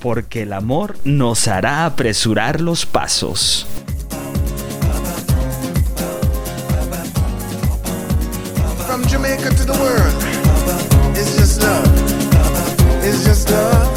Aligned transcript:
Porque 0.00 0.42
el 0.42 0.52
amor 0.54 0.96
nos 1.04 1.46
hará 1.46 1.84
apresurar 1.84 2.60
los 2.60 2.86
pasos. 2.86 3.66
From 8.86 9.02
Jamaica 9.04 9.50
to 9.50 9.64
the 9.64 9.72
world, 9.78 10.14
it's 11.16 11.36
just 11.36 11.62
love. 11.62 11.84
It's 13.04 13.24
just 13.24 13.50
love. 13.50 13.88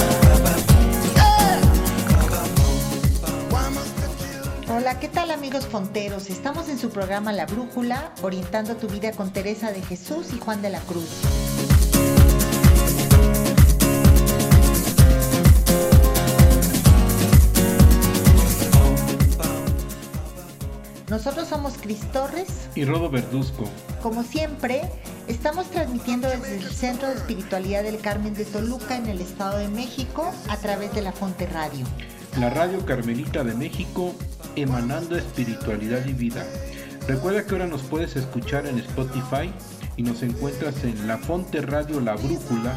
Yeah. 1.15 1.61
Why 3.49 3.69
must 3.69 3.97
I 3.97 4.07
kill? 4.19 4.75
Hola, 4.75 4.99
¿qué 4.99 5.07
tal 5.07 5.31
amigos 5.31 5.65
fonteros? 5.65 6.29
Estamos 6.29 6.67
en 6.67 6.77
su 6.77 6.89
programa 6.89 7.31
La 7.31 7.45
Brújula, 7.45 8.11
orientando 8.21 8.75
tu 8.75 8.87
vida 8.87 9.13
con 9.13 9.31
Teresa 9.31 9.71
de 9.71 9.81
Jesús 9.81 10.27
y 10.33 10.39
Juan 10.39 10.61
de 10.61 10.69
la 10.69 10.79
Cruz. 10.81 11.09
Nosotros 21.13 21.47
somos 21.47 21.75
Cris 21.79 21.99
Torres. 22.11 22.47
y 22.73 22.85
Rodo 22.85 23.07
Verduzco. 23.07 23.65
Como 24.01 24.23
siempre, 24.23 24.81
estamos 25.27 25.69
transmitiendo 25.69 26.27
desde 26.27 26.57
el 26.57 26.63
Centro 26.63 27.07
de 27.07 27.13
Espiritualidad 27.13 27.83
del 27.83 27.99
Carmen 27.99 28.33
de 28.33 28.45
Toluca 28.45 28.97
en 28.97 29.05
el 29.05 29.21
Estado 29.21 29.59
de 29.59 29.67
México 29.67 30.33
a 30.49 30.57
través 30.57 30.91
de 30.95 31.03
la 31.03 31.11
Fonte 31.11 31.45
Radio. 31.45 31.85
La 32.39 32.49
Radio 32.49 32.83
Carmelita 32.83 33.43
de 33.43 33.53
México, 33.53 34.15
emanando 34.55 35.15
espiritualidad 35.15 36.03
y 36.07 36.13
vida. 36.13 36.47
Recuerda 37.07 37.45
que 37.45 37.51
ahora 37.51 37.67
nos 37.67 37.83
puedes 37.83 38.15
escuchar 38.15 38.65
en 38.65 38.79
Spotify 38.79 39.53
y 39.97 40.01
nos 40.01 40.23
encuentras 40.23 40.83
en 40.83 41.07
La 41.07 41.19
Fonte 41.19 41.61
Radio 41.61 41.99
La 41.99 42.15
Brújula, 42.15 42.75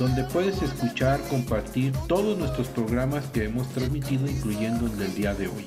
donde 0.00 0.24
puedes 0.24 0.60
escuchar, 0.62 1.20
compartir 1.30 1.92
todos 2.08 2.36
nuestros 2.36 2.66
programas 2.66 3.26
que 3.26 3.44
hemos 3.44 3.68
transmitido, 3.68 4.26
incluyendo 4.26 4.86
el 4.86 4.98
del 4.98 5.14
día 5.14 5.32
de 5.32 5.46
hoy. 5.46 5.64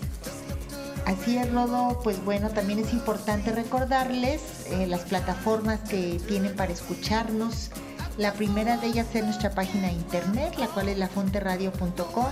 Así 1.05 1.37
es, 1.37 1.51
Rodo, 1.51 1.99
pues 2.03 2.23
bueno, 2.25 2.49
también 2.49 2.79
es 2.79 2.91
importante 2.91 3.51
recordarles 3.51 4.41
eh, 4.71 4.87
las 4.87 5.01
plataformas 5.01 5.79
que 5.81 6.19
tienen 6.27 6.55
para 6.55 6.73
escucharnos. 6.73 7.69
La 8.17 8.33
primera 8.33 8.77
de 8.77 8.87
ellas 8.87 9.07
es 9.13 9.23
nuestra 9.23 9.51
página 9.51 9.87
de 9.87 9.93
internet, 9.93 10.55
la 10.57 10.65
cual 10.67 10.89
es 10.89 10.97
lafonteradio.com. 10.97 12.29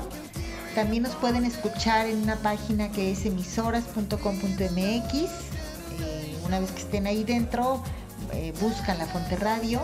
También 0.74 1.04
nos 1.04 1.14
pueden 1.16 1.46
escuchar 1.46 2.08
en 2.08 2.24
una 2.24 2.38
página 2.38 2.92
que 2.92 3.12
es 3.12 3.26
emisoras.com.mx. 3.28 5.14
Eh, 5.14 6.38
una 6.44 6.60
vez 6.60 6.72
que 6.72 6.82
estén 6.82 7.06
ahí 7.06 7.24
dentro, 7.24 7.84
eh, 8.32 8.54
buscan 8.60 8.98
la 8.98 9.06
Fonte 9.06 9.36
Radio. 9.36 9.82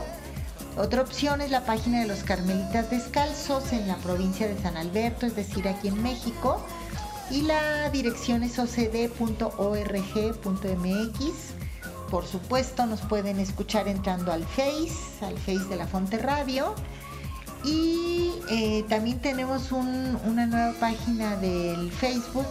Otra 0.78 1.02
opción 1.02 1.42
es 1.42 1.52
la 1.52 1.64
página 1.64 2.00
de 2.00 2.08
los 2.08 2.24
Carmelitas 2.24 2.90
Descalzos 2.90 3.72
en 3.72 3.88
la 3.88 3.98
provincia 3.98 4.48
de 4.48 4.60
San 4.60 4.78
Alberto, 4.78 5.28
es 5.28 5.36
decir, 5.36 5.68
aquí 5.68 5.90
en 5.90 6.02
México. 6.02 6.66
Y 7.32 7.42
la 7.44 7.90
dirección 7.92 8.44
es 8.44 8.58
ocd.org.mx. 8.58 9.20
Por 12.10 12.26
supuesto, 12.26 12.86
nos 12.88 13.02
pueden 13.02 13.40
escuchar 13.40 13.88
entrando 13.88 14.32
al 14.32 14.44
Face, 14.46 14.92
al 15.22 15.38
Face 15.38 15.66
de 15.70 15.76
la 15.76 15.86
Fonte 15.86 16.18
Radio. 16.18 16.74
Y 17.64 18.32
eh, 18.50 18.84
también 18.90 19.20
tenemos 19.20 19.72
un- 19.72 20.18
una 20.26 20.48
nueva 20.48 20.74
página 20.80 21.36
del 21.36 21.92
Facebook 21.92 22.48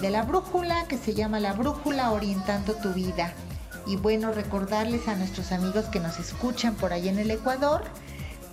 de 0.00 0.10
la 0.10 0.22
Brújula 0.22 0.86
que 0.88 0.96
se 0.98 1.14
llama 1.14 1.38
La 1.38 1.52
Brújula 1.52 2.10
Orientando 2.10 2.74
tu 2.74 2.92
Vida. 2.92 3.32
Y 3.86 3.96
bueno, 3.96 4.32
recordarles 4.32 5.06
a 5.06 5.14
nuestros 5.14 5.52
amigos 5.52 5.84
que 5.86 6.00
nos 6.00 6.18
escuchan 6.18 6.74
por 6.74 6.92
ahí 6.92 7.08
en 7.08 7.18
el 7.18 7.30
Ecuador, 7.30 7.84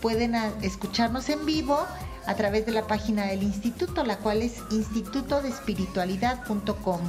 pueden 0.01 0.35
escucharnos 0.61 1.27
en 1.29 1.45
vivo 1.45 1.79
a 2.27 2.35
través 2.35 2.65
de 2.65 2.71
la 2.71 2.87
página 2.87 3.25
del 3.25 3.43
instituto, 3.43 4.03
la 4.03 4.17
cual 4.17 4.41
es 4.41 4.55
institutodespiritualidad.com. 4.71 7.01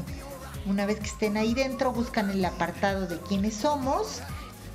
Una 0.66 0.84
vez 0.86 0.98
que 0.98 1.06
estén 1.06 1.36
ahí 1.36 1.54
dentro, 1.54 1.92
buscan 1.92 2.30
el 2.30 2.44
apartado 2.44 3.06
de 3.06 3.20
quiénes 3.20 3.54
somos 3.54 4.20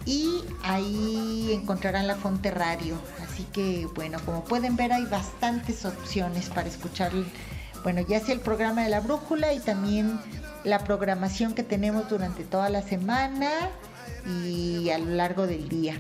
y 0.05 0.43
ahí 0.63 1.51
encontrarán 1.53 2.07
la 2.07 2.15
Fonte 2.15 2.51
Radio. 2.51 2.95
Así 3.21 3.43
que, 3.51 3.87
bueno, 3.95 4.19
como 4.25 4.43
pueden 4.43 4.75
ver, 4.75 4.93
hay 4.93 5.05
bastantes 5.05 5.85
opciones 5.85 6.49
para 6.49 6.69
escuchar, 6.69 7.11
bueno, 7.83 8.01
ya 8.01 8.19
sea 8.19 8.33
el 8.33 8.41
programa 8.41 8.83
de 8.83 8.89
la 8.89 9.01
brújula 9.01 9.53
y 9.53 9.59
también 9.59 10.19
la 10.63 10.79
programación 10.79 11.53
que 11.53 11.63
tenemos 11.63 12.09
durante 12.09 12.43
toda 12.43 12.69
la 12.69 12.81
semana 12.81 13.51
y 14.25 14.89
a 14.89 14.97
lo 14.97 15.15
largo 15.15 15.47
del 15.47 15.69
día. 15.69 15.99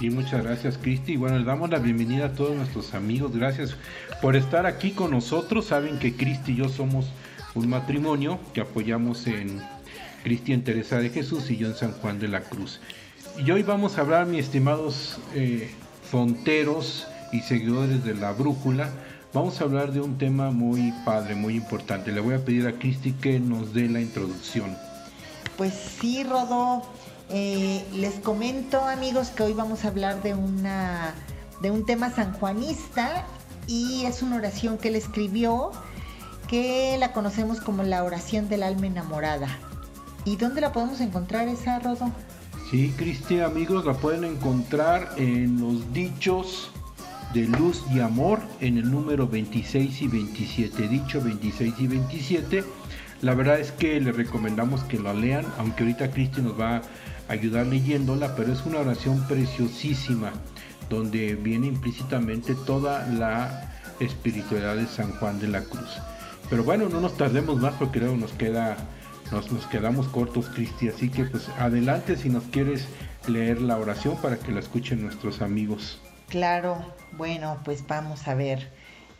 Sí, 0.00 0.08
muchas 0.08 0.42
gracias 0.42 0.78
Cristi. 0.78 1.18
Bueno, 1.18 1.36
les 1.36 1.44
damos 1.44 1.68
la 1.68 1.78
bienvenida 1.78 2.24
a 2.24 2.32
todos 2.32 2.56
nuestros 2.56 2.94
amigos. 2.94 3.36
Gracias 3.36 3.76
por 4.22 4.34
estar 4.34 4.64
aquí 4.64 4.92
con 4.92 5.10
nosotros. 5.10 5.66
Saben 5.66 5.98
que 5.98 6.16
Cristi 6.16 6.52
y 6.52 6.56
yo 6.56 6.70
somos 6.70 7.10
un 7.54 7.68
matrimonio 7.68 8.40
que 8.54 8.62
apoyamos 8.62 9.26
en 9.26 9.60
Cristi 10.24 10.54
en 10.54 10.64
Teresa 10.64 10.96
de 11.00 11.10
Jesús 11.10 11.50
y 11.50 11.58
yo 11.58 11.66
en 11.66 11.74
San 11.74 11.92
Juan 11.92 12.18
de 12.18 12.28
la 12.28 12.40
Cruz. 12.40 12.80
Y 13.44 13.50
hoy 13.50 13.62
vamos 13.62 13.98
a 13.98 14.00
hablar, 14.00 14.26
mis 14.26 14.46
estimados 14.46 15.18
eh, 15.34 15.70
fonteros 16.10 17.06
y 17.30 17.40
seguidores 17.40 18.02
de 18.02 18.14
la 18.14 18.32
brújula, 18.32 18.88
vamos 19.34 19.60
a 19.60 19.64
hablar 19.64 19.92
de 19.92 20.00
un 20.00 20.16
tema 20.16 20.50
muy 20.50 20.94
padre, 21.04 21.34
muy 21.34 21.56
importante. 21.56 22.10
Le 22.10 22.20
voy 22.20 22.36
a 22.36 22.42
pedir 22.42 22.66
a 22.66 22.72
Cristi 22.72 23.12
que 23.12 23.38
nos 23.38 23.74
dé 23.74 23.86
la 23.86 24.00
introducción. 24.00 24.74
Pues 25.58 25.74
sí, 25.74 26.24
Rodó. 26.24 26.84
Eh, 27.32 27.84
les 27.94 28.14
comento, 28.14 28.80
amigos, 28.80 29.28
que 29.28 29.44
hoy 29.44 29.52
vamos 29.52 29.84
a 29.84 29.88
hablar 29.88 30.20
de 30.22 30.34
una 30.34 31.14
de 31.62 31.70
un 31.70 31.84
tema 31.84 32.10
sanjuanista 32.10 33.24
y 33.68 34.04
es 34.04 34.22
una 34.22 34.36
oración 34.36 34.78
que 34.78 34.88
él 34.88 34.96
escribió 34.96 35.70
que 36.48 36.96
la 36.98 37.12
conocemos 37.12 37.60
como 37.60 37.84
la 37.84 38.02
oración 38.02 38.48
del 38.48 38.64
alma 38.64 38.88
enamorada. 38.88 39.46
¿Y 40.24 40.36
dónde 40.36 40.60
la 40.60 40.72
podemos 40.72 41.00
encontrar 41.00 41.46
esa, 41.46 41.78
Rodo? 41.78 42.10
Sí, 42.68 42.92
Cristi, 42.96 43.40
amigos, 43.40 43.84
la 43.84 43.94
pueden 43.94 44.24
encontrar 44.24 45.12
en 45.16 45.60
los 45.60 45.92
dichos 45.92 46.72
de 47.32 47.42
luz 47.46 47.84
y 47.94 48.00
amor 48.00 48.40
en 48.60 48.78
el 48.78 48.90
número 48.90 49.28
26 49.28 50.02
y 50.02 50.08
27. 50.08 50.88
Dicho 50.88 51.20
26 51.22 51.74
y 51.78 51.86
27. 51.86 52.64
La 53.22 53.34
verdad 53.34 53.60
es 53.60 53.70
que 53.70 54.00
les 54.00 54.16
recomendamos 54.16 54.82
que 54.84 54.98
la 54.98 55.14
lean, 55.14 55.44
aunque 55.58 55.84
ahorita 55.84 56.10
Cristi 56.10 56.40
nos 56.40 56.58
va 56.58 56.76
a 56.78 56.82
ayudar 57.30 57.66
leyéndola, 57.66 58.34
pero 58.34 58.52
es 58.52 58.66
una 58.66 58.80
oración 58.80 59.26
preciosísima, 59.28 60.32
donde 60.88 61.36
viene 61.36 61.68
implícitamente 61.68 62.54
toda 62.54 63.06
la 63.06 63.72
espiritualidad 64.00 64.76
de 64.76 64.86
San 64.86 65.12
Juan 65.12 65.38
de 65.38 65.48
la 65.48 65.62
Cruz. 65.62 65.98
Pero 66.50 66.64
bueno, 66.64 66.88
no 66.88 67.00
nos 67.00 67.16
tardemos 67.16 67.60
más 67.60 67.74
porque 67.74 68.00
luego 68.00 68.16
nos 68.16 68.32
queda 68.32 68.76
nos, 69.30 69.52
nos 69.52 69.64
quedamos 69.66 70.08
cortos, 70.08 70.48
Cristi. 70.48 70.88
Así 70.88 71.08
que 71.08 71.24
pues 71.24 71.48
adelante 71.50 72.16
si 72.16 72.28
nos 72.28 72.42
quieres 72.44 72.86
leer 73.28 73.60
la 73.60 73.76
oración 73.76 74.16
para 74.20 74.36
que 74.36 74.50
la 74.50 74.58
escuchen 74.58 75.02
nuestros 75.02 75.40
amigos. 75.40 76.00
Claro, 76.28 76.84
bueno, 77.12 77.60
pues 77.64 77.86
vamos 77.86 78.26
a 78.26 78.34
ver. 78.34 78.72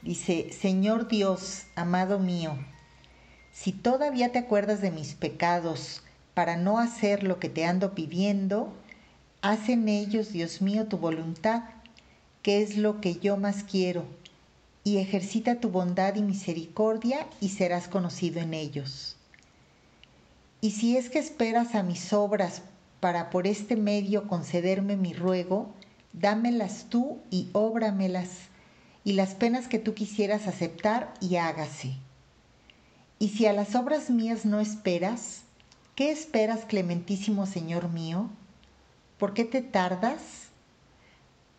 Dice, 0.03 0.50
Señor 0.52 1.06
Dios, 1.06 1.67
amado 1.76 2.19
mío, 2.19 2.58
si 3.52 3.70
todavía 3.70 4.32
te 4.32 4.38
acuerdas 4.38 4.81
de 4.81 4.90
mis 4.90 5.14
pecados 5.14 6.02
para 6.40 6.56
no 6.56 6.78
hacer 6.78 7.22
lo 7.22 7.38
que 7.38 7.50
te 7.50 7.66
ando 7.66 7.94
pidiendo, 7.94 8.72
haz 9.42 9.69
en 9.69 9.90
ellos, 9.90 10.32
Dios 10.32 10.62
mío, 10.62 10.87
tu 10.87 10.96
voluntad, 10.96 11.64
que 12.40 12.62
es 12.62 12.78
lo 12.78 13.02
que 13.02 13.16
yo 13.16 13.37
más 13.37 13.62
quiero, 13.62 14.06
y 14.82 14.96
ejercita 14.96 15.60
tu 15.60 15.69
bondad 15.69 16.14
y 16.14 16.22
misericordia 16.22 17.26
y 17.42 17.50
serás 17.50 17.88
conocido 17.88 18.40
en 18.40 18.54
ellos. 18.54 19.16
Y 20.62 20.70
si 20.70 20.96
es 20.96 21.10
que 21.10 21.19
esperas 21.19 21.75
a 21.75 21.82
mis 21.82 22.10
obras 22.14 22.62
para 23.00 23.28
por 23.28 23.46
este 23.46 23.76
medio 23.76 24.26
concederme 24.26 24.96
mi 24.96 25.12
ruego, 25.12 25.69
dámelas 26.14 26.87
tú 26.88 27.19
y 27.31 27.50
óbramelas, 27.52 28.31
y 29.04 29.12
las 29.12 29.34
penas 29.34 29.69
que 29.69 29.78
tú 29.78 29.92
quisieras 29.92 30.46
aceptar 30.46 31.12
y 31.20 31.37
hágase. 31.37 31.96
Y 33.19 33.28
si 33.28 33.44
a 33.44 33.52
las 33.52 33.75
obras 33.75 34.08
mías 34.08 34.46
no 34.46 34.58
esperas, 34.58 35.42
¿qué 36.00 36.11
esperas, 36.11 36.64
clementísimo 36.64 37.44
Señor 37.44 37.91
mío? 37.91 38.31
¿Por 39.19 39.35
qué 39.35 39.44
te 39.44 39.61
tardas? 39.61 40.49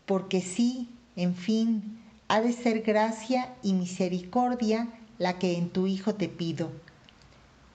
Porque 0.08 0.42
sí, 0.42 0.90
en 1.16 1.36
fin, 1.36 2.02
ha 2.28 2.42
de 2.42 2.52
ser 2.52 2.82
gracia 2.82 3.54
y 3.62 3.74
misericordia 3.74 4.88
la 5.20 5.38
que 5.38 5.60
en 5.60 5.70
tu 5.70 5.86
Hijo 5.86 6.16
te 6.16 6.28
pido. 6.28 6.72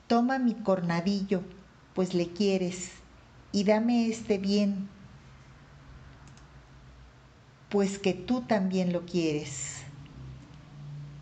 Toma 0.09 0.41
mi 0.41 0.55
cornadillo, 0.55 1.43
pues 1.95 2.15
le 2.15 2.33
quieres, 2.33 2.91
y 3.53 3.63
dame 3.63 4.09
este 4.09 4.37
bien, 4.39 4.89
pues 7.69 8.01
que 8.01 8.13
tú 8.13 8.41
también 8.41 8.93
lo 8.93 9.07
quieres. 9.07 9.83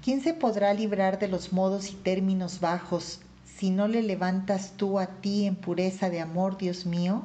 ¿Quién 0.03 0.23
se 0.23 0.33
podrá 0.33 0.73
librar 0.73 1.19
de 1.19 1.29
los 1.29 1.53
modos 1.53 1.91
y 1.91 1.97
términos 1.97 2.61
bajos 2.61 3.21
si 3.45 3.71
no 3.71 3.89
le 3.89 4.03
levantas 4.03 4.73
tú 4.77 4.99
a 4.99 5.07
ti 5.07 5.47
en 5.47 5.57
pureza 5.57 6.11
de 6.11 6.21
amor, 6.21 6.59
Dios 6.59 6.87
mío? 6.87 7.25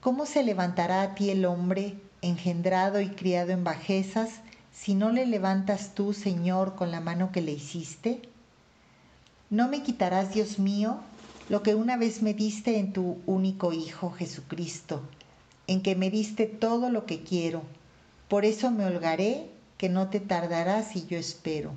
¿Cómo 0.00 0.26
se 0.26 0.42
levantará 0.42 1.02
a 1.02 1.14
ti 1.14 1.30
el 1.30 1.44
hombre, 1.44 1.94
engendrado 2.22 3.00
y 3.00 3.08
criado 3.08 3.50
en 3.50 3.64
bajezas, 3.64 4.40
si 4.72 4.94
no 4.94 5.10
le 5.10 5.26
levantas 5.26 5.94
tú, 5.94 6.12
Señor, 6.12 6.74
con 6.74 6.90
la 6.90 7.00
mano 7.00 7.32
que 7.32 7.42
le 7.42 7.52
hiciste? 7.52 8.22
¿No 9.50 9.68
me 9.68 9.82
quitarás, 9.82 10.34
Dios 10.34 10.58
mío, 10.58 10.98
lo 11.48 11.62
que 11.62 11.74
una 11.74 11.96
vez 11.96 12.22
me 12.22 12.34
diste 12.34 12.78
en 12.78 12.92
tu 12.92 13.18
único 13.26 13.72
Hijo, 13.72 14.10
Jesucristo, 14.10 15.02
en 15.66 15.82
que 15.82 15.96
me 15.96 16.10
diste 16.10 16.46
todo 16.46 16.90
lo 16.90 17.06
que 17.06 17.22
quiero? 17.22 17.62
Por 18.28 18.44
eso 18.44 18.70
me 18.70 18.84
holgaré, 18.84 19.50
que 19.78 19.88
no 19.88 20.08
te 20.08 20.20
tardarás 20.20 20.96
y 20.96 21.06
yo 21.06 21.16
espero. 21.16 21.72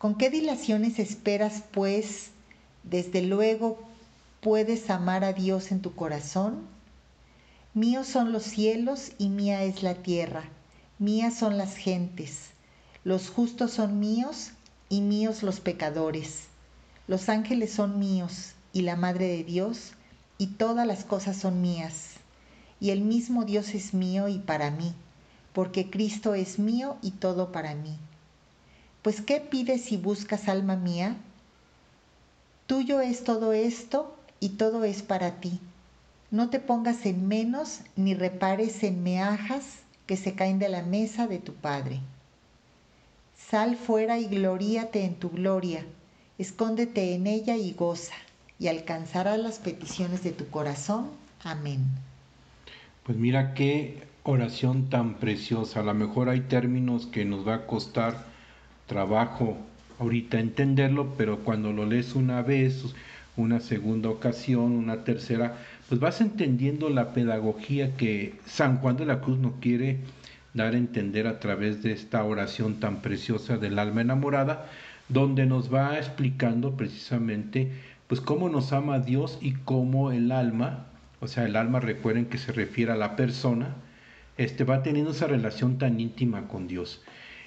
¿Con 0.00 0.14
qué 0.14 0.30
dilaciones 0.30 0.98
esperas, 0.98 1.62
pues, 1.72 2.30
desde 2.84 3.20
luego, 3.20 3.78
puedes 4.40 4.88
amar 4.88 5.24
a 5.24 5.34
Dios 5.34 5.72
en 5.72 5.82
tu 5.82 5.94
corazón? 5.94 6.60
Míos 7.74 8.06
son 8.06 8.32
los 8.32 8.44
cielos 8.44 9.12
y 9.18 9.28
mía 9.28 9.62
es 9.62 9.82
la 9.82 9.96
tierra, 9.96 10.44
mías 10.98 11.34
son 11.34 11.58
las 11.58 11.76
gentes, 11.76 12.46
los 13.04 13.28
justos 13.28 13.72
son 13.72 14.00
míos 14.00 14.52
y 14.88 15.02
míos 15.02 15.42
los 15.42 15.60
pecadores. 15.60 16.44
Los 17.06 17.28
ángeles 17.28 17.70
son 17.70 17.98
míos 17.98 18.52
y 18.72 18.80
la 18.80 18.96
Madre 18.96 19.28
de 19.28 19.44
Dios, 19.44 19.92
y 20.38 20.46
todas 20.46 20.86
las 20.86 21.04
cosas 21.04 21.36
son 21.36 21.60
mías. 21.60 22.12
Y 22.80 22.88
el 22.88 23.02
mismo 23.02 23.44
Dios 23.44 23.74
es 23.74 23.92
mío 23.92 24.28
y 24.28 24.38
para 24.38 24.70
mí, 24.70 24.94
porque 25.52 25.90
Cristo 25.90 26.32
es 26.32 26.58
mío 26.58 26.96
y 27.02 27.10
todo 27.10 27.52
para 27.52 27.74
mí. 27.74 27.98
Pues 29.02 29.20
¿qué 29.20 29.40
pides 29.40 29.84
si 29.84 29.96
buscas 29.96 30.48
alma 30.48 30.76
mía? 30.76 31.16
Tuyo 32.66 33.00
es 33.00 33.24
todo 33.24 33.52
esto 33.52 34.16
y 34.40 34.50
todo 34.50 34.84
es 34.84 35.02
para 35.02 35.40
ti. 35.40 35.60
No 36.30 36.50
te 36.50 36.60
pongas 36.60 37.06
en 37.06 37.26
menos 37.26 37.80
ni 37.96 38.14
repares 38.14 38.82
en 38.84 39.02
meajas 39.02 39.80
que 40.06 40.16
se 40.16 40.34
caen 40.34 40.58
de 40.58 40.68
la 40.68 40.82
mesa 40.82 41.26
de 41.26 41.38
tu 41.38 41.54
Padre. 41.54 42.00
Sal 43.36 43.76
fuera 43.76 44.18
y 44.18 44.26
gloríate 44.26 45.04
en 45.04 45.14
tu 45.14 45.30
gloria 45.30 45.84
escóndete 46.40 47.14
en 47.14 47.26
ella 47.26 47.58
y 47.58 47.74
goza, 47.74 48.14
y 48.58 48.68
alcanzarás 48.68 49.38
las 49.38 49.58
peticiones 49.58 50.24
de 50.24 50.32
tu 50.32 50.48
corazón. 50.48 51.10
Amén. 51.44 51.84
Pues 53.02 53.18
mira 53.18 53.52
qué 53.52 54.04
oración 54.22 54.88
tan 54.88 55.16
preciosa. 55.16 55.80
A 55.80 55.82
lo 55.82 55.92
mejor 55.92 56.30
hay 56.30 56.40
términos 56.40 57.04
que 57.04 57.26
nos 57.26 57.46
va 57.46 57.56
a 57.56 57.66
costar 57.66 58.24
trabajo 58.90 59.56
ahorita 60.00 60.40
entenderlo, 60.40 61.14
pero 61.16 61.38
cuando 61.44 61.72
lo 61.72 61.86
lees 61.86 62.16
una 62.16 62.42
vez, 62.42 62.92
una 63.36 63.60
segunda 63.60 64.08
ocasión, 64.08 64.72
una 64.72 65.04
tercera, 65.04 65.58
pues 65.88 66.00
vas 66.00 66.20
entendiendo 66.20 66.90
la 66.90 67.12
pedagogía 67.12 67.96
que 67.96 68.34
San 68.46 68.78
Juan 68.78 68.96
de 68.96 69.06
la 69.06 69.20
Cruz 69.20 69.38
nos 69.38 69.52
quiere 69.60 70.00
dar 70.54 70.74
a 70.74 70.78
entender 70.78 71.28
a 71.28 71.38
través 71.38 71.84
de 71.84 71.92
esta 71.92 72.24
oración 72.24 72.80
tan 72.80 73.00
preciosa 73.00 73.58
del 73.58 73.78
alma 73.78 74.00
enamorada, 74.00 74.66
donde 75.08 75.46
nos 75.46 75.72
va 75.72 75.96
explicando 75.96 76.76
precisamente 76.76 77.70
pues 78.08 78.20
cómo 78.20 78.48
nos 78.48 78.72
ama 78.72 78.98
Dios 78.98 79.38
y 79.40 79.52
cómo 79.52 80.10
el 80.10 80.32
alma, 80.32 80.86
o 81.20 81.28
sea, 81.28 81.44
el 81.44 81.54
alma 81.54 81.78
recuerden 81.78 82.26
que 82.26 82.38
se 82.38 82.50
refiere 82.50 82.90
a 82.90 82.96
la 82.96 83.14
persona, 83.14 83.76
este 84.36 84.64
va 84.64 84.82
teniendo 84.82 85.12
esa 85.12 85.28
relación 85.28 85.78
tan 85.78 86.00
íntima 86.00 86.48
con 86.48 86.66
Dios. 86.66 87.00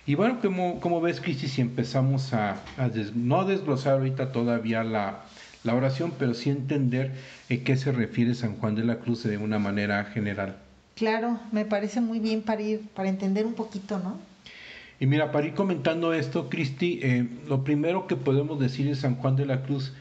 Y 0.05 0.15
bueno, 0.15 0.39
como, 0.41 0.81
como 0.81 1.00
ves, 1.00 1.21
Cristi, 1.21 1.47
si 1.47 1.61
empezamos 1.61 2.33
a, 2.33 2.61
a 2.77 2.89
no 3.15 3.45
desglosar 3.45 3.94
ahorita 3.94 4.33
todavía 4.33 4.83
la, 4.83 5.23
la 5.63 5.75
oración, 5.75 6.13
pero 6.19 6.33
sí 6.33 6.50
entender 6.50 7.11
en 7.47 7.63
qué 7.63 7.77
se 7.77 7.91
refiere 7.91 8.35
San 8.35 8.57
Juan 8.57 8.75
de 8.75 8.83
la 8.83 8.97
Cruz 8.97 9.23
de 9.23 9.38
una 9.38 9.59
manera 9.59 10.03
general. 10.05 10.57
Claro, 10.95 11.39
me 11.51 11.65
parece 11.65 12.01
muy 12.01 12.19
bien 12.19 12.41
para 12.41 12.61
ir, 12.61 12.81
para 12.94 13.07
entender 13.07 13.45
un 13.45 13.53
poquito, 13.53 13.97
¿no? 13.97 14.19
Y 15.00 15.05
mira, 15.05 15.31
para 15.31 15.47
ir 15.47 15.53
comentando 15.53 16.13
esto, 16.13 16.50
Cristi, 16.50 17.00
eh, 17.01 17.27
lo 17.47 17.63
primero 17.63 18.05
que 18.05 18.15
podemos 18.15 18.59
decir 18.59 18.88
de 18.88 18.95
San 18.95 19.15
Juan 19.15 19.35
de 19.35 19.45
la 19.45 19.63
Cruz 19.63 19.94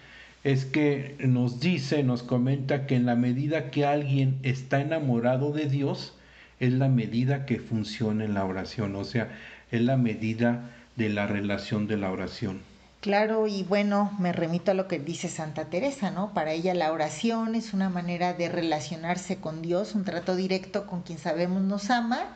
es 0.45 0.65
que 0.65 1.17
nos 1.21 1.61
dice, 1.61 2.03
nos 2.03 2.23
comenta 2.25 2.87
que 2.87 2.97
en 2.97 3.07
la 3.07 3.15
medida 3.15 3.71
que 3.71 3.87
alguien 3.87 4.39
está 4.43 4.81
enamorado 4.81 5.53
de 5.53 5.67
Dios, 5.67 6.15
es 6.61 6.73
la 6.73 6.89
medida 6.89 7.47
que 7.47 7.59
funciona 7.59 8.25
en 8.25 8.35
la 8.35 8.45
oración, 8.45 8.95
o 8.95 9.03
sea, 9.03 9.31
es 9.73 9.81
la 9.81 9.97
medida 9.97 10.71
de 10.95 11.09
la 11.09 11.27
relación 11.27 11.89
de 11.89 11.97
la 11.97 12.13
oración. 12.13 12.61
Claro, 13.01 13.49
y 13.49 13.65
bueno, 13.65 14.13
me 14.21 14.33
remito 14.33 14.71
a 14.71 14.75
lo 14.75 14.87
que 14.87 15.01
dice 15.01 15.29
Santa 15.29 15.65
Teresa, 15.65 16.13
¿no? 16.13 16.33
Para 16.33 16.53
ella 16.53 16.73
la 16.73 16.93
oración 16.93 17.57
es 17.57 17.75
una 17.75 17.89
manera 17.89 18.33
de 18.33 18.49
relacionarse 18.49 19.39
con 19.39 19.61
Dios, 19.61 19.97
un 19.97 20.05
trato 20.05 20.37
directo 20.37 20.87
con 20.87 21.03
quien 21.03 21.19
sabemos 21.19 21.63
nos 21.63 21.91
ama, 21.91 22.29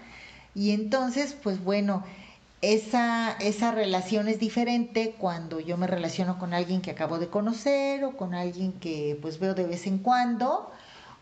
y 0.57 0.73
entonces, 0.73 1.37
pues 1.41 1.63
bueno, 1.63 2.03
esa, 2.63 3.33
esa 3.39 3.71
relación 3.71 4.27
es 4.27 4.41
diferente 4.41 5.15
cuando 5.19 5.61
yo 5.61 5.77
me 5.77 5.87
relaciono 5.87 6.39
con 6.39 6.55
alguien 6.55 6.81
que 6.81 6.91
acabo 6.91 7.19
de 7.19 7.29
conocer 7.29 8.03
o 8.05 8.17
con 8.17 8.35
alguien 8.35 8.73
que 8.73 9.19
pues 9.23 9.39
veo 9.39 9.55
de 9.55 9.67
vez 9.67 9.87
en 9.87 9.99
cuando 9.99 10.73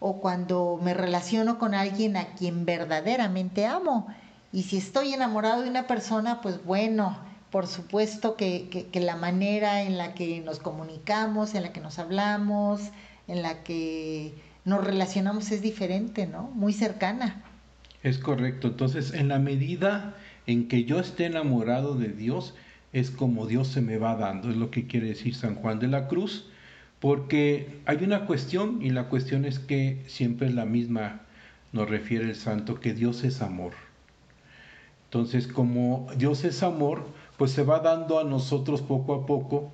o 0.01 0.21
cuando 0.21 0.79
me 0.83 0.95
relaciono 0.95 1.59
con 1.59 1.75
alguien 1.75 2.17
a 2.17 2.35
quien 2.35 2.65
verdaderamente 2.65 3.67
amo. 3.67 4.07
Y 4.55 4.63
si 4.63 4.77
estoy 4.77 5.13
enamorado 5.13 5.63
de 5.63 5.69
una 5.69 5.89
persona, 5.89 6.41
pues 6.41 6.65
bueno, 6.65 7.19
por 7.51 7.67
supuesto 7.67 8.37
que, 8.37 8.89
que, 8.93 9.01
la 9.01 9.17
manera 9.17 9.83
en 9.83 9.99
la 9.99 10.15
que 10.15 10.41
nos 10.43 10.61
comunicamos, 10.61 11.57
en 11.57 11.65
la 11.65 11.73
que 11.73 11.81
nos 11.81 11.99
hablamos, 11.99 12.81
en 13.27 13.43
la 13.43 13.65
que 13.65 14.33
nos 14.65 14.85
relacionamos 14.85 15.51
es 15.51 15.61
diferente, 15.61 16.29
¿no? 16.29 16.53
Muy 16.55 16.73
cercana. 16.73 17.43
Es 18.05 18.19
correcto. 18.19 18.69
Entonces, 18.69 19.13
en 19.13 19.27
la 19.27 19.41
medida 19.41 20.15
en 20.47 20.69
que 20.69 20.85
yo 20.85 21.01
esté 21.01 21.27
enamorado 21.27 21.97
de 21.97 22.11
Dios, 22.11 22.55
es 22.93 23.11
como 23.11 23.49
Dios 23.49 23.67
se 23.67 23.81
me 23.81 23.99
va 23.99 24.15
dando, 24.15 24.51
es 24.51 24.57
lo 24.57 24.71
que 24.71 24.87
quiere 24.87 25.09
decir 25.09 25.35
San 25.35 25.57
Juan 25.57 25.81
de 25.81 25.89
la 25.89 26.07
Cruz, 26.07 26.49
porque 27.01 27.81
hay 27.87 28.05
una 28.05 28.25
cuestión 28.27 28.81
y 28.83 28.91
la 28.91 29.09
cuestión 29.09 29.47
es 29.47 29.59
que 29.59 30.05
siempre 30.07 30.47
es 30.47 30.55
la 30.55 30.65
misma, 30.65 31.23
nos 31.73 31.91
refiere 31.91 32.27
el 32.27 32.37
santo, 32.37 32.79
que 32.79 32.95
Dios 32.95 33.25
es 33.25 33.43
amor. 33.43 33.73
Entonces, 35.15 35.47
como 35.47 36.09
Dios 36.17 36.43
es 36.43 36.65
amor, 36.65 37.07
pues 37.39 37.53
se 37.53 37.63
va 37.63 37.79
dando 37.79 38.19
a 38.19 38.25
nosotros 38.25 38.83
poco 38.83 39.15
a 39.15 39.27
poco 39.27 39.73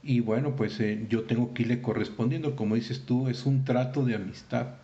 y 0.00 0.20
bueno, 0.20 0.54
pues 0.54 0.78
eh, 0.78 1.06
yo 1.10 1.24
tengo 1.24 1.52
que 1.52 1.62
irle 1.62 1.82
correspondiendo, 1.82 2.54
como 2.54 2.76
dices 2.76 3.04
tú, 3.04 3.26
es 3.26 3.46
un 3.46 3.64
trato 3.64 4.04
de 4.04 4.14
amistad, 4.14 4.76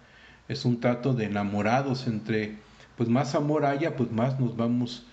es 0.49 0.65
un 0.65 0.81
trato 0.81 1.15
de 1.15 1.27
enamorados 1.27 2.09
entre, 2.09 2.57
pues 2.97 3.09
más 3.09 3.37
amor 3.37 3.65
haya, 3.65 3.95
pues 3.95 4.11
más 4.11 4.41
nos 4.41 4.57
vamos 4.57 5.07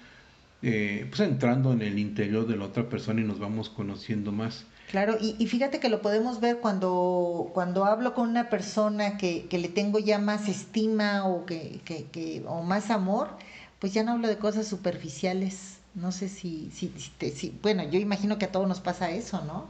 eh, 0.63 1.05
pues 1.07 1.19
entrando 1.19 1.71
en 1.71 1.83
el 1.83 1.99
interior 1.99 2.47
de 2.47 2.57
la 2.57 2.65
otra 2.65 2.89
persona 2.89 3.21
y 3.21 3.25
nos 3.25 3.37
vamos 3.37 3.69
conociendo 3.69 4.31
más. 4.31 4.65
Claro, 4.89 5.17
y, 5.21 5.45
fíjate 5.45 5.79
que 5.79 5.87
lo 5.87 6.01
podemos 6.01 6.39
ver 6.39 6.61
cuando, 6.61 7.51
cuando 7.53 7.85
hablo 7.85 8.15
con 8.15 8.27
una 8.27 8.49
persona 8.49 9.17
que, 9.17 9.45
que 9.45 9.59
le 9.59 9.67
tengo 9.67 9.99
ya 9.99 10.17
más 10.17 10.49
estima 10.49 11.27
o, 11.27 11.45
que, 11.45 11.79
que, 11.85 12.43
o 12.47 12.63
más 12.63 12.89
amor, 12.89 13.37
pues 13.79 13.93
ya 13.93 14.03
no 14.03 14.11
hablo 14.11 14.27
de 14.27 14.37
cosas 14.37 14.67
superficiales. 14.67 15.79
No 15.95 16.11
sé 16.11 16.29
si, 16.29 16.69
si, 16.71 16.91
si, 16.97 17.57
bueno, 17.61 17.83
yo 17.89 17.99
imagino 17.99 18.37
que 18.37 18.45
a 18.45 18.51
todos 18.51 18.67
nos 18.67 18.79
pasa 18.79 19.09
eso, 19.11 19.43
¿no? 19.45 19.67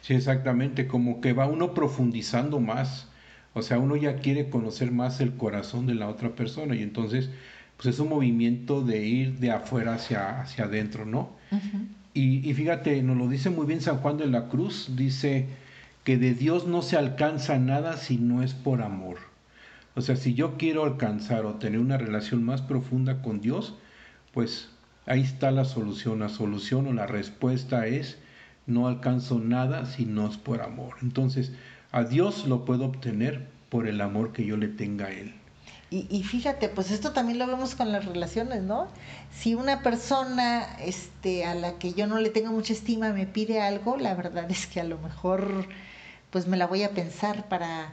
Sí, 0.00 0.14
exactamente, 0.14 0.86
como 0.88 1.20
que 1.20 1.32
va 1.32 1.46
uno 1.46 1.74
profundizando 1.74 2.58
más, 2.58 3.06
o 3.54 3.62
sea, 3.62 3.78
uno 3.78 3.94
ya 3.96 4.16
quiere 4.16 4.50
conocer 4.50 4.90
más 4.90 5.20
el 5.20 5.36
corazón 5.36 5.86
de 5.86 5.94
la 5.94 6.08
otra 6.08 6.34
persona 6.34 6.74
y 6.74 6.82
entonces 6.82 7.30
pues 7.76 7.94
es 7.94 8.00
un 8.00 8.08
movimiento 8.08 8.82
de 8.82 9.04
ir 9.04 9.38
de 9.38 9.50
afuera 9.50 9.94
hacia, 9.94 10.40
hacia 10.40 10.64
adentro, 10.64 11.04
¿no? 11.04 11.30
y, 12.14 12.48
y, 12.48 12.54
fíjate, 12.54 13.02
nos 13.02 13.16
lo 13.16 13.28
dice 13.28 13.50
muy 13.50 13.66
bien 13.66 13.80
San 13.80 13.98
Juan 13.98 14.18
de 14.18 14.26
la 14.26 14.48
Cruz, 14.48 14.90
dice 14.96 15.46
que 16.04 16.16
de 16.16 16.34
Dios 16.34 16.66
no 16.66 16.82
se 16.82 16.96
alcanza 16.96 17.58
nada 17.58 17.96
si 17.96 18.18
no 18.18 18.42
es 18.42 18.54
por 18.54 18.82
amor. 18.82 19.31
O 19.94 20.00
sea, 20.00 20.16
si 20.16 20.34
yo 20.34 20.56
quiero 20.56 20.84
alcanzar 20.84 21.44
o 21.44 21.54
tener 21.54 21.78
una 21.78 21.98
relación 21.98 22.42
más 22.44 22.62
profunda 22.62 23.20
con 23.22 23.40
Dios, 23.40 23.74
pues 24.32 24.70
ahí 25.06 25.20
está 25.20 25.50
la 25.50 25.64
solución. 25.64 26.20
La 26.20 26.28
solución 26.28 26.86
o 26.86 26.92
la 26.92 27.06
respuesta 27.06 27.86
es 27.86 28.18
no 28.66 28.88
alcanzo 28.88 29.38
nada 29.38 29.86
si 29.86 30.06
no 30.06 30.28
es 30.28 30.36
por 30.36 30.62
amor. 30.62 30.96
Entonces, 31.02 31.52
a 31.90 32.04
Dios 32.04 32.46
lo 32.46 32.64
puedo 32.64 32.86
obtener 32.86 33.48
por 33.68 33.86
el 33.86 34.00
amor 34.00 34.32
que 34.32 34.46
yo 34.46 34.56
le 34.56 34.68
tenga 34.68 35.06
a 35.06 35.12
Él. 35.12 35.34
Y, 35.94 36.22
fíjate, 36.22 36.70
pues 36.70 36.90
esto 36.90 37.12
también 37.12 37.38
lo 37.38 37.46
vemos 37.46 37.74
con 37.74 37.92
las 37.92 38.06
relaciones, 38.06 38.62
¿no? 38.62 38.88
Si 39.30 39.54
una 39.54 39.82
persona 39.82 40.78
este, 40.80 41.44
a 41.44 41.54
la 41.54 41.74
que 41.74 41.92
yo 41.92 42.06
no 42.06 42.18
le 42.18 42.30
tengo 42.30 42.50
mucha 42.50 42.72
estima 42.72 43.12
me 43.12 43.26
pide 43.26 43.60
algo, 43.60 43.98
la 43.98 44.14
verdad 44.14 44.50
es 44.50 44.66
que 44.66 44.80
a 44.80 44.84
lo 44.84 44.96
mejor 44.96 45.66
pues 46.30 46.46
me 46.46 46.56
la 46.56 46.66
voy 46.66 46.82
a 46.82 46.92
pensar 46.92 47.46
para, 47.50 47.92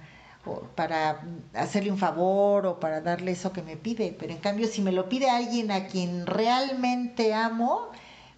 para 0.75 1.21
hacerle 1.53 1.91
un 1.91 1.97
favor 1.97 2.65
o 2.65 2.79
para 2.79 3.01
darle 3.01 3.31
eso 3.31 3.51
que 3.51 3.61
me 3.61 3.77
pide. 3.77 4.15
Pero 4.17 4.33
en 4.33 4.39
cambio, 4.39 4.67
si 4.67 4.81
me 4.81 4.91
lo 4.91 5.09
pide 5.09 5.29
alguien 5.29 5.71
a 5.71 5.87
quien 5.87 6.25
realmente 6.25 7.33
amo, 7.33 7.89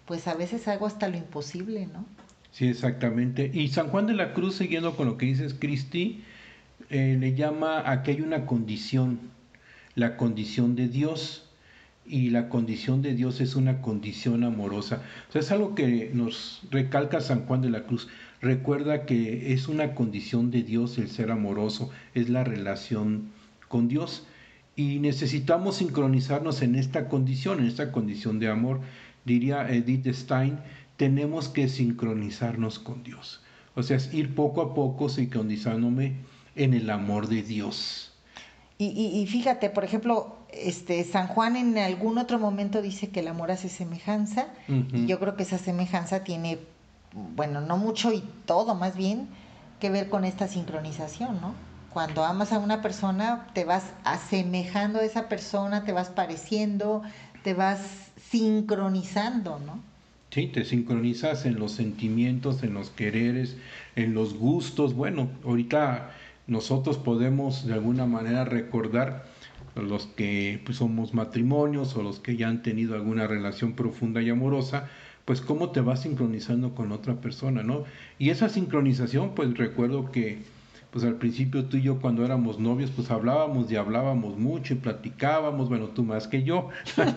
pues 0.06 0.28
a 0.28 0.34
veces 0.34 0.68
hago 0.68 0.86
hasta 0.86 1.08
lo 1.08 1.16
imposible, 1.16 1.86
¿no? 1.86 2.04
Sí, 2.50 2.68
exactamente. 2.68 3.50
Y 3.52 3.68
San 3.68 3.88
Juan 3.88 4.06
de 4.06 4.14
la 4.14 4.34
Cruz, 4.34 4.56
siguiendo 4.56 4.94
con 4.96 5.06
lo 5.06 5.16
que 5.16 5.26
dices, 5.26 5.54
Cristi, 5.58 6.22
eh, 6.90 7.16
le 7.18 7.34
llama 7.34 7.90
a 7.90 8.02
que 8.02 8.12
hay 8.12 8.20
una 8.20 8.44
condición, 8.44 9.30
la 9.94 10.16
condición 10.16 10.76
de 10.76 10.88
Dios. 10.88 11.48
Y 12.04 12.30
la 12.30 12.48
condición 12.48 13.00
de 13.00 13.14
Dios 13.14 13.40
es 13.40 13.54
una 13.54 13.80
condición 13.80 14.42
amorosa. 14.42 15.02
O 15.28 15.32
sea, 15.32 15.40
es 15.40 15.52
algo 15.52 15.76
que 15.76 16.10
nos 16.12 16.62
recalca 16.70 17.20
San 17.20 17.46
Juan 17.46 17.62
de 17.62 17.70
la 17.70 17.84
Cruz. 17.84 18.08
Recuerda 18.42 19.06
que 19.06 19.52
es 19.52 19.68
una 19.68 19.94
condición 19.94 20.50
de 20.50 20.64
Dios 20.64 20.98
el 20.98 21.08
ser 21.08 21.30
amoroso, 21.30 21.90
es 22.12 22.28
la 22.28 22.42
relación 22.42 23.30
con 23.68 23.86
Dios. 23.88 24.26
Y 24.74 24.98
necesitamos 24.98 25.76
sincronizarnos 25.76 26.60
en 26.60 26.74
esta 26.74 27.08
condición, 27.08 27.60
en 27.60 27.66
esta 27.66 27.92
condición 27.92 28.40
de 28.40 28.48
amor. 28.48 28.80
Diría 29.24 29.70
Edith 29.70 30.08
Stein, 30.08 30.58
tenemos 30.96 31.48
que 31.48 31.68
sincronizarnos 31.68 32.80
con 32.80 33.04
Dios. 33.04 33.42
O 33.74 33.82
sea, 33.82 33.96
es 33.96 34.12
ir 34.12 34.34
poco 34.34 34.60
a 34.60 34.74
poco 34.74 35.08
sincronizándome 35.08 36.16
en 36.56 36.74
el 36.74 36.90
amor 36.90 37.28
de 37.28 37.42
Dios. 37.42 38.12
Y, 38.78 39.24
fíjate, 39.28 39.70
por 39.70 39.84
ejemplo, 39.84 40.38
este 40.52 41.04
San 41.04 41.28
Juan 41.28 41.54
en 41.54 41.78
algún 41.78 42.18
otro 42.18 42.40
momento 42.40 42.82
dice 42.82 43.10
que 43.10 43.20
el 43.20 43.28
amor 43.28 43.52
hace 43.52 43.68
semejanza, 43.68 44.48
y 44.66 45.06
yo 45.06 45.20
creo 45.20 45.36
que 45.36 45.44
esa 45.44 45.58
semejanza 45.58 46.24
tiene, 46.24 46.58
bueno, 47.12 47.60
no 47.60 47.76
mucho 47.76 48.12
y 48.12 48.22
todo 48.46 48.74
más 48.74 48.96
bien 48.96 49.28
que 49.80 49.90
ver 49.90 50.08
con 50.08 50.24
esta 50.24 50.48
sincronización, 50.48 51.40
¿no? 51.40 51.54
Cuando 51.92 52.24
amas 52.24 52.52
a 52.52 52.58
una 52.58 52.80
persona, 52.80 53.48
te 53.52 53.64
vas 53.64 53.92
asemejando 54.04 55.00
a 55.00 55.04
esa 55.04 55.28
persona, 55.28 55.84
te 55.84 55.92
vas 55.92 56.08
pareciendo, 56.08 57.02
te 57.42 57.52
vas 57.52 58.12
sincronizando, 58.16 59.58
¿no? 59.58 59.80
Sí, 60.30 60.46
te 60.46 60.64
sincronizas 60.64 61.44
en 61.44 61.58
los 61.58 61.72
sentimientos, 61.72 62.62
en 62.62 62.72
los 62.72 62.88
quereres, 62.88 63.56
en 63.96 64.14
los 64.14 64.34
gustos. 64.34 64.94
Bueno, 64.94 65.28
ahorita 65.44 66.12
nosotros 66.46 66.96
podemos 66.96 67.66
de 67.66 67.74
alguna 67.74 68.06
manera 68.06 68.44
recordar 68.44 69.26
los 69.74 70.06
que 70.06 70.60
pues, 70.64 70.78
somos 70.78 71.12
matrimonios 71.12 71.94
o 71.96 72.02
los 72.02 72.20
que 72.20 72.36
ya 72.36 72.48
han 72.48 72.62
tenido 72.62 72.94
alguna 72.94 73.26
relación 73.26 73.74
profunda 73.74 74.22
y 74.22 74.30
amorosa, 74.30 74.88
pues 75.24 75.40
cómo 75.40 75.70
te 75.70 75.80
vas 75.80 76.02
sincronizando 76.02 76.74
con 76.74 76.92
otra 76.92 77.14
persona, 77.14 77.62
¿no? 77.62 77.84
Y 78.18 78.30
esa 78.30 78.48
sincronización, 78.48 79.34
pues 79.34 79.56
recuerdo 79.56 80.10
que 80.10 80.42
pues 80.90 81.04
al 81.06 81.14
principio 81.14 81.64
tú 81.64 81.78
y 81.78 81.82
yo 81.82 82.00
cuando 82.00 82.24
éramos 82.24 82.58
novios, 82.58 82.90
pues 82.90 83.10
hablábamos 83.10 83.70
y 83.72 83.76
hablábamos 83.76 84.38
mucho 84.38 84.74
y 84.74 84.76
platicábamos, 84.76 85.70
bueno, 85.70 85.86
tú 85.86 86.04
más 86.04 86.28
que 86.28 86.42
yo. 86.42 86.68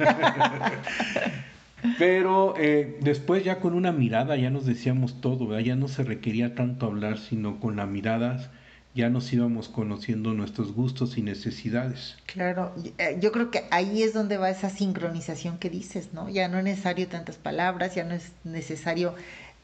Pero 1.99 2.55
eh, 2.57 2.97
después 3.01 3.43
ya 3.43 3.59
con 3.59 3.73
una 3.73 3.91
mirada 3.91 4.37
ya 4.37 4.49
nos 4.49 4.65
decíamos 4.65 5.19
todo, 5.19 5.59
ya 5.59 5.75
no 5.75 5.89
se 5.89 6.03
requería 6.03 6.55
tanto 6.55 6.85
hablar, 6.85 7.17
sino 7.17 7.59
con 7.59 7.75
las 7.75 7.89
miradas 7.89 8.49
ya 8.95 9.09
nos 9.09 9.31
íbamos 9.33 9.67
conociendo 9.67 10.33
nuestros 10.33 10.71
gustos 10.71 11.17
y 11.17 11.21
necesidades. 11.21 12.15
Claro, 12.25 12.73
eh, 12.97 13.17
yo 13.19 13.33
creo 13.33 13.51
que 13.51 13.65
ahí 13.69 14.01
es 14.01 14.13
donde 14.13 14.37
va 14.37 14.49
esa 14.49 14.69
sincronización 14.69 15.57
que 15.57 15.69
dices, 15.69 16.13
¿no? 16.13 16.29
Ya 16.29 16.47
no 16.47 16.57
es 16.57 16.63
necesario 16.63 17.09
tantas 17.09 17.35
palabras, 17.35 17.93
ya 17.93 18.05
no 18.05 18.13
es 18.13 18.31
necesario 18.45 19.13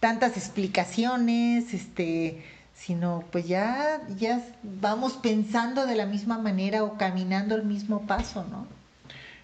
tantas 0.02 0.36
explicaciones, 0.36 1.74
este, 1.74 2.44
sino 2.74 3.24
pues 3.32 3.48
ya, 3.48 4.02
ya 4.20 4.46
vamos 4.64 5.14
pensando 5.14 5.86
de 5.86 5.96
la 5.96 6.06
misma 6.06 6.38
manera 6.38 6.84
o 6.84 6.98
caminando 6.98 7.56
el 7.56 7.64
mismo 7.64 8.06
paso, 8.06 8.46
¿no? 8.52 8.68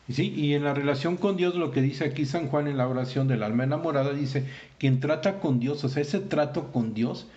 Sí, 0.09 0.33
y 0.35 0.53
en 0.53 0.65
la 0.65 0.73
relación 0.73 1.15
con 1.15 1.37
Dios, 1.37 1.55
lo 1.55 1.71
que 1.71 1.81
dice 1.81 2.03
aquí 2.03 2.25
San 2.25 2.47
Juan 2.47 2.67
en 2.67 2.77
la 2.77 2.87
oración 2.87 3.27
del 3.27 3.43
alma 3.43 3.63
enamorada, 3.63 4.13
dice, 4.13 4.45
quien 4.79 4.99
trata 4.99 5.39
con 5.39 5.59
Dios, 5.59 5.83
o 5.83 5.89
sea, 5.89 6.01
ese 6.01 6.19
trato 6.19 6.71
con 6.71 6.93
Dios, 6.93 7.27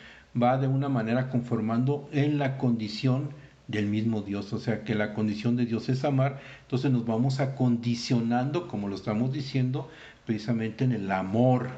va 0.40 0.58
de 0.58 0.68
una 0.68 0.88
manera 0.88 1.28
conformando 1.30 2.08
en 2.12 2.38
la 2.38 2.58
condición 2.58 3.30
del 3.68 3.86
mismo 3.86 4.22
Dios, 4.22 4.52
o 4.52 4.58
sea 4.58 4.82
que 4.82 4.94
la 4.94 5.14
condición 5.14 5.56
de 5.56 5.64
Dios 5.64 5.88
es 5.88 6.04
amar, 6.04 6.40
entonces 6.62 6.90
nos 6.90 7.06
vamos 7.06 7.38
acondicionando, 7.38 8.66
como 8.66 8.88
lo 8.88 8.96
estamos 8.96 9.32
diciendo, 9.32 9.88
precisamente 10.26 10.84
en 10.84 10.92
el 10.92 11.10
amor, 11.12 11.68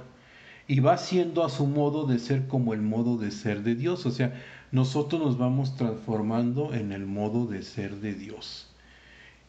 y 0.67 0.81
va 0.81 0.97
siendo 0.97 1.45
a 1.45 1.51
su 1.51 1.67
modo 1.67 2.07
de 2.07 2.19
ser 2.19 2.47
como 2.47 2.73
el 2.73 2.81
modo 2.81 3.19
de 3.19 3.31
ser 3.31 3.63
de 3.63 3.75
Dios, 3.75 4.07
o 4.07 4.11
sea, 4.11 4.33
nosotros 4.71 5.21
nos 5.21 5.37
vamos 5.37 5.77
transformando 5.77 6.73
en 6.73 6.93
el 6.93 7.05
modo 7.05 7.47
de 7.47 7.63
ser 7.63 7.97
de 7.97 8.15
Dios. 8.15 8.69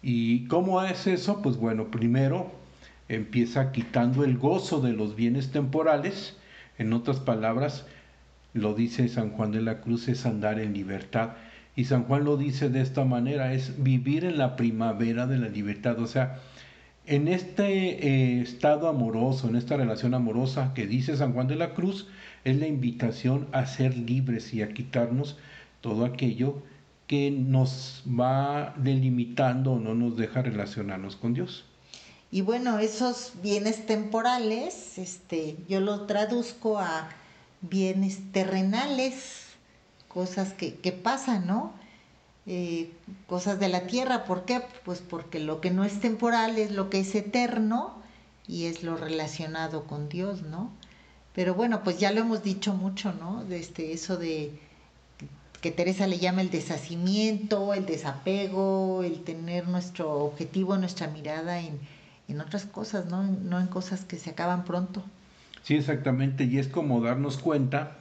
¿Y 0.01 0.47
cómo 0.47 0.83
es 0.83 1.07
eso? 1.07 1.41
Pues 1.41 1.55
bueno, 1.55 1.91
primero 1.91 2.51
empieza 3.07 3.71
quitando 3.71 4.25
el 4.25 4.37
gozo 4.37 4.81
de 4.81 4.91
los 4.91 5.15
bienes 5.15 5.51
temporales, 5.51 6.37
en 6.77 6.91
otras 6.91 7.19
palabras, 7.19 7.85
lo 8.53 8.73
dice 8.73 9.09
San 9.09 9.31
Juan 9.31 9.51
de 9.51 9.61
la 9.61 9.81
Cruz, 9.81 10.07
es 10.07 10.25
andar 10.25 10.59
en 10.59 10.73
libertad. 10.73 11.31
Y 11.75 11.85
San 11.85 12.03
Juan 12.03 12.23
lo 12.23 12.37
dice 12.37 12.69
de 12.69 12.81
esta 12.81 13.03
manera, 13.03 13.53
es 13.53 13.83
vivir 13.83 14.25
en 14.25 14.37
la 14.37 14.55
primavera 14.55 15.25
de 15.25 15.37
la 15.37 15.49
libertad. 15.49 15.99
O 15.99 16.07
sea, 16.07 16.39
en 17.05 17.27
este 17.27 18.07
eh, 18.07 18.41
estado 18.41 18.87
amoroso, 18.87 19.49
en 19.49 19.55
esta 19.55 19.75
relación 19.75 20.13
amorosa 20.13 20.73
que 20.73 20.87
dice 20.87 21.17
San 21.17 21.33
Juan 21.33 21.47
de 21.47 21.55
la 21.55 21.73
Cruz, 21.73 22.07
es 22.43 22.57
la 22.57 22.67
invitación 22.67 23.47
a 23.51 23.65
ser 23.65 23.97
libres 23.97 24.53
y 24.53 24.61
a 24.61 24.73
quitarnos 24.73 25.37
todo 25.81 26.05
aquello 26.05 26.61
que 27.07 27.31
nos 27.31 28.03
va 28.07 28.73
delimitando 28.77 29.73
o 29.73 29.79
no 29.79 29.93
nos 29.95 30.15
deja 30.15 30.41
relacionarnos 30.41 31.15
con 31.15 31.33
Dios. 31.33 31.65
Y 32.31 32.41
bueno, 32.41 32.79
esos 32.79 33.33
bienes 33.43 33.85
temporales, 33.85 34.97
este, 34.97 35.57
yo 35.67 35.81
lo 35.81 36.07
traduzco 36.07 36.79
a 36.79 37.09
bienes 37.63 38.31
terrenales, 38.31 39.47
cosas 40.07 40.53
que, 40.53 40.75
que 40.75 40.91
pasan, 40.91 41.47
¿no? 41.47 41.73
Eh, 42.45 42.91
cosas 43.25 43.59
de 43.59 43.69
la 43.69 43.87
tierra, 43.87 44.25
¿por 44.25 44.43
qué? 44.45 44.61
Pues 44.83 44.99
porque 44.99 45.39
lo 45.39 45.61
que 45.61 45.71
no 45.71 45.85
es 45.85 45.99
temporal 46.01 46.57
es 46.57 46.71
lo 46.71 46.89
que 46.89 46.99
es 46.99 47.15
eterno 47.15 47.95
y 48.47 48.65
es 48.65 48.83
lo 48.83 48.97
relacionado 48.97 49.85
con 49.85 50.09
Dios, 50.09 50.41
¿no? 50.43 50.69
Pero 51.33 51.55
bueno, 51.55 51.83
pues 51.83 51.99
ya 51.99 52.11
lo 52.11 52.21
hemos 52.21 52.43
dicho 52.43 52.73
mucho, 52.73 53.13
¿no? 53.13 53.43
De 53.45 53.59
este, 53.59 53.93
eso 53.93 54.17
de 54.17 54.59
que 55.61 55.71
Teresa 55.71 56.07
le 56.07 56.19
llama 56.19 56.41
el 56.41 56.49
deshacimiento, 56.49 57.73
el 57.73 57.85
desapego, 57.85 59.03
el 59.03 59.23
tener 59.23 59.67
nuestro 59.69 60.11
objetivo, 60.25 60.75
nuestra 60.77 61.07
mirada 61.07 61.61
en, 61.61 61.79
en 62.27 62.41
otras 62.41 62.65
cosas, 62.65 63.05
¿no? 63.05 63.23
No 63.23 63.59
en 63.61 63.67
cosas 63.67 64.03
que 64.03 64.19
se 64.19 64.31
acaban 64.31 64.65
pronto. 64.65 65.03
Sí, 65.63 65.75
exactamente, 65.75 66.43
y 66.43 66.57
es 66.57 66.67
como 66.67 67.01
darnos 67.01 67.37
cuenta, 67.37 67.95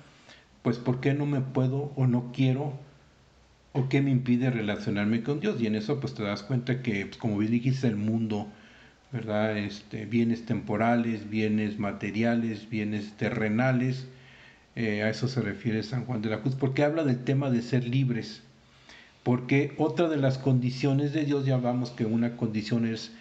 pues, 0.63 0.79
¿por 0.79 1.01
qué 1.01 1.15
no 1.15 1.27
me 1.27 1.41
puedo 1.41 1.93
o 1.97 2.07
no 2.09 2.33
quiero 2.35 2.73
o 3.73 3.89
qué 3.89 4.03
me 4.03 4.11
impide 4.11 4.51
relacionarme 4.51 5.23
con 5.23 5.39
Dios? 5.41 5.61
Y 5.61 5.67
en 5.67 5.77
eso, 5.77 6.01
pues, 6.01 6.15
te 6.15 6.25
das 6.25 6.43
cuenta 6.43 6.83
que, 6.83 7.07
pues, 7.07 7.19
como 7.19 7.39
bien 7.39 7.53
dijiste, 7.53 7.87
el 7.87 7.97
mundo, 7.97 8.49
¿verdad? 9.13 9.57
Este, 9.57 10.07
bienes 10.07 10.45
temporales, 10.45 11.31
bienes 11.31 11.79
materiales, 11.79 12.69
bienes 12.69 13.13
terrenales, 13.17 14.09
eh, 14.75 15.03
a 15.05 15.11
eso 15.11 15.29
se 15.29 15.41
refiere 15.41 15.85
San 15.85 16.05
Juan 16.05 16.21
de 16.21 16.31
la 16.31 16.41
Cruz, 16.41 16.57
porque 16.57 16.83
habla 16.83 17.05
del 17.05 17.23
tema 17.23 17.51
de 17.51 17.63
ser 17.63 17.87
libres, 17.87 18.43
porque 19.23 19.73
otra 19.79 20.09
de 20.09 20.17
las 20.17 20.39
condiciones 20.39 21.13
de 21.13 21.25
Dios, 21.25 21.47
ya 21.47 21.55
hablamos 21.55 21.91
que 21.91 22.07
una 22.07 22.37
condición 22.37 22.87
es 22.87 23.13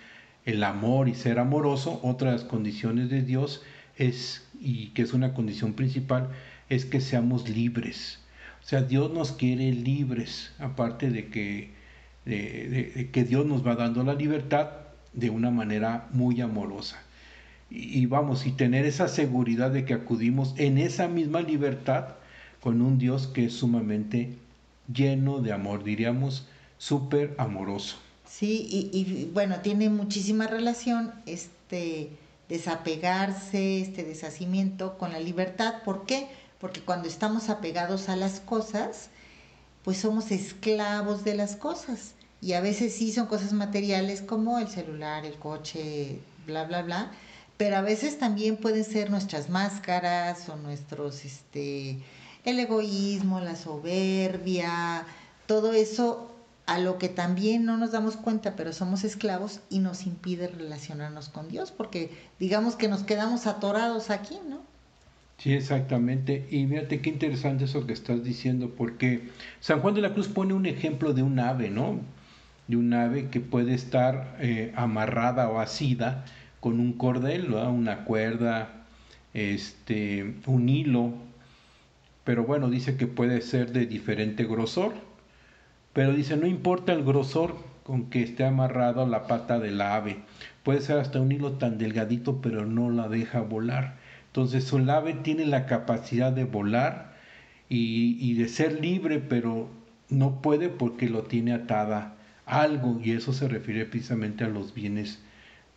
el 0.46 0.64
amor 0.64 1.10
y 1.10 1.14
ser 1.14 1.38
amoroso, 1.38 2.00
otra 2.04 2.32
de 2.32 2.38
las 2.38 2.46
condiciones 2.46 3.10
de 3.12 3.22
Dios 3.22 3.62
es, 3.62 3.81
y 4.60 4.88
que 4.90 5.02
es 5.02 5.14
una 5.14 5.34
condición 5.34 5.74
principal, 5.74 6.30
es 6.70 6.86
que 6.86 7.02
seamos 7.02 7.50
libres. 7.50 8.20
O 8.64 8.68
sea, 8.68 8.82
Dios 8.82 9.12
nos 9.12 9.32
quiere 9.32 9.72
libres, 9.72 10.52
aparte 10.60 11.10
de 11.10 11.28
que, 11.28 11.72
de, 12.26 13.10
que 13.12 13.24
Dios 13.24 13.46
nos 13.46 13.66
va 13.66 13.76
dando 13.76 14.04
la 14.04 14.14
libertad 14.14 14.70
de 15.14 15.30
una 15.30 15.52
manera 15.52 16.08
muy 16.14 16.42
amorosa. 16.42 17.02
Y, 17.70 18.06
vamos, 18.06 18.46
y 18.46 18.52
tener 18.52 18.86
esa 18.86 19.08
seguridad 19.08 19.72
de 19.72 19.86
que 19.86 19.94
acudimos 19.94 20.54
en 20.58 20.78
esa 20.78 21.08
misma 21.08 21.42
libertad 21.42 22.16
con 22.60 22.82
un 22.82 22.98
Dios 22.98 23.28
que 23.28 23.46
es 23.46 23.54
sumamente 23.54 24.36
lleno 24.94 25.40
de 25.40 25.54
amor, 25.54 25.84
diríamos, 25.84 26.48
súper 26.78 27.34
amoroso. 27.38 27.98
Sí, 28.26 28.68
y, 28.70 28.98
y, 28.98 29.30
bueno, 29.34 29.58
tiene 29.62 29.90
muchísima 29.90 30.48
relación 30.48 31.12
este 31.26 32.10
desapegarse, 32.52 33.80
este 33.80 34.04
deshacimiento 34.04 34.98
con 34.98 35.14
la 35.14 35.20
libertad. 35.22 35.84
¿Por 35.86 36.06
qué? 36.06 36.28
Porque 36.60 36.82
cuando 36.82 37.08
estamos 37.08 37.50
apegados 37.50 38.10
a 38.10 38.18
las 38.18 38.42
cosas, 38.42 39.10
pues 39.84 39.98
somos 39.98 40.32
esclavos 40.32 41.24
de 41.24 41.36
las 41.36 41.56
cosas. 41.56 42.14
y 42.42 42.54
a 42.54 42.62
veces 42.62 42.96
sí 42.96 43.14
son 43.14 43.28
cosas 43.28 43.54
materiales 43.54 44.22
como 44.24 44.58
el 44.58 44.68
celular, 44.68 45.26
el 45.26 45.36
coche, 45.36 46.20
bla, 46.48 46.64
bla, 46.66 46.82
bla, 46.82 47.12
pero 47.58 47.78
a 47.78 47.82
veces 47.82 48.18
también 48.18 48.58
pueden 48.58 48.84
ser 48.84 49.12
nuestras 49.12 49.48
máscaras 49.50 50.50
o 50.50 50.56
nuestros, 50.56 51.24
este, 51.24 52.00
el 52.44 52.60
egoísmo, 52.60 53.40
la 53.42 53.56
soberbia, 53.56 55.06
todo 55.46 55.72
eso 55.74 56.31
a 56.72 56.80
lo 56.80 56.98
que 56.98 57.10
también 57.10 57.66
no 57.66 57.76
nos 57.76 57.92
damos 57.92 58.16
cuenta, 58.16 58.56
pero 58.56 58.72
somos 58.72 59.04
esclavos 59.04 59.60
y 59.70 59.80
nos 59.80 60.06
impide 60.06 60.48
relacionarnos 60.48 61.28
con 61.28 61.50
Dios, 61.50 61.70
porque 61.70 62.12
digamos 62.40 62.78
que 62.78 62.88
nos 62.88 63.04
quedamos 63.04 63.46
atorados 63.46 64.10
aquí, 64.10 64.38
¿no? 64.50 64.62
Sí, 65.38 65.52
exactamente. 65.52 66.48
Y 66.50 66.66
fíjate 66.66 67.02
qué 67.02 67.10
interesante 67.10 67.66
eso 67.66 67.86
que 67.86 67.92
estás 67.92 68.24
diciendo, 68.24 68.70
porque 68.78 69.28
San 69.60 69.82
Juan 69.82 69.96
de 69.96 70.02
la 70.02 70.14
Cruz 70.14 70.30
pone 70.30 70.54
un 70.54 70.66
ejemplo 70.66 71.14
de 71.14 71.24
un 71.24 71.40
ave, 71.40 71.70
¿no? 71.70 72.00
De 72.70 72.78
un 72.78 72.94
ave 72.94 73.28
que 73.28 73.42
puede 73.42 73.74
estar 73.74 74.38
eh, 74.40 74.72
amarrada 74.78 75.50
o 75.50 75.60
asida 75.60 76.24
con 76.62 76.80
un 76.80 76.94
cordel, 76.94 77.52
¿no? 77.52 77.70
una 77.70 78.06
cuerda, 78.06 78.86
este, 79.34 80.36
un 80.46 80.70
hilo, 80.70 81.12
pero 82.24 82.46
bueno, 82.46 82.70
dice 82.70 82.96
que 82.96 83.08
puede 83.08 83.42
ser 83.42 83.74
de 83.74 83.88
diferente 83.88 84.46
grosor, 84.46 85.11
pero 85.94 86.14
dice, 86.14 86.38
no 86.38 86.48
importa 86.48 86.94
el 86.94 87.04
grosor 87.04 87.56
con 87.84 88.10
que 88.10 88.24
esté 88.24 88.46
amarrado 88.46 89.06
la 89.08 89.28
pata 89.28 89.60
del 89.60 89.82
ave, 89.82 90.20
puede 90.64 90.82
ser 90.82 91.00
hasta 91.00 91.20
un 91.20 91.32
hilo 91.32 91.54
tan 91.54 91.78
delgadito, 91.78 92.42
pero 92.42 92.66
no 92.66 92.90
la 92.90 93.10
deja 93.10 93.42
volar. 93.42 93.98
Entonces 94.28 94.72
el 94.72 94.90
ave 94.90 95.14
tiene 95.14 95.46
la 95.46 95.66
capacidad 95.66 96.32
de 96.32 96.46
volar 96.46 97.14
y, 97.68 98.34
de 98.36 98.48
ser 98.48 98.80
libre, 98.82 99.20
pero 99.20 99.70
no 100.10 100.42
puede 100.42 100.70
porque 100.70 101.10
lo 101.10 101.24
tiene 101.24 101.54
atada 101.54 102.16
a 102.46 102.62
algo, 102.62 103.00
y 103.04 103.12
eso 103.12 103.34
se 103.34 103.48
refiere 103.48 103.86
precisamente 103.86 104.44
a 104.44 104.50
los 104.50 104.74
bienes 104.74 105.20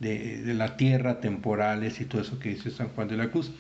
de, 0.01 0.43
de 0.43 0.55
la 0.55 0.77
tierra, 0.77 1.21
temporales 1.21 2.01
y 2.01 2.05
todo 2.05 2.23
eso 2.23 2.39
que 2.39 2.51
dice 2.51 2.71
San 2.71 2.89
Juan 2.89 3.09
de 3.09 3.17
la 3.17 3.31
Cruz 3.31 3.53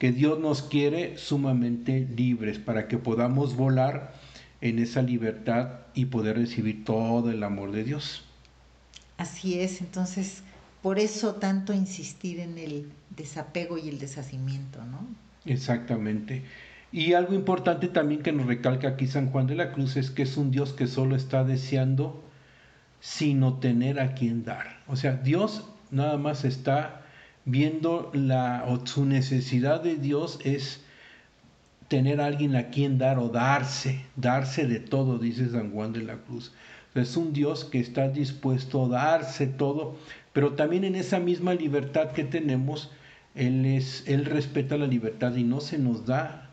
que 0.00 0.12
Dios 0.12 0.40
nos 0.40 0.62
quiere 0.62 1.18
sumamente 1.18 2.08
libres 2.16 2.58
para 2.58 2.88
que 2.88 2.96
podamos 2.96 3.54
volar 3.54 4.14
en 4.60 4.78
esa 4.78 5.02
libertad 5.02 5.80
y 5.94 6.06
poder 6.06 6.36
recibir 6.36 6.84
todo 6.84 7.30
el 7.30 7.42
amor 7.42 7.72
de 7.72 7.84
Dios. 7.84 8.24
Así 9.16 9.60
es, 9.60 9.80
entonces 9.80 10.42
por 10.82 10.98
eso 10.98 11.34
tanto 11.34 11.72
insistir 11.72 12.40
en 12.40 12.58
el 12.58 12.90
desapego 13.10 13.78
y 13.78 13.88
el 13.88 13.98
deshacimiento, 13.98 14.84
¿no? 14.84 15.06
Exactamente. 15.44 16.44
Y 16.92 17.12
algo 17.12 17.34
importante 17.34 17.88
también 17.88 18.22
que 18.22 18.32
nos 18.32 18.46
recalca 18.46 18.88
aquí 18.88 19.06
San 19.06 19.30
Juan 19.30 19.46
de 19.46 19.54
la 19.54 19.72
Cruz 19.72 19.96
es 19.96 20.10
que 20.10 20.22
es 20.22 20.36
un 20.36 20.50
Dios 20.50 20.72
que 20.72 20.86
solo 20.86 21.16
está 21.16 21.44
deseando 21.44 22.24
sino 23.00 23.54
tener 23.54 23.98
a 23.98 24.14
quien 24.14 24.44
dar. 24.44 24.80
O 24.86 24.96
sea, 24.96 25.14
Dios 25.14 25.64
nada 25.90 26.18
más 26.18 26.44
está 26.44 27.02
viendo 27.44 28.10
la 28.12 28.64
o 28.66 28.86
su 28.86 29.06
necesidad 29.06 29.82
de 29.82 29.96
Dios 29.96 30.38
es 30.44 30.84
tener 31.90 32.20
a 32.20 32.26
alguien 32.26 32.54
a 32.54 32.68
quien 32.68 32.98
dar 32.98 33.18
o 33.18 33.28
darse, 33.30 34.00
darse 34.14 34.64
de 34.64 34.78
todo, 34.78 35.18
dice 35.18 35.50
San 35.50 35.72
Juan 35.72 35.92
de 35.92 36.04
la 36.04 36.18
Cruz. 36.18 36.52
Es 36.94 37.16
un 37.16 37.32
Dios 37.32 37.64
que 37.64 37.80
está 37.80 38.08
dispuesto 38.08 38.84
a 38.84 38.88
darse 38.88 39.48
todo, 39.48 39.96
pero 40.32 40.52
también 40.52 40.84
en 40.84 40.94
esa 40.94 41.18
misma 41.18 41.52
libertad 41.52 42.12
que 42.12 42.22
tenemos, 42.22 42.92
Él, 43.34 43.66
es, 43.66 44.04
él 44.06 44.24
respeta 44.24 44.76
la 44.76 44.86
libertad 44.86 45.34
y 45.34 45.42
no 45.42 45.58
se 45.58 45.78
nos 45.78 46.06
da. 46.06 46.48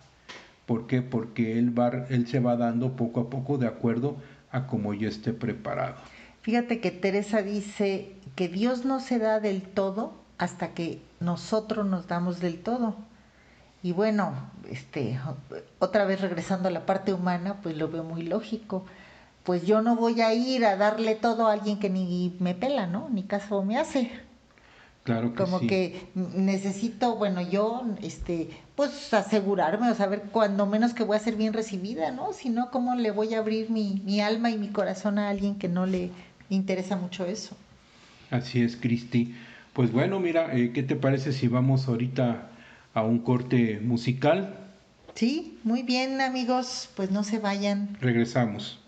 ¿Por 0.66 0.88
qué? 0.88 1.04
Porque 1.04 1.60
él, 1.60 1.78
va, 1.78 2.08
él 2.10 2.26
se 2.26 2.40
va 2.40 2.58
dando 2.58 2.96
poco 2.96 3.20
a 3.20 3.30
poco 3.30 3.60
de 3.60 3.68
acuerdo 3.68 4.18
a 4.50 4.66
como 4.66 4.96
yo 4.96 5.08
esté 5.08 5.34
preparado. 5.34 5.98
Fíjate 6.42 6.80
que 6.80 6.90
Teresa 6.90 7.44
dice 7.44 8.16
que 8.36 8.50
Dios 8.50 8.86
no 8.86 9.00
se 9.00 9.20
da 9.20 9.40
del 9.40 9.62
todo 9.62 10.16
hasta 10.40 10.74
que 10.74 11.00
nosotros 11.20 11.86
nos 11.86 12.08
damos 12.08 12.40
del 12.40 12.58
todo. 12.58 12.96
Y 13.88 13.94
bueno, 13.94 14.34
este, 14.70 15.18
otra 15.80 16.04
vez 16.04 16.20
regresando 16.20 16.68
a 16.68 16.72
la 16.72 16.86
parte 16.86 17.14
humana, 17.14 17.62
pues 17.64 17.78
lo 17.78 17.88
veo 17.88 18.04
muy 18.04 18.22
lógico. 18.22 18.86
Pues 19.46 19.66
yo 19.66 19.82
no 19.82 19.96
voy 19.96 20.20
a 20.20 20.34
ir 20.34 20.66
a 20.66 20.76
darle 20.76 21.16
todo 21.16 21.48
a 21.48 21.54
alguien 21.54 21.80
que 21.80 21.90
ni 21.90 22.36
me 22.42 22.54
pela, 22.54 22.86
¿no? 22.86 23.08
Ni 23.10 23.24
caso 23.24 23.64
me 23.64 23.78
hace. 23.78 24.12
Claro 25.06 25.32
que 25.34 25.42
Como 25.42 25.62
que 25.62 26.10
necesito, 26.14 27.16
bueno, 27.16 27.40
yo, 27.40 27.86
este, 28.02 28.50
pues 28.76 29.14
asegurarme 29.14 29.90
o 29.90 29.96
saber 29.96 30.24
cuando 30.34 30.66
menos 30.66 30.94
que 30.94 31.06
voy 31.06 31.16
a 31.16 31.22
ser 31.22 31.38
bien 31.38 31.54
recibida, 31.54 32.12
¿no? 32.12 32.34
Si 32.34 32.50
no, 32.50 32.72
¿cómo 32.72 32.94
le 32.96 33.12
voy 33.12 33.36
a 33.36 33.40
abrir 33.40 33.70
mi, 33.70 34.02
mi 34.04 34.20
alma 34.20 34.52
y 34.52 34.58
mi 34.58 34.68
corazón 34.68 35.18
a 35.18 35.30
alguien 35.30 35.56
que 35.56 35.70
no 35.70 35.86
le 35.86 36.12
interesa 36.50 36.98
mucho 36.98 37.26
eso? 37.26 37.56
Así 38.32 38.62
es, 38.62 38.76
Cristi. 38.76 39.34
Pues 39.72 39.94
bueno, 39.94 40.20
mira, 40.20 40.54
eh, 40.54 40.74
¿qué 40.74 40.84
te 40.84 40.98
parece 40.98 41.32
si 41.32 41.48
vamos 41.48 41.88
ahorita 41.88 42.50
a 42.98 43.04
un 43.04 43.20
corte 43.20 43.80
musical? 43.80 44.58
Sí, 45.14 45.60
muy 45.64 45.84
bien 45.84 46.20
amigos, 46.20 46.90
pues 46.96 47.12
no 47.12 47.24
se 47.24 47.38
vayan. 47.38 47.96
Regresamos. 48.02 48.80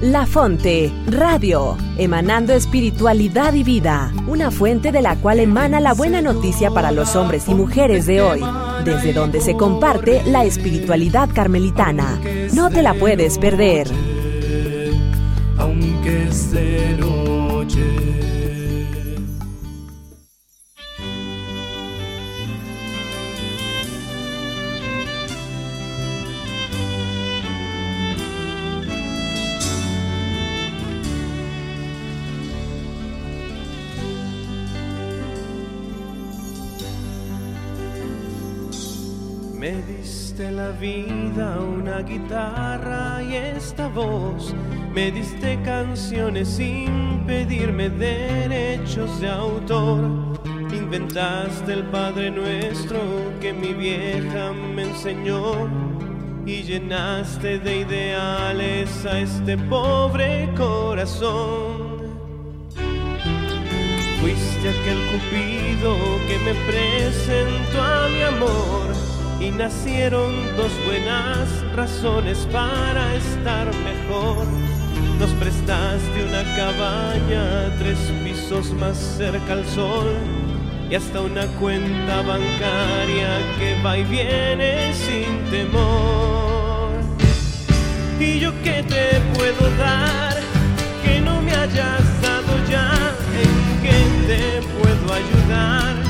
La 0.00 0.26
Fonte, 0.26 0.92
Radio, 1.06 1.76
emanando 1.98 2.52
espiritualidad 2.52 3.54
y 3.54 3.62
vida, 3.62 4.12
una 4.26 4.50
fuente 4.50 4.90
de 4.90 5.02
la 5.02 5.14
cual 5.14 5.38
emana 5.38 5.80
la 5.80 5.94
buena 5.94 6.20
noticia 6.20 6.70
para 6.70 6.90
los 6.90 7.14
hombres 7.14 7.48
y 7.48 7.54
mujeres 7.54 8.06
de 8.06 8.20
hoy, 8.20 8.40
desde 8.84 9.12
donde 9.12 9.40
se 9.40 9.56
comparte 9.56 10.24
la 10.24 10.44
espiritualidad 10.44 11.28
carmelitana. 11.32 12.20
No 12.54 12.70
te 12.70 12.82
la 12.82 12.94
puedes 12.94 13.38
perder. 13.38 13.88
Aunque 15.58 16.32
Me 39.68 39.82
diste 39.82 40.50
la 40.50 40.70
vida, 40.70 41.58
una 41.60 42.00
guitarra 42.00 43.22
y 43.22 43.34
esta 43.34 43.86
voz. 43.88 44.54
Me 44.94 45.10
diste 45.10 45.60
canciones 45.62 46.48
sin 46.48 47.22
pedirme 47.26 47.90
derechos 47.90 49.20
de 49.20 49.28
autor. 49.28 50.38
Inventaste 50.72 51.74
el 51.74 51.82
Padre 51.82 52.30
Nuestro 52.30 52.98
que 53.42 53.52
mi 53.52 53.74
vieja 53.74 54.52
me 54.52 54.84
enseñó. 54.84 55.68
Y 56.46 56.62
llenaste 56.62 57.58
de 57.58 57.80
ideales 57.80 59.04
a 59.04 59.20
este 59.20 59.58
pobre 59.58 60.48
corazón. 60.56 62.08
Fuiste 64.18 64.68
aquel 64.70 64.98
cupido 65.12 65.94
que 66.26 66.38
me 66.38 66.54
presentó 66.66 67.82
a 67.82 68.08
mi 68.08 68.22
amor 68.22 68.97
y 69.40 69.50
nacieron 69.50 70.32
dos 70.56 70.72
buenas 70.84 71.48
razones 71.74 72.38
para 72.52 73.14
estar 73.14 73.66
mejor. 73.66 74.46
Nos 75.18 75.30
prestaste 75.32 76.24
una 76.28 76.42
cabaña, 76.56 77.76
tres 77.78 77.98
pisos 78.24 78.72
más 78.72 78.96
cerca 78.96 79.52
al 79.52 79.64
sol 79.66 80.12
y 80.90 80.94
hasta 80.94 81.20
una 81.20 81.46
cuenta 81.58 82.22
bancaria 82.22 83.38
que 83.58 83.80
va 83.84 83.98
y 83.98 84.04
viene 84.04 84.92
sin 84.94 85.50
temor. 85.50 86.90
¿Y 88.18 88.40
yo 88.40 88.52
qué 88.62 88.82
te 88.82 89.20
puedo 89.36 89.76
dar 89.76 90.36
que 91.04 91.20
no 91.20 91.40
me 91.42 91.52
hayas 91.52 92.22
dado 92.22 92.52
ya? 92.68 92.90
¿En 93.42 93.82
qué 93.82 94.26
te 94.26 94.62
puedo 94.78 95.14
ayudar? 95.14 96.08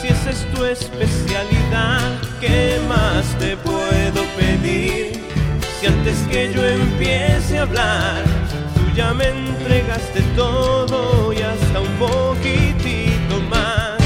si 0.00 0.08
esa 0.08 0.30
es 0.30 0.46
tu 0.54 0.64
especialidad, 0.64 2.29
¿qué 2.40 2.80
más 2.88 3.38
te 3.38 3.56
puedo 3.56 4.24
pedir? 4.36 5.12
Si 5.78 5.86
antes 5.86 6.18
que 6.30 6.52
yo 6.52 6.64
empiece 6.64 7.58
a 7.58 7.62
hablar, 7.62 8.24
tú 8.74 8.80
ya 8.94 9.12
me 9.14 9.28
entregaste 9.28 10.22
todo 10.34 11.32
y 11.32 11.42
hasta 11.42 11.80
un 11.80 11.94
poquitito 11.98 13.40
más, 13.48 13.98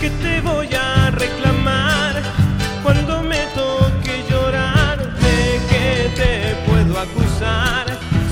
¿qué 0.00 0.10
te 0.10 0.40
voy 0.40 0.68
a 0.74 1.10
reclamar 1.10 2.22
cuando 2.82 3.22
me 3.22 3.40
toque 3.54 4.24
llorar? 4.30 4.98
¿De 4.98 5.60
qué 5.70 6.10
te 6.16 6.70
puedo 6.70 6.98
acusar? 6.98 7.86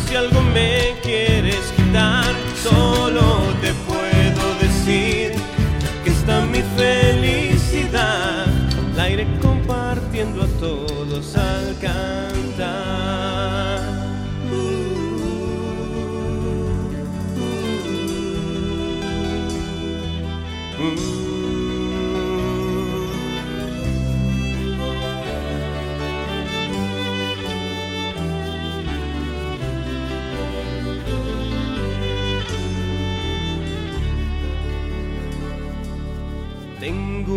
Si 0.06 0.14
algo 0.16 0.40
me 0.40 0.94
quieres 1.02 1.72
quitar, 1.76 2.34
solo 2.62 2.97
todos 10.88 11.36
al. 11.36 11.68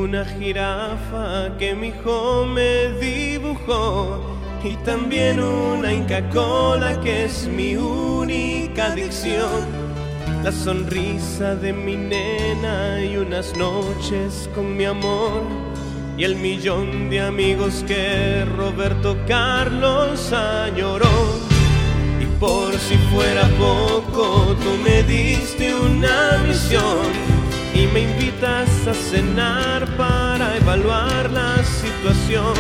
Una 0.03 0.25
jirafa 0.25 1.55
que 1.59 1.75
mi 1.75 1.89
hijo 1.89 2.45
me 2.45 2.87
dibujó 2.99 4.19
y 4.63 4.75
también 4.77 5.39
una 5.39 5.93
Inca 5.93 6.27
Cola 6.29 6.99
que 7.01 7.25
es 7.25 7.47
mi 7.47 7.75
única 7.75 8.87
adicción. 8.87 9.65
La 10.43 10.51
sonrisa 10.51 11.55
de 11.55 11.71
mi 11.71 11.95
nena 11.95 12.99
y 13.03 13.17
unas 13.17 13.55
noches 13.55 14.49
con 14.55 14.75
mi 14.75 14.85
amor 14.85 15.43
y 16.17 16.23
el 16.23 16.35
millón 16.35 17.11
de 17.11 17.21
amigos 17.21 17.83
que 17.87 18.43
Roberto 18.57 19.15
Carlos 19.27 20.33
añoró. 20.33 21.17
Y 22.19 22.25
por 22.39 22.73
si 22.73 22.97
fuera 23.13 23.47
poco, 23.59 24.55
tú 24.63 24.71
me 24.83 25.03
diste 25.03 25.75
una 25.75 26.39
misión 26.47 27.30
y 27.73 27.87
me 27.87 28.01
invitas 28.01 28.87
a 28.87 28.93
cenar 28.93 29.85
para 29.97 30.57
evaluar 30.57 31.29
la 31.31 31.63
situación. 31.63 32.53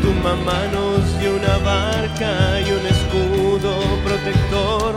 Tu 0.00 0.12
mamá 0.22 0.60
nos 0.72 1.18
dio 1.20 1.36
una 1.36 1.58
barca 1.58 2.60
y 2.60 2.70
un 2.72 2.86
escudo 2.86 3.74
protector, 4.04 4.94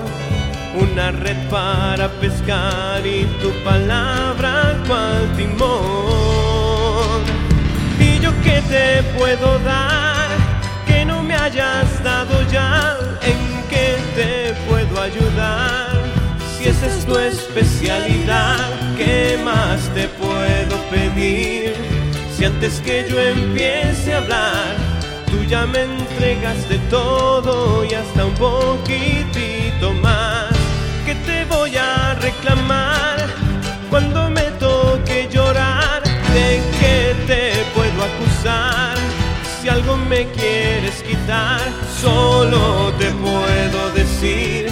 una 0.80 1.12
red 1.12 1.38
para 1.50 2.10
pescar 2.20 3.06
y 3.06 3.26
tu 3.42 3.52
palabra 3.64 4.78
cual 4.88 5.32
timón. 5.36 7.22
¿Y 8.00 8.20
yo 8.20 8.32
qué 8.44 8.62
te 8.70 9.04
puedo 9.18 9.60
dar 9.60 10.30
que 10.86 11.06
no 11.06 11.22
me 11.24 11.36
hayas 11.36 12.04
dado 12.04 12.42
ya? 12.52 12.98
¿En 13.22 13.68
qué 13.70 13.98
te 14.16 14.54
puedo 14.68 15.02
ayudar? 15.02 15.96
Si 16.58 16.68
esa 16.68 16.88
es 16.88 17.06
tu 17.06 17.18
especialidad, 17.18 18.85
¿qué 18.98 19.40
más 19.44 19.82
te 19.94 20.08
puedo 20.08 20.78
pedir? 20.90 21.74
Si 22.36 22.46
antes 22.46 22.82
que 22.82 23.06
yo 23.10 23.20
empiece 23.20 24.14
a 24.14 24.18
hablar, 24.18 24.76
tú 25.28 25.44
ya 25.48 25.66
me 25.66 25.84
entregaste 25.84 26.78
todo 26.90 27.86
y 27.86 27.94
hasta 27.94 28.26
un 28.26 28.34
poquitito 28.34 29.94
más. 29.94 30.52
¿Qué 31.06 31.16
te 31.26 31.46
voy 31.46 31.76
a 31.78 32.16
reclamar 32.16 33.28
cuando 33.90 34.30
me 34.30 34.50
toque 34.60 35.30
llorar? 35.32 36.04
¿De 36.34 36.62
qué 36.80 37.16
te 37.28 37.54
puedo 37.74 38.04
acusar? 38.04 38.96
Si 39.62 39.70
algo 39.70 39.98
me 39.98 40.28
quieres 40.32 41.02
quitar, 41.04 41.62
solo 42.02 42.92
te 43.00 43.12
puedo 43.12 43.92
decir 43.92 44.72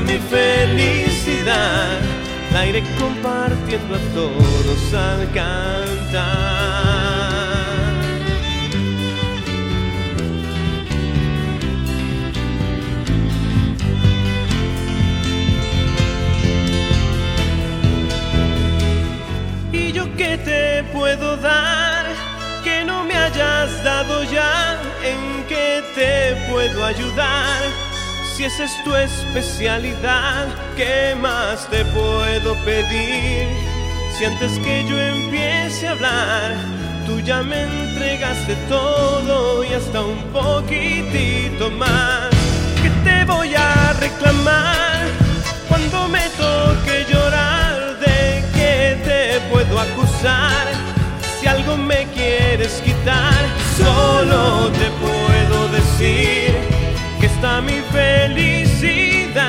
mi 0.00 0.18
felicidad, 0.18 2.00
la 2.54 2.66
iré 2.66 2.82
compartiendo 3.00 3.96
a 3.96 4.02
todos 4.14 4.94
al 4.94 5.22
cantar. 5.32 6.24
¿Y 19.72 19.90
yo 19.90 20.04
qué 20.16 20.38
te 20.38 20.84
puedo 20.96 21.36
dar 21.38 22.06
que 22.62 22.84
no 22.84 23.02
me 23.02 23.14
hayas 23.16 23.82
dado 23.82 24.22
ya? 24.36 24.80
¿En 25.02 25.44
qué 25.48 25.82
te 25.96 26.36
puedo 26.48 26.84
ayudar? 26.84 27.83
Si 28.36 28.42
esa 28.42 28.64
es 28.64 28.82
tu 28.82 28.92
especialidad, 28.96 30.48
¿qué 30.76 31.14
más 31.14 31.70
te 31.70 31.84
puedo 31.84 32.56
pedir? 32.64 33.46
Si 34.18 34.24
antes 34.24 34.58
que 34.58 34.84
yo 34.88 35.00
empiece 35.00 35.86
a 35.86 35.92
hablar, 35.92 36.56
tú 37.06 37.20
ya 37.20 37.44
me 37.44 37.62
entregaste 37.62 38.56
todo 38.68 39.62
y 39.62 39.68
hasta 39.68 40.00
un 40.00 40.18
poquitito 40.32 41.70
más. 41.70 42.30
¿Qué 42.82 42.90
te 43.08 43.24
voy 43.24 43.54
a 43.54 43.92
reclamar 44.00 45.06
cuando 45.68 46.08
me 46.08 46.28
toque 46.30 47.06
llorar? 47.08 48.00
¿De 48.00 48.42
qué 48.52 48.98
te 49.04 49.40
puedo 49.48 49.78
acusar? 49.78 50.72
Si 51.38 51.46
algo 51.46 51.76
me 51.76 52.04
quieres 52.08 52.82
quitar, 52.84 53.44
solo 53.78 54.72
te 54.72 54.90
puedo 55.00 55.68
decir 55.68 56.53
mi 57.60 57.80
felicidad. 57.92 59.44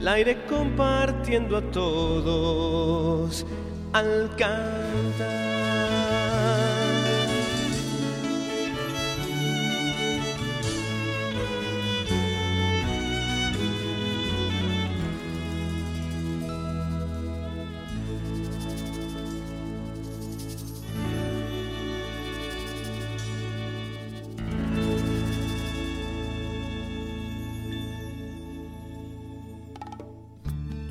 La 0.00 0.18
iré 0.18 0.44
compartiendo 0.46 1.58
a 1.58 1.62
todos 1.70 3.44
al 3.92 4.30
cantar. 4.36 5.65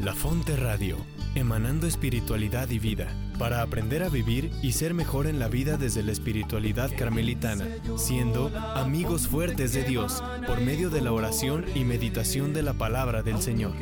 La 0.05 0.13
Fonte 0.13 0.55
Radio, 0.55 0.97
emanando 1.33 1.87
espiritualidad 1.87 2.69
y 2.69 2.77
vida, 2.77 3.07
para 3.39 3.63
aprender 3.63 4.03
a 4.03 4.09
vivir 4.09 4.51
y 4.61 4.73
ser 4.73 4.93
mejor 4.93 5.25
en 5.25 5.39
la 5.39 5.47
vida 5.47 5.77
desde 5.77 6.03
la 6.03 6.11
espiritualidad 6.11 6.91
carmelitana, 6.95 7.65
siendo 7.97 8.55
amigos 8.75 9.27
fuertes 9.27 9.73
de 9.73 9.83
Dios 9.83 10.23
por 10.45 10.61
medio 10.61 10.91
de 10.91 11.01
la 11.01 11.11
oración 11.11 11.65
y 11.73 11.85
meditación 11.85 12.53
de 12.53 12.61
la 12.61 12.73
palabra 12.73 13.23
del 13.23 13.41
Señor. 13.41 13.73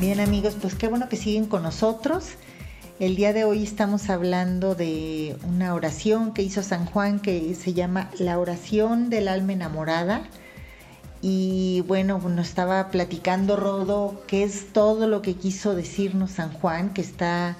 Bien 0.00 0.18
amigos, 0.18 0.56
pues 0.60 0.74
qué 0.74 0.88
bueno 0.88 1.08
que 1.08 1.14
siguen 1.14 1.46
con 1.46 1.62
nosotros. 1.62 2.30
El 2.98 3.14
día 3.14 3.34
de 3.34 3.44
hoy 3.44 3.62
estamos 3.62 4.08
hablando 4.08 4.74
de 4.74 5.36
una 5.46 5.74
oración 5.74 6.32
que 6.32 6.40
hizo 6.40 6.62
San 6.62 6.86
Juan 6.86 7.20
que 7.20 7.54
se 7.54 7.74
llama 7.74 8.08
La 8.18 8.38
oración 8.38 9.10
del 9.10 9.28
alma 9.28 9.52
enamorada. 9.52 10.22
Y 11.20 11.84
bueno, 11.88 12.18
nos 12.18 12.48
estaba 12.48 12.88
platicando 12.88 13.56
Rodo 13.56 14.22
qué 14.26 14.44
es 14.44 14.72
todo 14.72 15.08
lo 15.08 15.20
que 15.20 15.34
quiso 15.34 15.74
decirnos 15.74 16.30
San 16.30 16.50
Juan, 16.54 16.94
que 16.94 17.02
está 17.02 17.58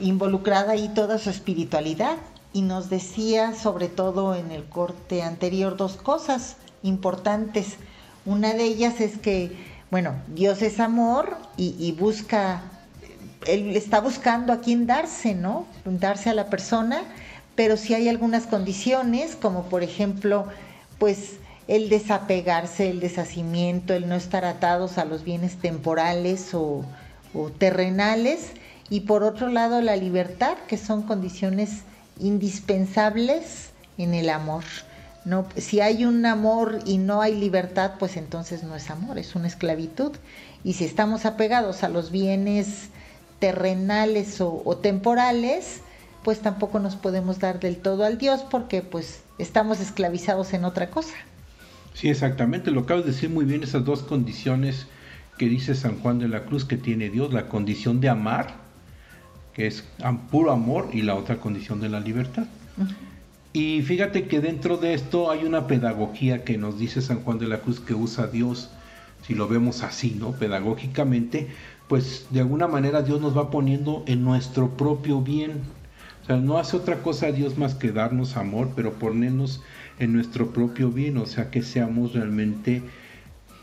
involucrada 0.00 0.72
ahí 0.72 0.88
toda 0.94 1.18
su 1.18 1.28
espiritualidad. 1.28 2.16
Y 2.54 2.62
nos 2.62 2.88
decía, 2.88 3.54
sobre 3.54 3.88
todo 3.88 4.34
en 4.34 4.52
el 4.52 4.64
corte 4.64 5.22
anterior, 5.22 5.76
dos 5.76 5.96
cosas 5.96 6.56
importantes. 6.82 7.76
Una 8.24 8.54
de 8.54 8.64
ellas 8.64 9.02
es 9.02 9.18
que, 9.18 9.54
bueno, 9.90 10.14
Dios 10.28 10.62
es 10.62 10.80
amor 10.80 11.36
y, 11.58 11.76
y 11.78 11.92
busca 11.92 12.62
él 13.46 13.76
está 13.76 14.00
buscando 14.00 14.52
a 14.52 14.60
quién 14.60 14.86
darse, 14.86 15.34
¿no? 15.34 15.66
Darse 15.84 16.30
a 16.30 16.34
la 16.34 16.46
persona, 16.46 17.02
pero 17.54 17.76
si 17.76 17.94
hay 17.94 18.08
algunas 18.08 18.46
condiciones, 18.46 19.36
como 19.36 19.64
por 19.64 19.82
ejemplo, 19.82 20.46
pues 20.98 21.34
el 21.68 21.88
desapegarse, 21.88 22.90
el 22.90 23.00
deshacimiento, 23.00 23.94
el 23.94 24.08
no 24.08 24.14
estar 24.14 24.44
atados 24.44 24.98
a 24.98 25.04
los 25.04 25.24
bienes 25.24 25.56
temporales 25.56 26.52
o, 26.54 26.84
o 27.32 27.50
terrenales, 27.50 28.50
y 28.90 29.00
por 29.00 29.22
otro 29.22 29.48
lado 29.48 29.80
la 29.80 29.96
libertad, 29.96 30.56
que 30.68 30.76
son 30.76 31.02
condiciones 31.02 31.82
indispensables 32.18 33.70
en 33.98 34.14
el 34.14 34.28
amor. 34.28 34.64
No, 35.24 35.46
si 35.56 35.80
hay 35.80 36.04
un 36.04 36.26
amor 36.26 36.80
y 36.84 36.98
no 36.98 37.22
hay 37.22 37.34
libertad, 37.34 37.92
pues 37.98 38.18
entonces 38.18 38.62
no 38.62 38.76
es 38.76 38.90
amor, 38.90 39.18
es 39.18 39.34
una 39.34 39.46
esclavitud. 39.46 40.12
Y 40.64 40.74
si 40.74 40.84
estamos 40.84 41.24
apegados 41.24 41.82
a 41.82 41.88
los 41.88 42.10
bienes 42.10 42.90
terrenales 43.38 44.40
o, 44.40 44.76
temporales, 44.82 45.80
pues 46.22 46.40
tampoco 46.40 46.78
nos 46.78 46.96
podemos 46.96 47.38
dar 47.38 47.60
del 47.60 47.76
todo 47.76 48.04
al 48.04 48.18
Dios 48.18 48.44
porque 48.50 48.82
pues 48.82 49.22
estamos 49.38 49.80
esclavizados 49.80 50.54
en 50.54 50.64
otra 50.64 50.90
cosa. 50.90 51.14
Sí, 51.92 52.08
exactamente, 52.08 52.70
lo 52.70 52.80
acabas 52.80 53.04
de 53.04 53.12
decir 53.12 53.30
muy 53.30 53.44
bien, 53.44 53.62
esas 53.62 53.84
dos 53.84 54.02
condiciones 54.02 54.86
que 55.38 55.48
dice 55.48 55.74
San 55.74 55.98
Juan 56.00 56.18
de 56.18 56.28
la 56.28 56.44
Cruz 56.44 56.64
que 56.64 56.76
tiene 56.76 57.10
Dios, 57.10 57.32
la 57.32 57.48
condición 57.48 58.00
de 58.00 58.08
amar 58.08 58.64
que 59.54 59.68
es 59.68 59.84
puro 60.30 60.50
amor, 60.50 60.90
y 60.92 61.02
la 61.02 61.14
otra 61.14 61.36
condición 61.36 61.80
de 61.80 61.88
la 61.88 62.00
libertad. 62.00 62.46
Y 63.52 63.82
fíjate 63.82 64.26
que 64.26 64.40
dentro 64.40 64.76
de 64.76 64.94
esto 64.94 65.30
hay 65.30 65.44
una 65.44 65.68
pedagogía 65.68 66.44
que 66.44 66.58
nos 66.58 66.78
dice 66.78 67.00
San 67.00 67.20
Juan 67.20 67.38
de 67.38 67.46
la 67.46 67.60
Cruz 67.60 67.78
que 67.78 67.94
usa 67.94 68.26
Dios, 68.26 68.70
si 69.24 69.34
lo 69.34 69.46
vemos 69.46 69.82
así, 69.84 70.16
¿no? 70.18 70.32
Pedagógicamente, 70.32 71.48
pues 71.88 72.26
de 72.30 72.40
alguna 72.40 72.66
manera 72.66 73.02
Dios 73.02 73.20
nos 73.20 73.36
va 73.36 73.50
poniendo 73.50 74.04
en 74.06 74.24
nuestro 74.24 74.76
propio 74.76 75.20
bien. 75.20 75.62
O 76.22 76.26
sea, 76.26 76.36
no 76.36 76.58
hace 76.58 76.76
otra 76.76 77.02
cosa 77.02 77.32
Dios 77.32 77.58
más 77.58 77.74
que 77.74 77.92
darnos 77.92 78.36
amor, 78.36 78.70
pero 78.74 78.94
ponernos 78.94 79.62
en 79.98 80.12
nuestro 80.12 80.52
propio 80.52 80.90
bien, 80.90 81.18
o 81.18 81.26
sea, 81.26 81.50
que 81.50 81.62
seamos 81.62 82.14
realmente, 82.14 82.82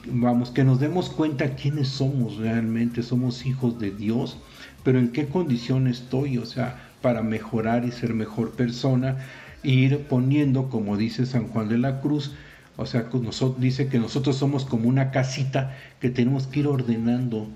vamos, 0.05 0.51
que 0.51 0.63
nos 0.63 0.79
demos 0.79 1.09
cuenta 1.09 1.55
quiénes 1.55 1.87
somos 1.87 2.37
realmente, 2.37 3.03
somos 3.03 3.45
hijos 3.45 3.79
de 3.79 3.91
Dios, 3.91 4.37
pero 4.83 4.99
en 4.99 5.11
qué 5.11 5.27
condición 5.27 5.87
estoy, 5.87 6.37
o 6.37 6.45
sea, 6.45 6.91
para 7.01 7.23
mejorar 7.23 7.85
y 7.85 7.91
ser 7.91 8.13
mejor 8.13 8.51
persona. 8.51 9.17
Ir 9.63 10.05
poniendo, 10.07 10.69
como 10.69 10.97
dice 10.97 11.25
San 11.25 11.47
Juan 11.47 11.69
de 11.69 11.77
la 11.77 12.01
Cruz, 12.01 12.33
o 12.77 12.85
sea, 12.85 13.09
dice 13.57 13.87
que 13.87 13.99
nosotros 13.99 14.37
somos 14.37 14.65
como 14.65 14.87
una 14.87 15.11
casita 15.11 15.77
que 15.99 16.09
tenemos 16.09 16.47
que 16.47 16.61
ir 16.61 16.67
ordenando 16.67 17.47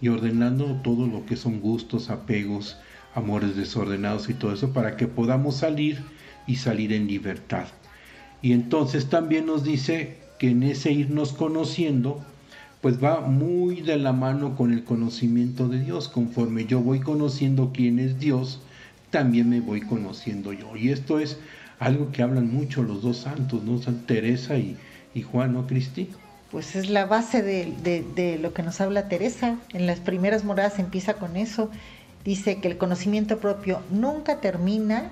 y 0.00 0.08
ordenando 0.08 0.80
todo 0.82 1.06
lo 1.06 1.24
que 1.26 1.36
son 1.36 1.60
gustos, 1.60 2.10
apegos, 2.10 2.76
amores 3.14 3.56
desordenados 3.56 4.28
y 4.28 4.34
todo 4.34 4.52
eso 4.52 4.72
para 4.72 4.96
que 4.96 5.06
podamos 5.06 5.56
salir 5.56 6.02
y 6.46 6.56
salir 6.56 6.92
en 6.92 7.06
libertad. 7.06 7.66
Y 8.42 8.52
entonces 8.52 9.08
también 9.08 9.46
nos 9.46 9.64
dice 9.64 10.18
que 10.38 10.50
en 10.50 10.62
ese 10.62 10.92
irnos 10.92 11.32
conociendo, 11.32 12.22
pues 12.80 13.02
va 13.02 13.20
muy 13.20 13.80
de 13.80 13.96
la 13.96 14.12
mano 14.12 14.54
con 14.54 14.72
el 14.72 14.84
conocimiento 14.84 15.68
de 15.68 15.80
Dios. 15.80 16.08
Conforme 16.08 16.66
yo 16.66 16.80
voy 16.80 17.00
conociendo 17.00 17.72
quién 17.72 17.98
es 17.98 18.18
Dios, 18.18 18.60
también 19.10 19.48
me 19.48 19.60
voy 19.60 19.80
conociendo 19.80 20.52
yo. 20.52 20.76
Y 20.76 20.90
esto 20.90 21.18
es 21.18 21.38
algo 21.78 22.12
que 22.12 22.22
hablan 22.22 22.52
mucho 22.52 22.82
los 22.82 23.02
dos 23.02 23.18
santos, 23.18 23.62
¿no? 23.62 23.80
San 23.80 24.06
Teresa 24.06 24.58
y, 24.58 24.76
Juan, 25.22 25.54
¿no, 25.54 25.66
Cristi? 25.66 26.08
Pues 26.56 26.74
es 26.74 26.88
la 26.88 27.04
base 27.04 27.42
de, 27.42 28.38
lo 28.40 28.54
que 28.54 28.62
nos 28.62 28.80
habla 28.80 29.10
Teresa. 29.10 29.56
En 29.74 29.86
las 29.86 30.00
primeras 30.00 30.42
moradas 30.42 30.78
empieza 30.78 31.12
con 31.12 31.36
eso. 31.36 31.70
Dice 32.24 32.62
que 32.62 32.68
el 32.68 32.78
conocimiento 32.78 33.36
propio 33.40 33.82
nunca 33.90 34.40
termina 34.40 35.10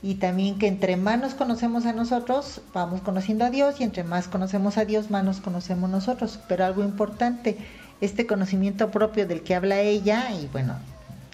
y 0.00 0.14
también 0.14 0.60
que 0.60 0.68
entre 0.68 0.96
más 0.96 1.18
nos 1.18 1.34
conocemos 1.34 1.86
a 1.86 1.92
nosotros, 1.92 2.62
vamos 2.72 3.00
conociendo 3.00 3.44
a 3.44 3.50
Dios 3.50 3.80
y 3.80 3.82
entre 3.82 4.04
más 4.04 4.28
conocemos 4.28 4.78
a 4.78 4.84
Dios, 4.84 5.10
más 5.10 5.24
nos 5.24 5.40
conocemos 5.40 5.90
nosotros. 5.90 6.38
Pero 6.46 6.64
algo 6.64 6.84
importante, 6.84 7.56
este 8.00 8.28
conocimiento 8.28 8.92
propio 8.92 9.26
del 9.26 9.42
que 9.42 9.56
habla 9.56 9.80
ella 9.80 10.30
y 10.40 10.46
bueno, 10.52 10.76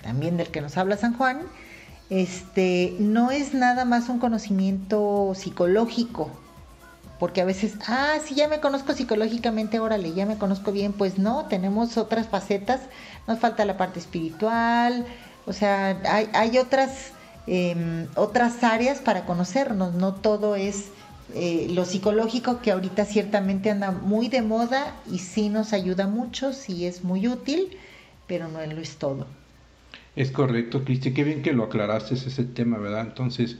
también 0.02 0.38
del 0.38 0.48
que 0.48 0.62
nos 0.62 0.78
habla 0.78 0.96
San 0.96 1.12
Juan, 1.12 1.42
este, 2.08 2.96
no 3.00 3.30
es 3.30 3.52
nada 3.52 3.84
más 3.84 4.08
un 4.08 4.18
conocimiento 4.18 5.34
psicológico, 5.34 6.30
porque 7.18 7.40
a 7.40 7.44
veces, 7.44 7.74
ah, 7.86 8.16
sí, 8.24 8.34
ya 8.34 8.48
me 8.48 8.60
conozco 8.60 8.92
psicológicamente, 8.92 9.80
órale, 9.80 10.12
ya 10.12 10.26
me 10.26 10.36
conozco 10.36 10.72
bien, 10.72 10.92
pues 10.92 11.18
no, 11.18 11.46
tenemos 11.46 11.96
otras 11.96 12.28
facetas, 12.28 12.80
nos 13.26 13.38
falta 13.38 13.64
la 13.64 13.76
parte 13.76 13.98
espiritual, 13.98 15.06
o 15.46 15.52
sea, 15.52 16.00
hay, 16.34 16.58
otras, 16.58 17.12
em, 17.46 18.06
otras 18.16 18.62
áreas 18.62 18.98
para 18.98 19.24
conocernos, 19.24 19.94
no 19.94 20.14
todo 20.14 20.56
es 20.56 20.90
eh, 21.34 21.68
lo 21.70 21.84
psicológico 21.84 22.60
que 22.60 22.70
ahorita 22.70 23.04
ciertamente 23.04 23.70
anda 23.70 23.90
muy 23.90 24.28
de 24.28 24.42
moda 24.42 24.94
y 25.10 25.18
sí 25.18 25.48
nos 25.48 25.72
ayuda 25.72 26.06
mucho, 26.06 26.52
sí 26.52 26.86
es 26.86 27.02
muy 27.02 27.26
útil, 27.26 27.76
pero 28.26 28.48
no 28.48 28.64
lo 28.64 28.80
es 28.80 28.96
todo. 28.96 29.26
Es 30.14 30.30
correcto, 30.30 30.84
Cristi, 30.84 31.12
qué 31.12 31.24
bien 31.24 31.42
que 31.42 31.52
lo 31.52 31.64
aclaraste 31.64 32.14
ese 32.14 32.44
tema, 32.44 32.78
¿verdad? 32.78 33.02
Entonces, 33.02 33.56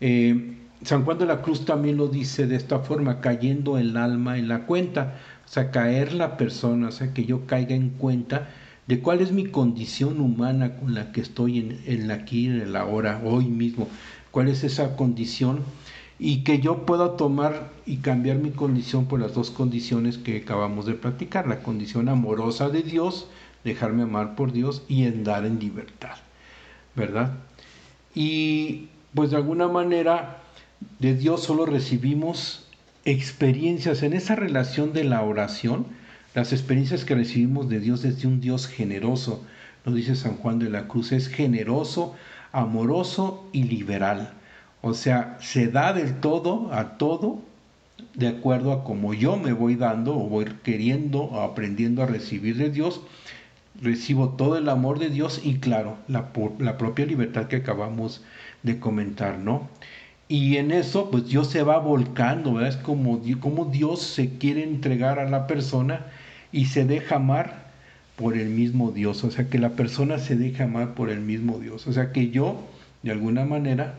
eh, 0.00 0.56
San 0.82 1.04
Juan 1.04 1.18
de 1.18 1.26
la 1.26 1.42
Cruz 1.42 1.64
también 1.64 1.96
lo 1.96 2.08
dice 2.08 2.46
de 2.46 2.56
esta 2.56 2.80
forma, 2.80 3.20
cayendo 3.20 3.78
el 3.78 3.96
alma 3.96 4.38
en 4.38 4.48
la 4.48 4.66
cuenta, 4.66 5.18
o 5.44 5.48
sea, 5.48 5.70
caer 5.70 6.12
la 6.12 6.36
persona, 6.36 6.88
o 6.88 6.92
sea, 6.92 7.14
que 7.14 7.24
yo 7.24 7.46
caiga 7.46 7.74
en 7.74 7.90
cuenta 7.90 8.48
de 8.86 9.00
cuál 9.00 9.20
es 9.20 9.32
mi 9.32 9.46
condición 9.46 10.20
humana 10.20 10.76
con 10.76 10.94
la 10.94 11.12
que 11.12 11.20
estoy 11.20 11.58
en, 11.58 11.80
en 11.86 12.10
aquí, 12.10 12.46
en 12.46 12.60
el 12.60 12.76
ahora, 12.76 13.20
hoy 13.24 13.46
mismo, 13.46 13.88
cuál 14.30 14.48
es 14.48 14.64
esa 14.64 14.96
condición 14.96 15.64
y 16.18 16.44
que 16.44 16.60
yo 16.60 16.86
pueda 16.86 17.16
tomar 17.16 17.70
y 17.84 17.98
cambiar 17.98 18.38
mi 18.38 18.50
condición 18.50 19.06
por 19.06 19.20
las 19.20 19.34
dos 19.34 19.50
condiciones 19.50 20.18
que 20.18 20.38
acabamos 20.38 20.86
de 20.86 20.94
platicar, 20.94 21.46
la 21.46 21.62
condición 21.62 22.08
amorosa 22.08 22.68
de 22.68 22.82
Dios, 22.82 23.28
dejarme 23.64 24.04
amar 24.04 24.34
por 24.34 24.52
Dios 24.52 24.82
y 24.88 25.04
andar 25.06 25.44
en 25.44 25.58
libertad, 25.58 26.16
¿verdad? 26.94 27.34
Y 28.14 28.88
pues 29.14 29.30
de 29.30 29.36
alguna 29.36 29.68
manera 29.68 30.42
de 30.98 31.14
Dios 31.14 31.42
solo 31.42 31.66
recibimos 31.66 32.66
experiencias 33.04 34.02
en 34.02 34.12
esa 34.12 34.34
relación 34.34 34.92
de 34.92 35.04
la 35.04 35.22
oración, 35.22 35.86
las 36.34 36.52
experiencias 36.52 37.04
que 37.04 37.14
recibimos 37.14 37.68
de 37.68 37.80
Dios 37.80 38.02
desde 38.02 38.28
un 38.28 38.40
Dios 38.40 38.66
generoso, 38.66 39.44
lo 39.84 39.92
dice 39.92 40.16
San 40.16 40.36
Juan 40.36 40.58
de 40.58 40.70
la 40.70 40.88
Cruz, 40.88 41.12
es 41.12 41.28
generoso, 41.28 42.14
amoroso 42.52 43.48
y 43.52 43.64
liberal. 43.64 44.34
O 44.82 44.94
sea, 44.94 45.38
se 45.40 45.68
da 45.68 45.92
del 45.92 46.20
todo 46.20 46.72
a 46.72 46.98
todo 46.98 47.40
de 48.14 48.28
acuerdo 48.28 48.72
a 48.72 48.84
como 48.84 49.14
yo 49.14 49.36
me 49.36 49.52
voy 49.52 49.74
dando 49.74 50.16
o 50.16 50.28
voy 50.28 50.46
queriendo 50.62 51.22
o 51.22 51.40
aprendiendo 51.40 52.02
a 52.02 52.06
recibir 52.06 52.56
de 52.56 52.70
Dios 52.70 53.00
recibo 53.80 54.30
todo 54.30 54.56
el 54.56 54.68
amor 54.68 54.98
de 54.98 55.10
Dios 55.10 55.40
y 55.44 55.58
claro, 55.58 55.98
la, 56.08 56.30
la 56.58 56.78
propia 56.78 57.06
libertad 57.06 57.46
que 57.46 57.56
acabamos 57.56 58.24
de 58.62 58.78
comentar, 58.78 59.38
¿no? 59.38 59.68
Y 60.28 60.56
en 60.56 60.72
eso, 60.72 61.10
pues 61.10 61.28
Dios 61.28 61.50
se 61.50 61.62
va 61.62 61.78
volcando, 61.78 62.54
¿verdad? 62.54 62.70
Es 62.70 62.76
como, 62.76 63.20
como 63.40 63.66
Dios 63.66 64.02
se 64.02 64.38
quiere 64.38 64.64
entregar 64.64 65.20
a 65.20 65.28
la 65.28 65.46
persona 65.46 66.06
y 66.50 66.66
se 66.66 66.84
deja 66.84 67.16
amar 67.16 67.66
por 68.16 68.36
el 68.36 68.48
mismo 68.48 68.90
Dios. 68.90 69.22
O 69.24 69.30
sea, 69.30 69.48
que 69.48 69.58
la 69.58 69.70
persona 69.70 70.18
se 70.18 70.36
deja 70.36 70.64
amar 70.64 70.94
por 70.94 71.10
el 71.10 71.20
mismo 71.20 71.58
Dios. 71.60 71.86
O 71.86 71.92
sea, 71.92 72.12
que 72.12 72.30
yo, 72.30 72.60
de 73.02 73.12
alguna 73.12 73.44
manera, 73.44 73.94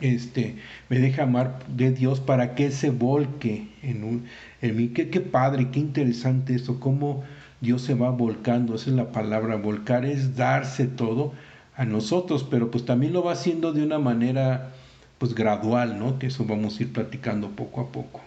este, 0.00 0.56
me 0.88 0.98
deja 0.98 1.24
amar 1.24 1.58
de 1.68 1.92
Dios 1.92 2.20
para 2.20 2.54
que 2.54 2.70
se 2.72 2.90
volque 2.90 3.68
en, 3.82 4.02
un, 4.02 4.24
en 4.62 4.76
mí. 4.76 4.88
Qué, 4.88 5.10
qué 5.10 5.20
padre, 5.20 5.68
qué 5.70 5.78
interesante 5.78 6.54
eso, 6.56 6.80
cómo 6.80 7.22
Dios 7.60 7.82
se 7.82 7.94
va 7.94 8.10
volcando, 8.10 8.74
esa 8.74 8.90
es 8.90 8.96
la 8.96 9.12
palabra, 9.12 9.56
volcar 9.56 10.04
es 10.04 10.36
darse 10.36 10.86
todo 10.86 11.34
a 11.76 11.84
nosotros, 11.84 12.46
pero 12.50 12.70
pues 12.70 12.84
también 12.84 13.12
lo 13.12 13.22
va 13.22 13.32
haciendo 13.32 13.72
de 13.72 13.82
una 13.82 13.98
manera 13.98 14.72
pues 15.20 15.34
gradual, 15.34 15.98
¿no? 15.98 16.18
Que 16.18 16.28
eso 16.28 16.46
vamos 16.46 16.80
a 16.80 16.82
ir 16.82 16.94
platicando 16.94 17.50
poco 17.50 17.82
a 17.82 17.92
poco. 17.92 18.22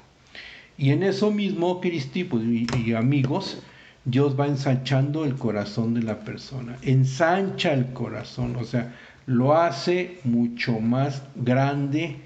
Y 0.77 0.91
en 0.91 1.01
eso 1.01 1.32
mismo, 1.32 1.82
Cristi 1.82 2.23
pues, 2.23 2.43
y, 2.45 2.93
amigos, 2.93 3.63
Dios 4.06 4.39
va 4.39 4.45
ensanchando 4.45 5.25
el 5.25 5.34
corazón 5.34 5.95
de 5.95 6.03
la 6.03 6.19
persona, 6.19 6.77
ensancha 6.84 7.73
el 7.73 7.93
corazón, 7.93 8.56
o 8.58 8.63
sea, 8.63 8.93
lo 9.25 9.58
hace 9.58 10.19
mucho 10.23 10.79
más 10.79 11.23
grande 11.36 12.17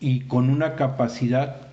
y 0.00 0.22
con 0.22 0.50
una 0.50 0.74
capacidad 0.74 1.68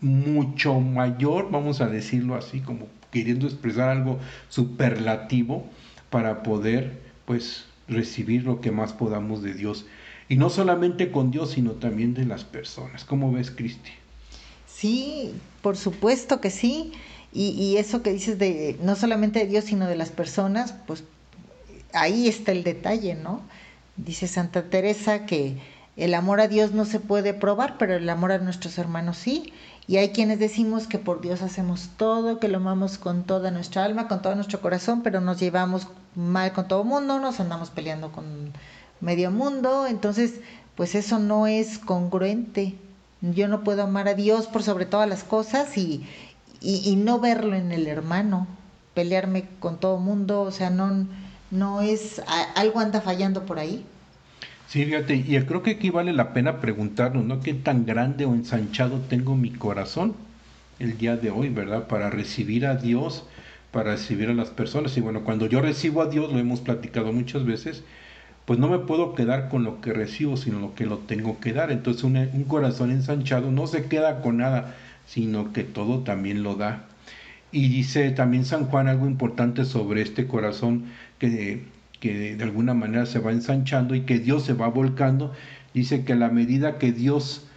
mucho 0.00 0.80
mayor, 0.80 1.50
vamos 1.50 1.82
a 1.82 1.88
decirlo 1.88 2.36
así, 2.36 2.60
como 2.60 2.86
queriendo 3.10 3.46
expresar 3.46 3.90
algo 3.90 4.18
superlativo 4.48 5.68
para 6.08 6.42
poder 6.42 7.02
pues 7.26 7.66
recibir 7.86 8.44
lo 8.44 8.62
que 8.62 8.70
más 8.70 8.94
podamos 8.94 9.42
de 9.42 9.52
Dios. 9.52 9.84
Y 10.28 10.36
no 10.36 10.50
solamente 10.50 11.10
con 11.10 11.30
Dios, 11.30 11.52
sino 11.52 11.72
también 11.72 12.14
de 12.14 12.24
las 12.24 12.44
personas. 12.44 13.04
¿Cómo 13.04 13.30
ves, 13.32 13.50
Cristi? 13.50 13.90
Sí, 14.66 15.34
por 15.62 15.76
supuesto 15.76 16.40
que 16.40 16.50
sí. 16.50 16.92
Y, 17.32 17.50
y, 17.50 17.76
eso 17.76 18.02
que 18.02 18.12
dices 18.12 18.38
de 18.38 18.78
no 18.82 18.96
solamente 18.96 19.40
de 19.40 19.46
Dios, 19.46 19.64
sino 19.64 19.86
de 19.86 19.96
las 19.96 20.10
personas, 20.10 20.74
pues 20.86 21.04
ahí 21.92 22.28
está 22.28 22.52
el 22.52 22.64
detalle, 22.64 23.14
¿no? 23.14 23.42
Dice 23.96 24.26
Santa 24.26 24.64
Teresa 24.70 25.26
que 25.26 25.58
el 25.96 26.14
amor 26.14 26.40
a 26.40 26.48
Dios 26.48 26.72
no 26.72 26.84
se 26.84 27.00
puede 27.00 27.32
probar, 27.32 27.78
pero 27.78 27.94
el 27.94 28.08
amor 28.08 28.32
a 28.32 28.38
nuestros 28.38 28.78
hermanos 28.78 29.16
sí. 29.16 29.52
Y 29.88 29.96
hay 29.98 30.10
quienes 30.10 30.38
decimos 30.38 30.86
que 30.86 30.98
por 30.98 31.20
Dios 31.20 31.42
hacemos 31.42 31.90
todo, 31.96 32.38
que 32.38 32.48
lo 32.48 32.58
amamos 32.58 32.98
con 32.98 33.24
toda 33.24 33.50
nuestra 33.50 33.84
alma, 33.84 34.08
con 34.08 34.20
todo 34.20 34.34
nuestro 34.34 34.60
corazón, 34.60 35.02
pero 35.02 35.20
nos 35.20 35.40
llevamos 35.40 35.88
mal 36.14 36.52
con 36.52 36.68
todo 36.68 36.82
el 36.82 36.88
mundo, 36.88 37.18
nos 37.20 37.40
andamos 37.40 37.70
peleando 37.70 38.12
con 38.12 38.52
medio 39.00 39.30
mundo, 39.30 39.86
entonces 39.86 40.40
pues 40.76 40.94
eso 40.94 41.18
no 41.18 41.46
es 41.46 41.78
congruente. 41.78 42.74
Yo 43.22 43.48
no 43.48 43.64
puedo 43.64 43.82
amar 43.82 44.08
a 44.08 44.14
Dios 44.14 44.46
por 44.46 44.62
sobre 44.62 44.86
todas 44.86 45.08
las 45.08 45.24
cosas 45.24 45.76
y, 45.78 46.04
y, 46.60 46.96
no 46.96 47.18
verlo 47.18 47.56
en 47.56 47.72
el 47.72 47.86
hermano, 47.86 48.46
pelearme 48.94 49.44
con 49.58 49.80
todo 49.80 49.98
mundo, 49.98 50.42
o 50.42 50.50
sea, 50.50 50.70
no, 50.70 51.06
no 51.50 51.80
es, 51.80 52.22
algo 52.54 52.80
anda 52.80 53.00
fallando 53.00 53.46
por 53.46 53.58
ahí. 53.58 53.84
Sí, 54.68 54.84
fíjate, 54.84 55.14
y 55.14 55.40
creo 55.42 55.62
que 55.62 55.72
aquí 55.72 55.90
vale 55.90 56.12
la 56.12 56.32
pena 56.32 56.60
preguntarnos, 56.60 57.24
¿no? 57.24 57.40
¿Qué 57.40 57.54
tan 57.54 57.86
grande 57.86 58.26
o 58.26 58.34
ensanchado 58.34 59.00
tengo 59.08 59.36
mi 59.36 59.50
corazón 59.50 60.14
el 60.78 60.98
día 60.98 61.16
de 61.16 61.30
hoy, 61.30 61.48
¿verdad? 61.48 61.86
Para 61.86 62.10
recibir 62.10 62.66
a 62.66 62.74
Dios, 62.74 63.24
para 63.70 63.92
recibir 63.92 64.28
a 64.28 64.34
las 64.34 64.50
personas. 64.50 64.96
Y 64.96 65.00
bueno, 65.00 65.22
cuando 65.24 65.46
yo 65.46 65.60
recibo 65.60 66.02
a 66.02 66.06
Dios, 66.06 66.32
lo 66.32 66.38
hemos 66.38 66.60
platicado 66.60 67.12
muchas 67.12 67.44
veces, 67.44 67.84
pues 68.46 68.60
no 68.60 68.68
me 68.68 68.78
puedo 68.78 69.14
quedar 69.14 69.48
con 69.48 69.64
lo 69.64 69.80
que 69.80 69.92
recibo, 69.92 70.36
sino 70.36 70.60
lo 70.60 70.74
que 70.74 70.86
lo 70.86 70.98
tengo 70.98 71.40
que 71.40 71.52
dar. 71.52 71.72
Entonces 71.72 72.04
un, 72.04 72.44
corazón 72.44 72.92
ensanchado 72.92 73.50
no 73.50 73.66
se 73.66 73.86
queda 73.86 74.22
con 74.22 74.38
nada, 74.38 74.76
sino 75.04 75.52
que 75.52 75.64
todo 75.64 76.04
también 76.04 76.44
lo 76.44 76.54
da. 76.54 76.84
Y 77.50 77.68
dice 77.68 78.10
también 78.12 78.44
San 78.44 78.66
Juan 78.66 78.86
algo 78.86 79.06
importante 79.06 79.64
sobre 79.64 80.00
este 80.00 80.28
corazón 80.28 80.86
que, 81.18 81.64
que 81.98 82.36
de 82.36 82.44
alguna 82.44 82.72
manera 82.72 83.04
se 83.06 83.18
va 83.18 83.32
ensanchando 83.32 83.96
y 83.96 84.02
que 84.02 84.20
Dios 84.20 84.44
se 84.44 84.54
va 84.54 84.68
volcando. 84.68 85.32
Dice 85.74 86.04
que 86.04 86.14
la 86.14 86.28
medida 86.28 86.78
que 86.78 86.92
Dios 86.92 87.48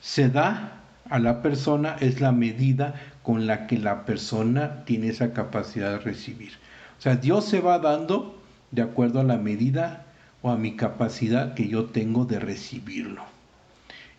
se 0.00 0.30
da 0.30 0.80
a 1.10 1.18
la 1.18 1.42
persona 1.42 1.96
es 2.00 2.22
la 2.22 2.32
medida 2.32 2.94
con 3.22 3.46
la 3.46 3.66
que 3.66 3.78
la 3.78 4.06
persona 4.06 4.86
tiene 4.86 5.08
esa 5.08 5.34
capacidad 5.34 5.90
de 5.90 5.98
recibir. 5.98 6.52
O 6.98 7.02
sea, 7.02 7.16
Dios 7.16 7.44
se 7.44 7.60
va 7.60 7.78
dando 7.78 8.40
de 8.70 8.82
acuerdo 8.82 9.20
a 9.20 9.24
la 9.24 9.36
medida 9.36 10.06
o 10.42 10.50
a 10.50 10.56
mi 10.56 10.76
capacidad 10.76 11.54
que 11.54 11.68
yo 11.68 11.86
tengo 11.86 12.24
de 12.24 12.38
recibirlo. 12.38 13.22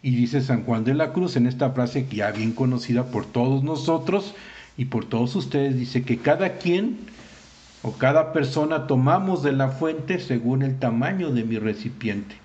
Y 0.04 0.16
dice 0.16 0.42
San 0.42 0.64
Juan 0.64 0.84
de 0.84 0.94
la 0.94 1.14
Cruz 1.14 1.36
en 1.36 1.46
esta 1.46 1.72
frase 1.72 2.06
que 2.06 2.18
ya 2.18 2.32
bien 2.32 2.54
conocida 2.54 3.06
por 3.06 3.26
todos 3.26 3.64
nosotros 3.64 4.34
y 4.78 4.86
por 4.86 5.06
todos 5.06 5.36
ustedes, 5.36 5.78
dice 5.78 6.04
que 6.04 6.18
cada 6.18 6.58
quien 6.58 6.98
o 7.84 7.94
cada 7.94 8.34
persona 8.34 8.88
tomamos 8.88 9.44
de 9.44 9.52
la 9.52 9.70
fuente 9.70 10.20
según 10.20 10.62
el 10.64 10.80
tamaño 10.80 11.32
de 11.32 11.44
mi 11.44 11.58
recipiente. 11.58 12.36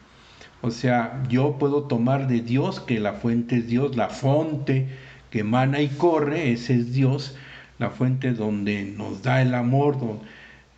O 0.63 0.71
sea, 0.71 1.23
yo 1.29 1.57
puedo 1.59 1.83
tomar 1.85 2.29
de 2.29 2.41
Dios, 2.41 2.81
que 2.81 2.99
la 2.99 3.13
fuente 3.13 3.57
es 3.57 3.69
Dios, 3.69 3.97
la 3.97 4.09
fuente 4.09 4.89
que 5.31 5.41
emana 5.41 5.81
y 5.81 5.89
corre, 5.89 6.53
ese 6.53 6.75
es 6.75 6.93
Dios, 6.93 7.37
la 7.79 7.91
fuente 7.91 8.33
donde 8.33 8.85
nos 8.85 9.23
da 9.23 9.43
el 9.43 9.55
amor, 9.55 9.99
donde 9.99 10.25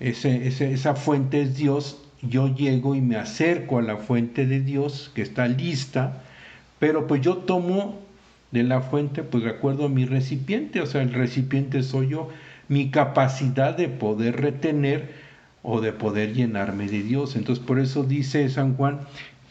esa 0.01 0.95
fuente 0.95 1.43
es 1.43 1.57
Dios, 1.57 2.08
yo 2.23 2.55
llego 2.55 2.95
y 2.95 3.01
me 3.01 3.17
acerco 3.17 3.79
a 3.79 3.83
la 3.83 3.97
fuente 3.97 4.47
de 4.47 4.61
Dios 4.61 5.11
que 5.15 5.23
está 5.23 5.47
lista, 5.47 6.23
pero 6.79 7.07
pues 7.07 7.21
yo 7.23 7.39
tomo 7.39 7.99
de 8.51 8.63
la 8.63 8.81
fuente, 8.81 9.23
pues 9.23 9.45
de 9.45 9.51
acuerdo 9.51 9.87
a 9.87 9.89
mi 9.89 10.05
recipiente, 10.05 10.81
o 10.81 10.87
sea, 10.87 11.03
el 11.03 11.13
recipiente 11.13 11.83
soy 11.83 12.09
yo, 12.09 12.29
mi 12.69 12.91
capacidad 12.91 13.77
de 13.77 13.89
poder 13.89 14.41
retener 14.41 15.13
o 15.63 15.81
de 15.81 15.93
poder 15.93 16.35
llenarme 16.35 16.89
de 16.89 17.03
Dios. 17.03 17.37
Entonces 17.37 17.65
por 17.65 17.79
eso 17.79 18.05
dice 18.05 18.49
San 18.49 18.75
Juan 18.75 19.01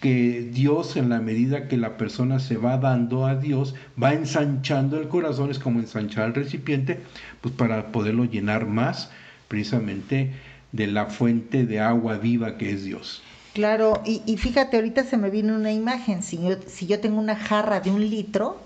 que 0.02 0.48
Dios 0.52 0.96
en 0.96 1.10
la 1.10 1.20
medida 1.20 1.68
que 1.68 1.78
la 1.78 1.98
persona 1.98 2.40
se 2.40 2.58
va 2.58 2.78
dando 2.78 3.26
a 3.26 3.36
Dios, 3.36 3.76
va 4.02 4.14
ensanchando 4.14 5.00
el 5.00 5.08
corazón, 5.08 5.50
es 5.50 5.60
como 5.60 5.80
ensanchar 5.80 6.28
el 6.28 6.36
recipiente, 6.36 7.00
pues 7.42 7.54
para 7.56 7.92
poderlo 7.92 8.26
llenar 8.26 8.68
más 8.68 9.12
precisamente 9.48 10.34
de 10.72 10.88
la 10.88 11.06
fuente 11.06 11.66
de 11.66 11.80
agua 11.80 12.18
viva 12.18 12.58
que 12.58 12.72
es 12.72 12.84
Dios. 12.84 13.22
Claro, 13.54 14.02
y, 14.06 14.38
fíjate, 14.38 14.78
ahorita 14.78 15.04
se 15.04 15.18
me 15.18 15.32
viene 15.32 15.52
una 15.54 15.72
imagen, 15.72 16.22
si 16.22 16.38
yo, 16.38 16.58
si 16.68 16.86
yo 16.86 17.00
tengo 17.00 17.20
una 17.20 17.36
jarra 17.36 17.80
de 17.80 17.90
un 17.90 18.08
litro, 18.08 18.58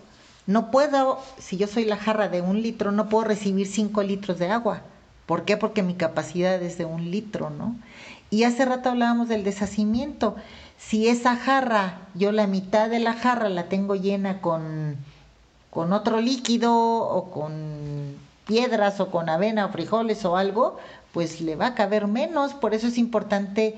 no 0.47 0.69
puedo, 0.69 1.19
si 1.37 1.55
yo 1.55 1.67
soy 1.67 1.85
la 1.85 1.95
jarra 1.95 2.27
de 2.27 2.41
un 2.41 2.61
litro, 2.61 2.91
no 2.91 3.07
puedo 3.07 3.23
recibir 3.23 3.67
cinco 3.67 4.03
litros 4.03 4.37
de 4.37 4.49
agua. 4.49 4.81
¿Por 5.25 5.45
qué? 5.45 5.55
Porque 5.55 5.81
mi 5.81 5.93
capacidad 5.93 6.61
es 6.61 6.77
de 6.77 6.83
un 6.83 7.09
litro, 7.09 7.49
¿no? 7.49 7.77
Y 8.29 8.43
hace 8.43 8.65
rato 8.65 8.89
hablábamos 8.89 9.29
del 9.29 9.45
deshacimiento. 9.45 10.35
Si 10.77 11.07
esa 11.07 11.37
jarra, 11.37 11.99
yo 12.15 12.33
la 12.33 12.47
mitad 12.47 12.89
de 12.89 12.99
la 12.99 13.13
jarra 13.13 13.47
la 13.47 13.69
tengo 13.69 13.95
llena 13.95 14.41
con, 14.41 14.97
con 15.69 15.93
otro 15.93 16.19
líquido 16.19 16.73
o 16.75 17.31
con 17.31 18.15
piedras 18.45 18.99
o 18.99 19.09
con 19.09 19.29
avena 19.29 19.67
o 19.67 19.69
frijoles 19.69 20.25
o 20.25 20.35
algo, 20.35 20.79
pues 21.13 21.41
le 21.41 21.55
va 21.55 21.67
a 21.67 21.75
caber 21.75 22.07
menos. 22.07 22.53
Por 22.53 22.73
eso 22.73 22.87
es 22.87 22.97
importante 22.97 23.75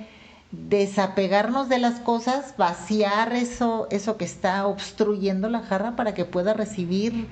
desapegarnos 0.52 1.68
de 1.68 1.80
las 1.80 2.00
cosas, 2.00 2.56
vaciar 2.58 3.34
eso, 3.34 3.88
eso 3.90 4.18
que 4.18 4.26
está 4.26 4.68
obstruyendo 4.68 5.50
la 5.50 5.62
jarra 5.62 5.96
para 5.96 6.14
que 6.14 6.26
pueda 6.26 6.54
recibir 6.54 7.28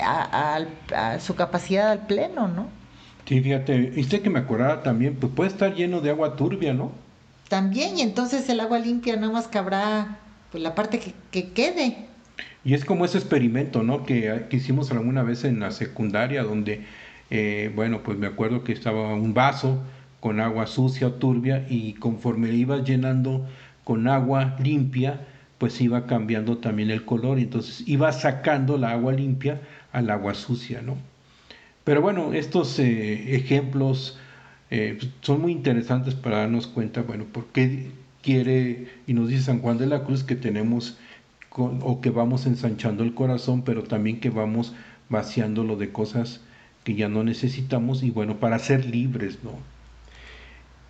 a, 0.00 1.18
su 1.20 1.34
capacidad 1.34 1.90
al 1.90 2.06
pleno, 2.06 2.48
¿no? 2.48 2.68
Sí, 3.26 3.40
fíjate, 3.40 3.92
y 3.94 4.04
que 4.04 4.30
me 4.30 4.38
acordaba 4.38 4.82
también, 4.82 5.16
pues 5.16 5.32
puede 5.34 5.50
estar 5.50 5.74
lleno 5.74 6.00
de 6.00 6.10
agua 6.10 6.36
turbia, 6.36 6.72
¿no? 6.72 6.92
También, 7.48 7.98
y 7.98 8.02
entonces 8.02 8.48
el 8.48 8.60
agua 8.60 8.78
limpia 8.78 9.16
nada 9.16 9.32
más 9.32 9.48
cabrá 9.48 10.18
pues, 10.50 10.62
la 10.62 10.74
parte 10.74 11.00
que, 11.30 11.48
quede. 11.50 11.96
Y 12.64 12.74
es 12.74 12.84
como 12.84 13.04
ese 13.04 13.18
experimento, 13.18 13.82
¿no? 13.82 14.04
Que, 14.04 14.46
hicimos 14.50 14.90
alguna 14.90 15.22
vez 15.22 15.44
en 15.44 15.60
la 15.60 15.70
secundaria, 15.70 16.42
donde, 16.42 16.86
eh, 17.30 17.70
bueno, 17.74 18.02
pues 18.02 18.18
me 18.18 18.26
acuerdo 18.26 18.64
que 18.64 18.72
estaba 18.72 19.14
un 19.14 19.34
vaso 19.34 19.82
con 20.20 20.40
agua 20.40 20.66
sucia 20.66 21.08
o 21.08 21.12
turbia 21.14 21.66
y 21.68 21.94
conforme 21.94 22.50
ibas 22.50 22.84
llenando 22.84 23.46
con 23.84 24.08
agua 24.08 24.56
limpia, 24.62 25.26
pues 25.58 25.80
iba 25.80 26.06
cambiando 26.06 26.58
también 26.58 26.90
el 26.90 27.04
color, 27.04 27.38
entonces 27.38 27.86
iba 27.86 28.12
sacando 28.12 28.78
la 28.78 28.92
agua 28.92 29.12
limpia 29.12 29.60
al 29.92 30.10
agua 30.10 30.34
sucia, 30.34 30.82
¿no? 30.82 30.96
Pero 31.84 32.02
bueno, 32.02 32.32
estos 32.34 32.78
eh, 32.78 33.34
ejemplos 33.34 34.18
eh, 34.70 34.96
pues, 34.98 35.10
son 35.22 35.40
muy 35.40 35.52
interesantes 35.52 36.14
para 36.14 36.38
darnos 36.38 36.66
cuenta, 36.66 37.02
bueno, 37.02 37.24
por 37.24 37.46
qué 37.46 37.90
quiere, 38.22 38.88
y 39.06 39.14
nos 39.14 39.28
dice 39.28 39.44
San 39.44 39.60
Juan 39.60 39.78
de 39.78 39.86
la 39.86 40.04
Cruz, 40.04 40.22
que 40.24 40.36
tenemos 40.36 40.98
o 41.50 42.00
que 42.00 42.10
vamos 42.10 42.46
ensanchando 42.46 43.02
el 43.02 43.14
corazón, 43.14 43.62
pero 43.62 43.82
también 43.82 44.20
que 44.20 44.30
vamos 44.30 44.74
vaciándolo 45.08 45.76
de 45.76 45.90
cosas 45.90 46.42
que 46.88 46.94
ya 46.94 47.10
no 47.10 47.22
necesitamos 47.22 48.02
y 48.02 48.10
bueno, 48.10 48.40
para 48.40 48.58
ser 48.58 48.86
libres, 48.86 49.40
¿no? 49.44 49.50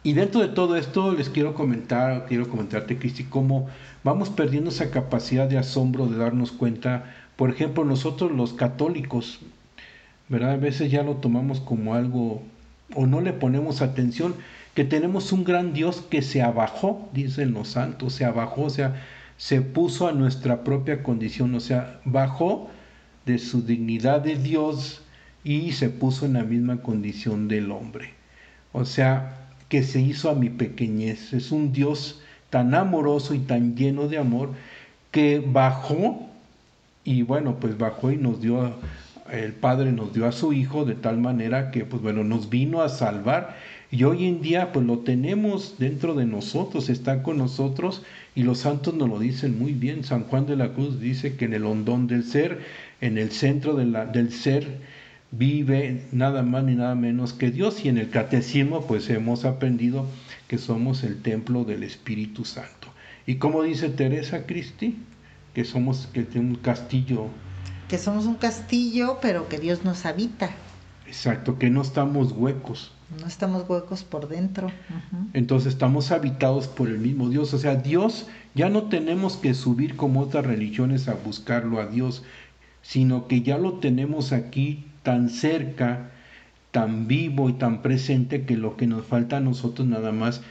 Y 0.05 0.13
dentro 0.13 0.41
de 0.41 0.47
todo 0.47 0.77
esto 0.77 1.13
les 1.13 1.29
quiero 1.29 1.55
comentar, 1.55 2.27
quiero 2.27 2.49
comentarte, 2.49 2.99
Cristi, 2.99 3.25
cómo 3.25 3.67
vamos 4.05 4.31
perdiendo 4.31 4.71
esa 4.71 4.93
capacidad 4.93 5.49
de 5.49 5.59
asombro 5.59 6.07
de 6.07 6.17
darnos 6.17 6.53
cuenta, 6.53 7.17
por 7.35 7.51
ejemplo, 7.51 7.85
nosotros 7.85 8.31
los 8.31 8.53
católicos, 8.53 9.41
¿verdad? 10.29 10.53
A 10.53 10.57
veces 10.57 10.89
ya 10.89 11.03
lo 11.03 11.17
tomamos 11.17 11.59
como 11.59 11.97
algo 11.97 12.45
o 12.95 13.07
no 13.07 13.21
le 13.21 13.33
ponemos 13.33 13.83
atención, 13.83 14.37
que 14.77 14.85
tenemos 14.85 15.33
un 15.33 15.43
gran 15.43 15.73
Dios 15.73 16.05
que 16.09 16.23
se 16.23 16.43
abajó, 16.43 17.09
dicen 17.13 17.55
los 17.55 17.71
santos, 17.71 18.13
se 18.13 18.25
abajó, 18.25 18.63
o 18.67 18.71
sea, 18.71 19.03
se 19.37 19.63
puso 19.63 20.07
a 20.07 20.13
nuestra 20.13 20.63
propia 20.63 21.03
condición, 21.03 21.57
o 21.57 21.61
sea, 21.61 21.99
bajó 22.05 22.71
de 23.27 23.41
su 23.41 23.63
dignidad 23.63 24.21
de 24.21 24.37
Dios 24.37 25.03
y 25.49 25.73
se 25.73 25.89
puso 25.89 26.27
en 26.27 26.35
la 26.35 26.45
misma 26.45 26.83
condición 26.83 27.49
del 27.49 27.71
hombre. 27.71 28.11
O 28.73 28.85
sea, 28.85 29.49
que 29.71 29.83
se 29.83 29.99
hizo 29.99 30.29
a 30.29 30.35
mi 30.35 30.51
pequeñez. 30.51 31.33
Es 31.33 31.53
un 31.53 31.73
Dios 31.73 32.21
tan 32.51 32.75
amoroso 32.75 33.33
y 33.33 33.39
tan 33.39 33.75
lleno 33.75 34.09
de 34.09 34.19
amor 34.19 34.51
que 35.11 35.41
bajó 35.41 36.29
y 37.03 37.23
bueno, 37.23 37.57
pues 37.61 37.79
bajó 37.79 38.11
y 38.11 38.19
nos 38.19 38.43
dio 38.43 38.75
el 39.31 39.53
Padre 39.53 39.93
nos 39.93 40.13
dio 40.13 40.27
a 40.27 40.33
su 40.33 40.53
Hijo 40.53 40.85
de 40.85 40.95
tal 40.95 41.19
manera 41.19 41.71
que, 41.71 41.85
pues 41.85 42.03
bueno, 42.03 42.25
nos 42.25 42.51
vino 42.51 42.83
a 42.83 42.89
salvar. 42.91 43.57
Y 43.91 44.05
hoy 44.05 44.27
en 44.27 44.43
día, 44.43 44.73
pues 44.73 44.85
lo 44.85 44.99
tenemos 44.99 45.77
dentro 45.79 46.15
de 46.15 46.27
nosotros, 46.27 46.91
está 46.91 47.23
con 47.23 47.39
nosotros 47.39 48.03
y 48.35 48.43
los 48.43 48.59
santos 48.59 48.95
nos 48.95 49.09
lo 49.09 49.19
dicen 49.19 49.59
muy 49.59 49.73
bien. 49.73 50.05
San 50.05 50.25
Juan 50.25 50.47
de 50.47 50.57
la 50.57 50.73
Cruz 50.73 51.01
dice 51.01 51.37
que 51.37 51.47
en 51.47 51.55
el 51.55 51.65
hondón 51.65 52.07
del 52.07 52.25
ser, 52.25 52.61
en 53.01 53.17
el 53.17 53.31
centro 53.31 53.75
del 53.75 54.33
ser, 54.33 54.79
vive 55.31 56.07
nada 56.13 56.43
más 56.43 56.65
ni 56.65 56.75
nada 56.75 56.95
menos 56.95 57.33
que 57.33 57.51
Dios. 57.51 57.85
Y 57.85 57.89
en 57.89 57.99
el 57.99 58.11
catecismo, 58.11 58.87
pues 58.87 59.09
hemos 59.11 59.45
aprendido 59.45 60.07
que 60.47 60.59
somos 60.59 61.05
el 61.05 61.23
templo 61.23 61.65
del 61.65 61.83
Espíritu 61.83 62.45
Santo. 62.45 62.89
Y 63.27 63.37
como 63.37 63.63
dice 63.63 63.89
Teresa 63.91 64.47
Cristi, 64.47 64.97
que 65.55 65.65
somos 65.65 66.09
que 66.13 66.27
un 66.39 66.55
castillo 66.57 67.29
que 67.89 67.99
somos 67.99 68.27
un 68.27 68.35
castillo, 68.35 69.19
pero 69.21 69.49
que 69.49 69.59
Dios 69.59 69.83
nos 69.83 70.05
habita. 70.05 70.51
Exacto, 71.07 71.59
que 71.59 71.71
no 71.71 71.81
estamos 71.81 72.33
huecos. 72.33 72.93
No 73.19 73.27
estamos 73.27 73.67
huecos 73.67 74.05
por 74.05 74.29
dentro. 74.29 74.71
Entonces 75.33 75.73
estamos 75.73 76.13
habitados 76.13 76.69
por 76.69 76.89
el 76.89 76.99
mismo 76.99 77.31
Dios. 77.31 77.55
O 77.55 77.59
sea, 77.59 77.77
Dios 77.77 78.27
ya 78.55 78.69
no 78.69 78.85
tenemos 78.85 79.39
que 79.39 79.55
subir 79.55 79.97
como 79.97 80.21
otras 80.21 80.45
religiones 80.45 81.09
a 81.09 81.15
buscarlo 81.15 81.81
a 81.81 81.87
Dios, 81.87 82.25
sino 82.83 83.27
que 83.27 83.41
ya 83.41 83.57
lo 83.57 83.79
tenemos 83.79 84.33
aquí 84.33 84.85
tan 85.03 85.31
cerca, 85.31 86.11
tan 86.71 87.09
vivo 87.09 87.49
y 87.49 87.55
tan 87.55 87.83
presente 87.83 88.45
que 88.45 88.57
lo 88.57 88.77
que 88.77 88.87
nos 88.87 89.07
falta 89.07 89.39
a 89.39 89.41
nosotros 89.41 89.87
nada 89.89 90.13
más 90.13 90.43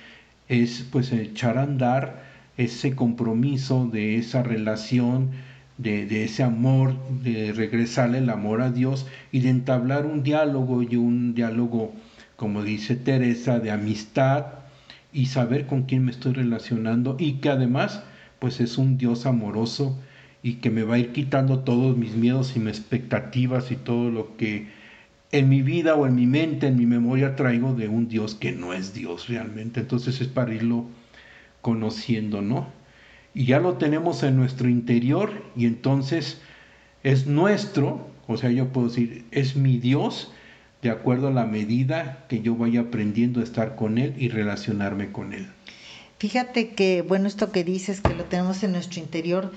es 0.48 0.86
pues 0.92 1.12
echar 1.12 1.58
a 1.58 1.64
andar 1.64 2.24
ese 2.58 2.96
compromiso 2.96 3.88
de 3.88 4.18
esa 4.18 4.42
relación, 4.44 5.32
de, 5.78 6.24
ese 6.24 6.42
amor, 6.42 6.96
de 7.22 7.54
regresarle 7.54 8.18
el 8.18 8.30
amor 8.30 8.62
a 8.62 8.72
Dios 8.72 9.06
y 9.32 9.42
de 9.42 9.50
entablar 9.50 10.06
un 10.06 10.24
diálogo 10.24 10.82
y 10.82 10.96
un 10.96 11.36
diálogo, 11.36 11.94
como 12.36 12.64
dice 12.64 12.96
Teresa, 12.96 13.60
de 13.60 13.70
amistad 13.70 14.46
y 15.14 15.28
saber 15.28 15.68
con 15.68 15.84
quién 15.84 16.04
me 16.06 16.12
estoy 16.12 16.34
relacionando 16.34 17.16
y 17.20 17.34
que 17.34 17.50
además 17.50 18.04
pues 18.40 18.60
es 18.60 18.78
un 18.78 18.98
Dios 18.98 19.26
amoroso 19.26 20.00
y 20.48 20.54
que 20.56 20.70
me 20.70 20.84
va 20.84 20.96
a 20.96 21.00
ir 21.00 21.12
quitando 21.12 21.60
todos 21.60 21.98
mis 21.98 22.16
miedos 22.16 22.56
y 22.56 22.60
mis 22.60 22.78
expectativas 22.78 23.70
y 23.70 23.76
todo 23.76 24.10
lo 24.10 24.38
que 24.38 24.68
en 25.34 25.50
mi 25.50 25.62
vida 25.62 25.96
o 25.96 26.08
en 26.08 26.16
mi 26.16 26.26
mente, 26.26 26.68
en 26.68 26.78
mi 26.78 26.86
memoria 26.86 27.36
traigo 27.36 27.74
de 27.74 27.90
un 27.90 28.08
Dios 28.08 28.34
que 28.34 28.54
no 28.54 28.72
es 28.74 28.94
Dios 28.94 29.28
realmente. 29.28 29.82
Entonces 29.82 30.22
es 30.22 30.30
para 30.30 30.54
irlo 30.54 30.86
conociendo, 31.62 32.42
¿no? 32.42 32.70
Y 33.34 33.44
ya 33.44 33.60
lo 33.60 33.74
tenemos 33.74 34.24
en 34.24 34.38
nuestro 34.38 34.70
interior 34.70 35.44
y 35.58 35.66
entonces 35.66 36.40
es 37.04 37.28
nuestro, 37.28 38.10
o 38.28 38.38
sea, 38.38 38.50
yo 38.50 38.70
puedo 38.70 38.88
decir, 38.88 39.26
es 39.32 39.58
mi 39.58 39.80
Dios 39.80 40.32
de 40.82 40.92
acuerdo 40.92 41.28
a 41.28 41.32
la 41.32 41.46
medida 41.46 42.26
que 42.30 42.42
yo 42.42 42.56
vaya 42.56 42.82
aprendiendo 42.82 43.42
a 43.42 43.44
estar 43.44 43.76
con 43.76 43.98
Él 43.98 44.14
y 44.18 44.30
relacionarme 44.30 45.12
con 45.12 45.34
Él. 45.34 45.48
Fíjate 46.20 46.70
que, 46.70 47.02
bueno, 47.02 47.28
esto 47.28 47.52
que 47.52 47.66
dices, 47.66 48.00
que 48.00 48.16
lo 48.16 48.24
tenemos 48.24 48.64
en 48.64 48.72
nuestro 48.72 49.02
interior, 49.02 49.52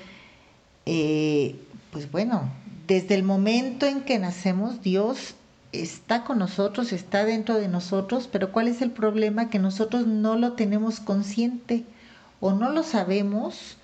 eh, 0.93 1.55
pues 1.93 2.11
bueno, 2.11 2.51
desde 2.89 3.15
el 3.15 3.23
momento 3.23 3.87
en 3.87 4.01
que 4.01 4.19
nacemos, 4.19 4.83
Dios 4.83 5.37
está 5.71 6.25
con 6.25 6.41
nosotros, 6.41 6.93
está 6.93 7.25
dentro 7.25 7.55
de 7.55 7.69
nosotros, 7.69 8.29
pero 8.31 8.51
¿cuál 8.51 8.67
es 8.67 8.83
el 8.83 8.91
problema? 8.91 9.51
Que 9.51 9.61
nosotros 9.61 10.09
no 10.09 10.35
lo 10.35 10.55
tenemos 10.55 10.99
consciente 10.99 11.85
o 12.41 12.55
no 12.55 12.71
lo 12.71 12.83
sabemos 12.83 13.77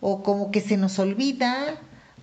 o 0.00 0.22
como 0.22 0.52
que 0.52 0.60
se 0.60 0.76
nos 0.76 1.00
olvida 1.00 1.80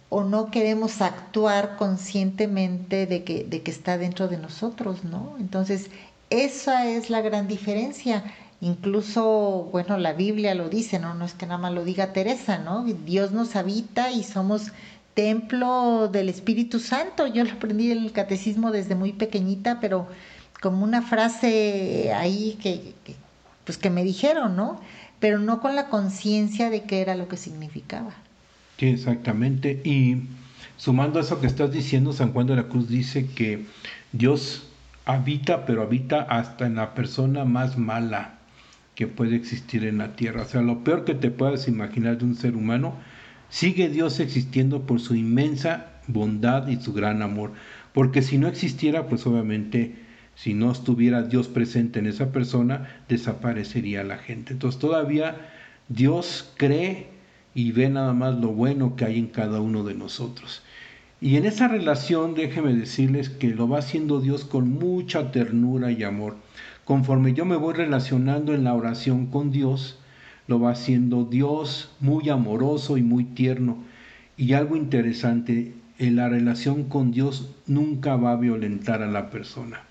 o 0.08 0.24
no 0.24 0.50
queremos 0.50 1.02
actuar 1.02 1.76
conscientemente 1.76 3.08
de 3.08 3.26
que, 3.26 3.44
de 3.44 3.64
que 3.64 3.72
está 3.72 3.98
dentro 3.98 4.30
de 4.30 4.38
nosotros, 4.38 5.04
¿no? 5.04 5.36
Entonces, 5.42 5.90
esa 6.30 6.88
es 6.88 7.10
la 7.10 7.20
gran 7.20 7.50
diferencia. 7.50 8.24
Incluso, 8.62 9.70
bueno, 9.72 9.98
la 9.98 10.14
Biblia 10.14 10.54
lo 10.54 10.70
dice, 10.70 11.00
¿no? 11.00 11.16
No 11.16 11.26
es 11.26 11.34
que 11.34 11.48
nada 11.48 11.58
más 11.58 11.74
lo 11.74 11.84
diga 11.84 12.14
Teresa, 12.14 12.60
¿no? 12.60 12.84
Dios 12.84 13.32
nos 13.32 13.56
habita 13.56 14.12
y 14.12 14.24
somos 14.24 14.72
templo 15.16 16.10
del 16.10 16.30
Espíritu 16.30 16.80
Santo. 16.80 17.26
Yo 17.26 17.44
lo 17.44 17.52
aprendí 17.52 17.92
en 17.92 18.04
el 18.04 18.12
catecismo 18.12 18.72
desde 18.72 18.94
muy 18.94 19.14
pequeñita, 19.14 19.80
pero 19.80 20.08
como 20.62 20.84
una 20.84 21.02
frase 21.02 22.14
ahí 22.14 22.60
que, 22.62 22.94
pues 23.66 23.80
que 23.80 23.90
me 23.90 24.04
dijeron, 24.04 24.56
¿no? 24.56 24.80
Pero 25.20 25.40
no 25.40 25.60
con 25.60 25.76
la 25.76 25.88
conciencia 25.88 26.70
de 26.70 26.84
qué 26.84 27.02
era 27.02 27.16
lo 27.16 27.28
que 27.28 27.38
significaba. 27.38 28.14
Sí, 28.78 28.90
exactamente. 28.90 29.82
Y 29.84 30.18
sumando 30.78 31.18
a 31.18 31.24
eso 31.24 31.42
que 31.42 31.48
estás 31.48 31.72
diciendo, 31.72 32.14
San 32.14 32.32
Juan 32.32 32.46
de 32.46 32.58
la 32.58 32.64
Cruz 32.64 32.88
dice 32.88 33.26
que 33.26 33.66
Dios 34.12 34.68
habita, 35.06 35.66
pero 35.66 35.82
habita 35.82 36.22
hasta 36.22 36.68
en 36.68 36.76
la 36.76 36.94
persona 36.94 37.44
más 37.44 37.76
mala 37.76 38.38
que 39.02 39.08
puede 39.08 39.36
existir 39.36 39.84
en 39.86 39.98
la 39.98 40.16
tierra. 40.16 40.44
O 40.44 40.46
sea, 40.46 40.62
lo 40.62 40.84
peor 40.84 41.06
que 41.06 41.16
te 41.16 41.32
puedas 41.32 41.68
imaginar 41.68 42.20
de 42.20 42.26
un 42.26 42.36
ser 42.36 42.56
humano, 42.56 42.94
sigue 43.50 43.90
Dios 43.90 44.20
existiendo 44.20 44.86
por 44.86 45.00
su 45.00 45.16
inmensa 45.16 45.94
bondad 46.06 46.68
y 46.68 46.76
su 46.76 46.94
gran 46.94 47.24
amor. 47.24 47.52
Porque 47.96 48.22
si 48.22 48.38
no 48.38 48.48
existiera, 48.48 49.08
pues 49.08 49.26
obviamente, 49.26 49.96
si 50.36 50.54
no 50.54 50.72
estuviera 50.72 51.24
Dios 51.24 51.48
presente 51.48 51.98
en 51.98 52.06
esa 52.06 52.32
persona, 52.32 53.02
desaparecería 53.10 54.04
la 54.04 54.20
gente. 54.20 54.54
Entonces 54.54 54.80
todavía 54.80 55.50
Dios 55.90 56.54
cree 56.58 57.08
y 57.56 57.72
ve 57.72 57.90
nada 57.90 58.14
más 58.14 58.36
lo 58.36 58.50
bueno 58.50 58.96
que 58.96 59.06
hay 59.06 59.18
en 59.18 59.30
cada 59.30 59.62
uno 59.62 59.84
de 59.84 59.96
nosotros. 59.96 60.62
Y 61.20 61.38
en 61.38 61.46
esa 61.48 61.68
relación, 61.68 62.36
déjeme 62.36 62.76
decirles 62.76 63.30
que 63.30 63.50
lo 63.50 63.68
va 63.68 63.80
haciendo 63.80 64.22
Dios 64.22 64.46
con 64.46 64.70
mucha 64.70 65.32
ternura 65.32 65.92
y 65.92 66.04
amor. 66.04 66.38
Conforme 66.86 67.34
yo 67.34 67.46
me 67.46 67.56
voy 67.56 67.74
relacionando 67.74 68.54
en 68.54 68.64
la 68.64 68.74
oración 68.74 69.28
con 69.28 69.52
Dios, 69.52 70.00
lo 70.48 70.60
va 70.60 70.72
haciendo 70.72 71.26
Dios 71.26 71.92
muy 72.00 72.30
amoroso 72.30 72.98
y 72.98 73.04
muy 73.04 73.24
tierno. 73.24 73.78
Y 74.38 74.54
algo 74.54 74.76
interesante, 74.76 75.76
en 76.00 76.16
la 76.16 76.30
relación 76.30 76.86
con 76.86 77.12
Dios 77.12 77.52
nunca 77.68 78.16
va 78.16 78.32
a 78.32 78.38
violentar 78.38 79.04
a 79.04 79.12
la 79.12 79.30
persona, 79.30 79.82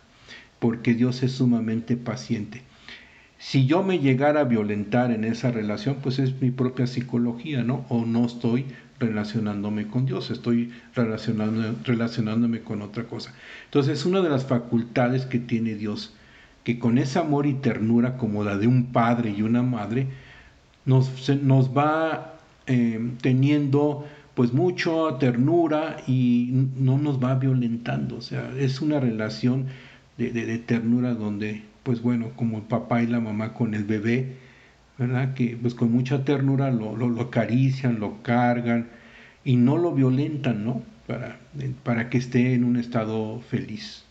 porque 0.58 0.94
Dios 0.94 1.22
es 1.22 1.32
sumamente 1.32 1.96
paciente. 1.96 2.62
Si 3.38 3.66
yo 3.66 3.82
me 3.82 4.00
llegara 4.00 4.40
a 4.40 4.44
violentar 4.44 5.12
en 5.12 5.24
esa 5.24 5.50
relación, 5.50 5.96
pues 6.02 6.18
es 6.18 6.42
mi 6.42 6.50
propia 6.50 6.86
psicología, 6.86 7.62
¿no? 7.62 7.86
O 7.88 8.04
no 8.04 8.26
estoy 8.26 8.66
relacionándome 8.98 9.86
con 9.86 10.04
Dios, 10.04 10.30
estoy 10.30 10.72
relacionándome 10.94 12.60
con 12.60 12.82
otra 12.82 13.04
cosa. 13.04 13.32
Entonces, 13.64 14.04
una 14.04 14.20
de 14.20 14.28
las 14.28 14.44
facultades 14.44 15.24
que 15.24 15.38
tiene 15.38 15.74
Dios, 15.74 16.12
que 16.64 16.78
con 16.78 16.98
ese 16.98 17.18
amor 17.18 17.46
y 17.46 17.54
ternura 17.54 18.16
como 18.16 18.44
la 18.44 18.56
de 18.56 18.66
un 18.66 18.86
padre 18.86 19.30
y 19.36 19.42
una 19.42 19.62
madre, 19.62 20.06
nos, 20.84 21.28
nos 21.42 21.76
va 21.76 22.34
eh, 22.66 23.00
teniendo 23.20 24.06
pues 24.34 24.52
mucha 24.52 25.18
ternura 25.18 25.98
y 26.06 26.50
no 26.76 26.98
nos 26.98 27.22
va 27.22 27.34
violentando. 27.34 28.16
O 28.16 28.20
sea, 28.20 28.50
es 28.58 28.80
una 28.80 29.00
relación 29.00 29.66
de, 30.16 30.30
de, 30.30 30.58
ternura 30.58 31.14
donde, 31.14 31.62
pues 31.82 32.02
bueno, 32.02 32.30
como 32.36 32.58
el 32.58 32.64
papá 32.64 33.02
y 33.02 33.06
la 33.06 33.20
mamá 33.20 33.54
con 33.54 33.74
el 33.74 33.84
bebé, 33.84 34.36
¿verdad? 34.98 35.34
Que 35.34 35.56
pues 35.60 35.74
con 35.74 35.92
mucha 35.92 36.24
ternura 36.24 36.70
lo, 36.70 36.96
lo, 36.96 37.08
lo 37.08 37.22
acarician, 37.22 38.00
lo 38.00 38.22
cargan 38.22 38.88
y 39.44 39.56
no 39.56 39.76
lo 39.78 39.92
violentan, 39.92 40.64
¿no? 40.64 40.82
Para, 41.06 41.38
para 41.82 42.08
que 42.08 42.18
esté 42.18 42.54
en 42.54 42.64
un 42.64 42.76
estado 42.76 43.40
feliz. 43.40 44.04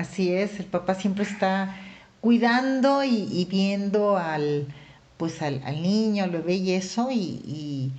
Así 0.00 0.32
es, 0.32 0.58
el 0.58 0.64
papá 0.64 0.94
siempre 0.94 1.24
está 1.24 1.76
cuidando 2.22 3.04
y, 3.04 3.28
y 3.30 3.46
viendo 3.50 4.16
al, 4.16 4.66
pues 5.18 5.42
al, 5.42 5.60
niño, 5.82 6.24
al 6.24 6.30
bebé 6.30 6.54
y 6.54 6.70
eso, 6.72 7.10
y, 7.12 7.92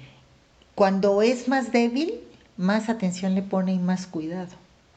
cuando 0.74 1.22
es 1.22 1.48
más 1.48 1.72
débil, 1.72 2.16
más 2.58 2.90
atención 2.90 3.36
le 3.36 3.44
pone 3.44 3.74
y 3.76 3.78
más 3.78 4.08
cuidado. 4.08 4.50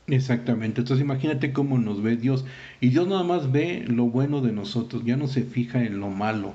Exactamente, 0.07 0.81
entonces 0.81 1.05
imagínate 1.05 1.53
cómo 1.53 1.77
nos 1.77 2.03
ve 2.03 2.17
Dios. 2.17 2.47
Y 2.81 2.89
Dios 2.89 3.07
nada 3.07 3.23
más 3.23 3.53
ve 3.53 3.85
lo 3.87 4.07
bueno 4.07 4.41
de 4.41 4.53
nosotros, 4.53 5.03
ya 5.05 5.19
no 5.19 5.27
se 5.27 5.43
fija 5.43 5.83
en 5.85 6.01
lo 6.01 6.09
malo. 6.09 6.55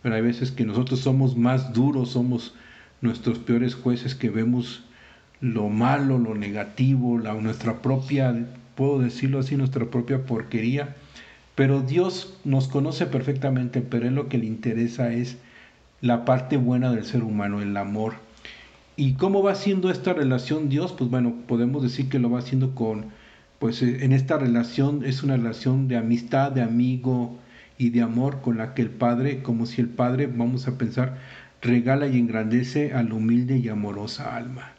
Pero 0.00 0.14
hay 0.14 0.22
veces 0.22 0.52
que 0.52 0.64
nosotros 0.64 1.00
somos 1.00 1.36
más 1.36 1.74
duros, 1.74 2.12
somos 2.12 2.54
nuestros 3.02 3.38
peores 3.38 3.74
jueces 3.74 4.14
que 4.14 4.30
vemos 4.30 4.84
lo 5.42 5.68
malo, 5.68 6.16
lo 6.16 6.34
negativo, 6.34 7.18
la, 7.18 7.34
nuestra 7.34 7.82
propia, 7.82 8.46
puedo 8.74 8.98
decirlo 8.98 9.38
así, 9.38 9.56
nuestra 9.56 9.86
propia 9.86 10.24
porquería 10.24 10.94
pero 11.54 11.82
Dios 11.82 12.34
nos 12.44 12.68
conoce 12.68 13.06
perfectamente, 13.06 13.82
pero 13.82 14.08
él 14.08 14.14
lo 14.14 14.28
que 14.28 14.38
le 14.38 14.46
interesa 14.46 15.12
es 15.12 15.36
la 16.00 16.24
parte 16.24 16.56
buena 16.56 16.92
del 16.92 17.04
ser 17.04 17.22
humano, 17.22 17.60
el 17.60 17.76
amor. 17.76 18.14
¿Y 18.96 19.14
cómo 19.14 19.42
va 19.42 19.52
haciendo 19.52 19.90
esta 19.90 20.14
relación 20.14 20.68
Dios? 20.68 20.92
Pues 20.92 21.10
bueno, 21.10 21.34
podemos 21.46 21.82
decir 21.82 22.08
que 22.08 22.18
lo 22.18 22.30
va 22.30 22.38
haciendo 22.38 22.74
con, 22.74 23.06
pues 23.58 23.82
eh, 23.82 24.04
en 24.04 24.12
esta 24.12 24.38
relación 24.38 25.04
es 25.04 25.22
una 25.22 25.36
relación 25.36 25.88
de 25.88 25.96
amistad, 25.96 26.52
de 26.52 26.62
amigo 26.62 27.38
y 27.78 27.90
de 27.90 28.02
amor 28.02 28.40
con 28.40 28.58
la 28.58 28.74
que 28.74 28.82
el 28.82 28.90
Padre, 28.90 29.42
como 29.42 29.66
si 29.66 29.80
el 29.82 29.88
Padre, 29.88 30.26
vamos 30.26 30.68
a 30.68 30.78
pensar, 30.78 31.18
regala 31.60 32.06
y 32.06 32.18
engrandece 32.18 32.94
a 32.94 33.02
la 33.02 33.14
humilde 33.14 33.58
y 33.58 33.68
amorosa 33.68 34.36
alma. 34.36 34.72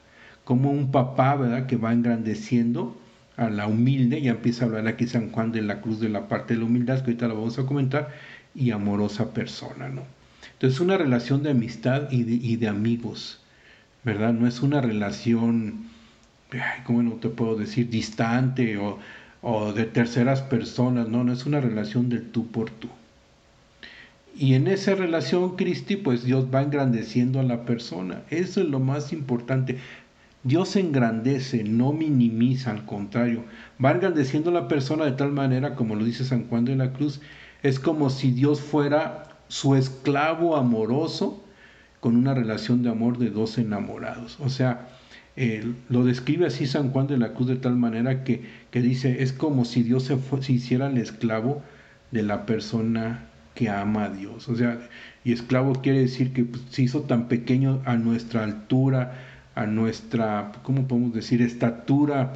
Como 0.44 0.72
un 0.72 0.92
papá, 0.92 1.36
¿verdad?, 1.36 1.68
que 1.68 1.78
va 1.78 1.94
engrandeciendo 1.94 2.98
a 3.38 3.50
la 3.50 3.68
humilde, 3.68 4.22
ya 4.22 4.32
empieza 4.32 4.64
a 4.64 4.68
hablar 4.68 4.88
aquí 4.88 5.08
San 5.08 5.32
Juan 5.32 5.52
de 5.52 5.62
la 5.62 5.82
Cruz 5.82 6.00
de 6.00 6.10
la 6.10 6.28
parte 6.28 6.54
de 6.54 6.60
la 6.60 6.66
humildad, 6.66 6.98
que 6.98 7.12
ahorita 7.12 7.28
la 7.28 7.34
vamos 7.34 7.58
a 7.58 7.66
comentar, 7.66 8.10
y 8.56 8.72
amorosa 8.72 9.34
persona, 9.34 9.90
¿no? 9.90 10.04
Entonces, 10.54 10.80
una 10.80 10.98
relación 10.98 11.44
de 11.44 11.52
amistad 11.52 12.12
y 12.12 12.56
de, 12.56 12.68
amigos, 12.68 13.42
¿verdad? 14.04 14.34
No 14.34 14.48
es 14.48 14.62
una 14.62 14.82
relación, 14.82 15.88
¿cómo 16.86 17.04
no 17.04 17.14
te 17.14 17.30
puedo 17.30 17.56
decir? 17.56 17.90
Distante 17.90 18.78
o, 18.78 19.00
o 19.42 19.74
de 19.74 19.86
terceras 19.86 20.42
personas, 20.42 21.10
no, 21.10 21.24
no 21.24 21.34
es 21.34 21.46
una 21.46 21.60
relación 21.60 22.10
del 22.10 22.30
tú 22.30 22.48
por 22.48 22.70
tú. 22.70 22.90
Y 24.36 24.56
en 24.56 24.68
esa 24.68 24.96
relación, 24.96 25.56
Cristi, 25.56 25.96
pues 25.96 26.24
Dios 26.24 26.48
va 26.54 26.64
engrandeciendo 26.64 27.40
a 27.40 27.44
la 27.44 27.66
persona. 27.66 28.24
Eso 28.30 28.62
es 28.62 28.68
lo 28.68 28.80
más 28.80 29.14
importante. 29.14 29.78
Dios 30.44 30.76
engrandece, 30.76 31.64
no 31.64 31.94
minimiza, 31.94 32.72
al 32.72 32.86
contrario, 32.86 33.46
va 33.84 33.92
engrandeciendo 33.92 34.50
a 34.50 34.54
la 34.54 34.68
persona 34.68 35.06
de 35.06 35.14
tal 35.14 35.32
manera, 35.32 35.76
como 35.76 35.96
lo 35.96 36.04
dice 36.04 36.26
San 36.26 36.48
Juan 36.48 36.66
de 36.66 36.76
la 36.76 36.92
Cruz, 36.92 37.22
es 37.64 37.80
como 37.80 38.10
si 38.10 38.32
Dios 38.32 38.60
fuera 38.60 39.30
su 39.48 39.76
esclavo 39.76 40.58
amoroso 40.58 41.44
con 42.02 42.18
una 42.18 42.34
relación 42.34 42.84
de 42.84 42.90
amor 42.90 43.18
de 43.18 43.30
dos 43.30 43.58
enamorados. 43.58 44.38
O 44.42 44.50
sea, 44.50 44.90
lo 45.90 46.04
describe 46.04 46.46
así 46.46 46.68
San 46.68 46.92
Juan 46.92 47.08
de 47.08 47.18
la 47.18 47.34
Cruz 47.34 47.48
de 47.48 47.56
tal 47.56 47.78
manera 47.78 48.26
que, 48.26 48.44
que 48.70 48.82
dice, 48.82 49.24
es 49.24 49.32
como 49.32 49.64
si 49.64 49.84
Dios 49.84 50.04
se, 50.04 50.18
se, 50.42 50.52
hiciera 50.52 50.88
el 50.88 50.98
esclavo 50.98 51.64
de 52.12 52.24
la 52.24 52.46
persona 52.46 53.30
que 53.56 53.70
ama 53.70 54.06
a 54.06 54.10
Dios. 54.10 54.50
O 54.50 54.56
sea, 54.56 54.90
y 55.24 55.32
esclavo 55.32 55.74
quiere 55.82 56.00
decir 56.00 56.34
que 56.34 56.44
pues, 56.44 56.64
se 56.70 56.82
hizo 56.82 57.04
tan 57.04 57.30
pequeño 57.30 57.82
a 57.86 57.96
nuestra 57.96 58.44
altura, 58.44 59.14
a 59.56 59.66
nuestra, 59.66 60.52
¿cómo 60.64 60.88
podemos 60.88 61.14
decir?, 61.14 61.42
estatura, 61.42 62.34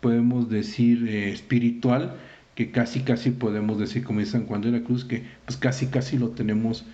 podemos 0.00 0.48
decir, 0.48 1.08
eh, 1.08 1.32
espiritual, 1.32 2.16
que 2.54 2.70
casi, 2.70 3.00
casi 3.00 3.30
podemos 3.30 3.78
decir, 3.78 4.04
como 4.04 4.20
dice 4.20 4.32
San 4.32 4.46
Juan 4.46 4.62
de 4.62 4.72
la 4.72 4.80
Cruz, 4.80 5.04
que 5.04 5.24
pues 5.44 5.56
casi, 5.56 5.86
casi 5.86 6.18
lo 6.18 6.30
tenemos 6.30 6.84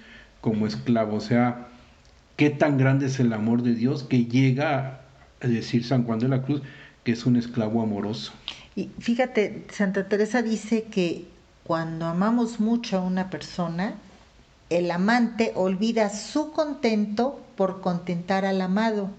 como 0.40 0.66
esclavo. 0.66 1.16
O 1.16 1.20
sea, 1.20 1.68
qué 2.36 2.50
tan 2.50 2.76
grande 2.76 3.06
es 3.06 3.18
el 3.18 3.32
amor 3.32 3.62
de 3.62 3.74
Dios 3.74 4.02
que 4.02 4.26
llega 4.26 5.00
a 5.40 5.46
decir 5.46 5.84
San 5.84 6.04
Juan 6.04 6.18
de 6.18 6.28
la 6.28 6.42
Cruz, 6.42 6.60
que 7.02 7.12
es 7.12 7.24
un 7.24 7.36
esclavo 7.36 7.82
amoroso. 7.82 8.32
Y 8.76 8.90
fíjate, 8.98 9.64
Santa 9.70 10.08
Teresa 10.08 10.42
dice 10.42 10.84
que 10.84 11.26
cuando 11.64 12.06
amamos 12.06 12.60
mucho 12.60 12.98
a 12.98 13.00
una 13.00 13.30
persona, 13.30 13.94
el 14.68 14.90
amante 14.90 15.52
olvida 15.54 16.10
su 16.10 16.52
contento 16.52 17.40
por 17.56 17.80
contentar 17.80 18.44
al 18.44 18.60
amado. 18.60 19.10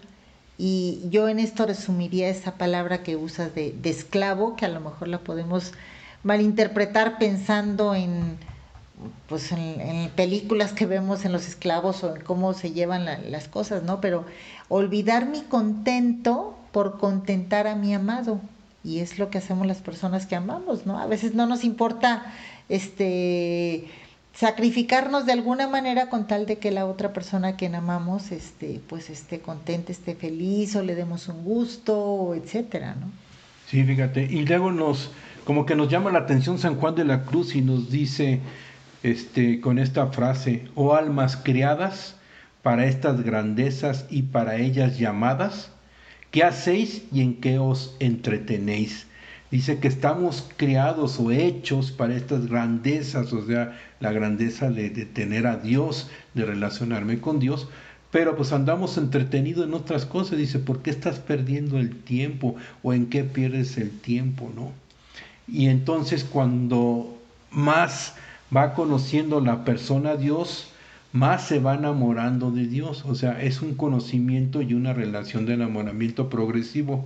Y 0.58 1.02
yo 1.10 1.28
en 1.28 1.40
esto 1.40 1.66
resumiría 1.66 2.30
esa 2.30 2.54
palabra 2.54 3.04
que 3.04 3.16
usas 3.16 3.54
de, 3.54 3.76
esclavo, 3.84 4.56
que 4.56 4.66
a 4.66 4.70
lo 4.70 4.80
mejor 4.80 5.10
la 5.10 5.20
podemos 5.20 5.74
malinterpretar 6.24 7.18
pensando 7.18 7.94
en, 7.94 8.38
pues 9.28 9.52
en, 9.52 10.10
películas 10.16 10.72
que 10.72 10.86
vemos 10.86 11.26
en 11.26 11.34
los 11.34 11.48
esclavos 11.48 12.04
o 12.04 12.16
en 12.16 12.22
cómo 12.22 12.54
se 12.54 12.72
llevan 12.72 13.06
las 13.06 13.48
cosas, 13.50 13.84
¿no? 13.84 14.00
Pero 14.00 14.26
olvidar 14.70 15.28
mi 15.28 15.42
contento 15.42 16.58
por 16.72 17.00
contentar 17.00 17.68
a 17.68 17.76
mi 17.76 17.94
amado. 17.94 18.40
Y 18.84 19.00
es 19.00 19.20
lo 19.20 19.30
que 19.30 19.40
hacemos 19.40 19.66
las 19.68 19.80
personas 19.80 20.26
que 20.26 20.36
amamos, 20.36 20.86
¿no? 20.86 21.00
A 21.00 21.08
veces 21.08 21.34
no 21.34 21.48
nos 21.48 21.64
importa 21.64 22.32
este 22.70 23.88
sacrificarnos 24.36 25.26
de 25.26 25.32
alguna 25.32 25.68
manera 25.68 26.10
con 26.10 26.28
tal 26.28 26.46
de 26.46 26.58
que 26.58 26.72
la 26.72 26.86
otra 26.86 27.14
persona 27.14 27.50
a 27.50 27.56
quien 27.56 27.74
amamos 27.74 28.32
este 28.32 28.82
pues 28.88 29.10
esté 29.10 29.40
contenta, 29.40 29.92
esté 29.92 30.14
feliz 30.14 30.76
o 30.76 30.84
le 30.84 30.96
demos 30.96 31.28
un 31.30 31.44
gusto, 31.44 32.36
etcétera, 32.36 32.96
¿no? 33.00 33.08
Sí, 33.68 33.84
fíjate, 33.84 34.24
y 34.24 34.46
luego 34.46 34.72
nos 34.72 35.12
como 35.46 35.66
que 35.66 35.76
nos 35.76 35.90
llama 35.90 36.12
la 36.12 36.20
atención 36.20 36.60
San 36.60 36.76
Juan 36.76 36.96
de 36.96 37.06
la 37.06 37.24
Cruz 37.24 37.56
y 37.56 37.62
nos 37.62 37.90
dice 37.90 38.42
este 39.04 39.62
con 39.62 39.80
esta 39.80 40.08
frase, 40.08 40.66
"Oh 40.76 40.96
almas 40.96 41.38
criadas 41.38 42.16
para 42.62 42.88
estas 42.88 43.22
grandezas 43.22 44.06
y 44.10 44.24
para 44.24 44.58
ellas 44.58 44.98
llamadas, 44.98 45.72
¿qué 46.32 46.44
hacéis 46.44 47.04
y 47.12 47.22
en 47.22 47.40
qué 47.40 47.58
os 47.58 47.96
entretenéis?" 48.00 49.08
Dice 49.52 49.78
que 49.80 49.88
estamos 49.88 50.50
creados 50.58 51.20
o 51.20 51.32
hechos 51.32 51.92
para 51.92 52.16
estas 52.16 52.48
grandezas, 52.48 53.32
o 53.32 53.46
sea, 53.46 53.80
la 54.00 54.12
grandeza 54.12 54.70
de, 54.70 54.90
tener 54.90 55.48
a 55.48 55.58
Dios, 55.58 56.10
de 56.34 56.46
relacionarme 56.46 57.20
con 57.20 57.40
Dios, 57.40 57.68
pero 58.12 58.36
pues 58.36 58.54
andamos 58.54 58.98
entretenidos 58.98 59.66
en 59.66 59.74
otras 59.74 60.06
cosas. 60.06 60.38
Dice, 60.38 60.60
¿por 60.60 60.82
qué 60.82 60.90
estás 60.90 61.20
perdiendo 61.20 61.80
el 61.80 61.96
tiempo? 61.96 62.56
¿O 62.84 62.94
en 62.94 63.08
qué 63.08 63.24
pierdes 63.24 63.78
el 63.78 63.92
tiempo? 63.92 64.52
¿No? 64.56 64.72
Y 65.48 65.68
entonces 65.68 66.24
cuando 66.24 67.18
más 67.52 68.16
va 68.56 68.74
conociendo 68.74 69.42
la 69.42 69.64
persona 69.66 70.12
a 70.12 70.18
Dios, 70.18 70.70
más 71.12 71.48
se 71.48 71.60
va 71.60 71.76
enamorando 71.76 72.52
de 72.52 72.68
Dios. 72.68 73.06
O 73.06 73.16
sea, 73.16 73.42
es 73.42 73.62
un 73.62 73.76
conocimiento 73.76 74.62
y 74.62 74.74
una 74.74 74.94
relación 74.94 75.46
de 75.46 75.54
enamoramiento 75.54 76.30
progresivo. 76.30 77.06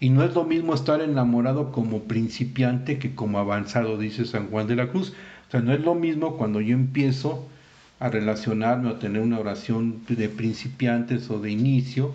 Y 0.00 0.10
no 0.10 0.24
es 0.24 0.34
lo 0.34 0.44
mismo 0.44 0.74
estar 0.74 1.00
enamorado 1.00 1.72
como 1.72 2.02
principiante 2.02 2.98
que 2.98 3.14
como 3.14 3.38
avanzado, 3.38 3.98
dice 3.98 4.24
San 4.24 4.48
Juan 4.48 4.66
de 4.66 4.76
la 4.76 4.88
Cruz. 4.88 5.14
Sea, 5.52 5.60
no 5.60 5.74
es 5.74 5.80
lo 5.80 5.94
mismo 5.94 6.38
cuando 6.38 6.62
yo 6.62 6.74
empiezo 6.74 7.46
a 8.00 8.08
relacionarme 8.08 8.88
o 8.88 8.94
tener 8.94 9.20
una 9.20 9.38
oración 9.38 10.00
de 10.08 10.30
principiantes 10.30 11.28
o 11.28 11.40
de 11.40 11.50
inicio 11.50 12.14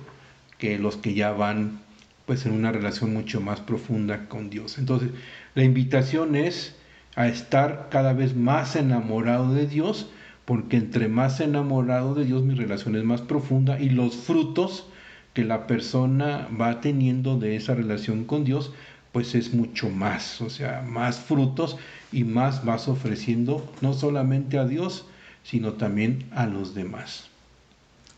que 0.57 0.79
los 0.79 0.97
que 0.97 1.13
ya 1.13 1.33
van 1.33 1.79
pues 2.25 2.47
en 2.47 2.53
una 2.53 2.71
relación 2.71 3.13
mucho 3.13 3.39
más 3.39 3.59
profunda 3.59 4.27
con 4.27 4.49
Dios. 4.49 4.79
Entonces, 4.79 5.11
la 5.53 5.63
invitación 5.63 6.35
es 6.35 6.75
a 7.15 7.27
estar 7.27 7.89
cada 7.91 8.13
vez 8.13 8.35
más 8.35 8.75
enamorado 8.75 9.53
de 9.53 9.67
Dios, 9.67 10.09
porque 10.43 10.77
entre 10.77 11.07
más 11.07 11.39
enamorado 11.39 12.15
de 12.15 12.25
Dios 12.25 12.41
mi 12.41 12.55
relación 12.55 12.95
es 12.95 13.03
más 13.03 13.21
profunda 13.21 13.79
y 13.79 13.91
los 13.91 14.15
frutos 14.15 14.89
que 15.35 15.45
la 15.45 15.67
persona 15.67 16.47
va 16.59 16.81
teniendo 16.81 17.37
de 17.37 17.55
esa 17.55 17.75
relación 17.75 18.25
con 18.25 18.45
Dios, 18.45 18.73
pues 19.17 19.33
es 19.33 19.51
mucho 19.51 19.89
más, 19.89 20.41
o 20.41 20.49
sea, 20.51 20.83
más 20.85 21.17
frutos 21.17 21.77
y 22.11 22.23
más 22.23 22.63
vas 22.63 22.87
ofreciendo 22.87 23.67
no 23.81 23.95
solamente 23.95 24.59
a 24.59 24.65
Dios, 24.65 25.05
sino 25.43 25.73
también 25.73 26.29
a 26.35 26.45
los 26.45 26.75
demás. 26.75 27.27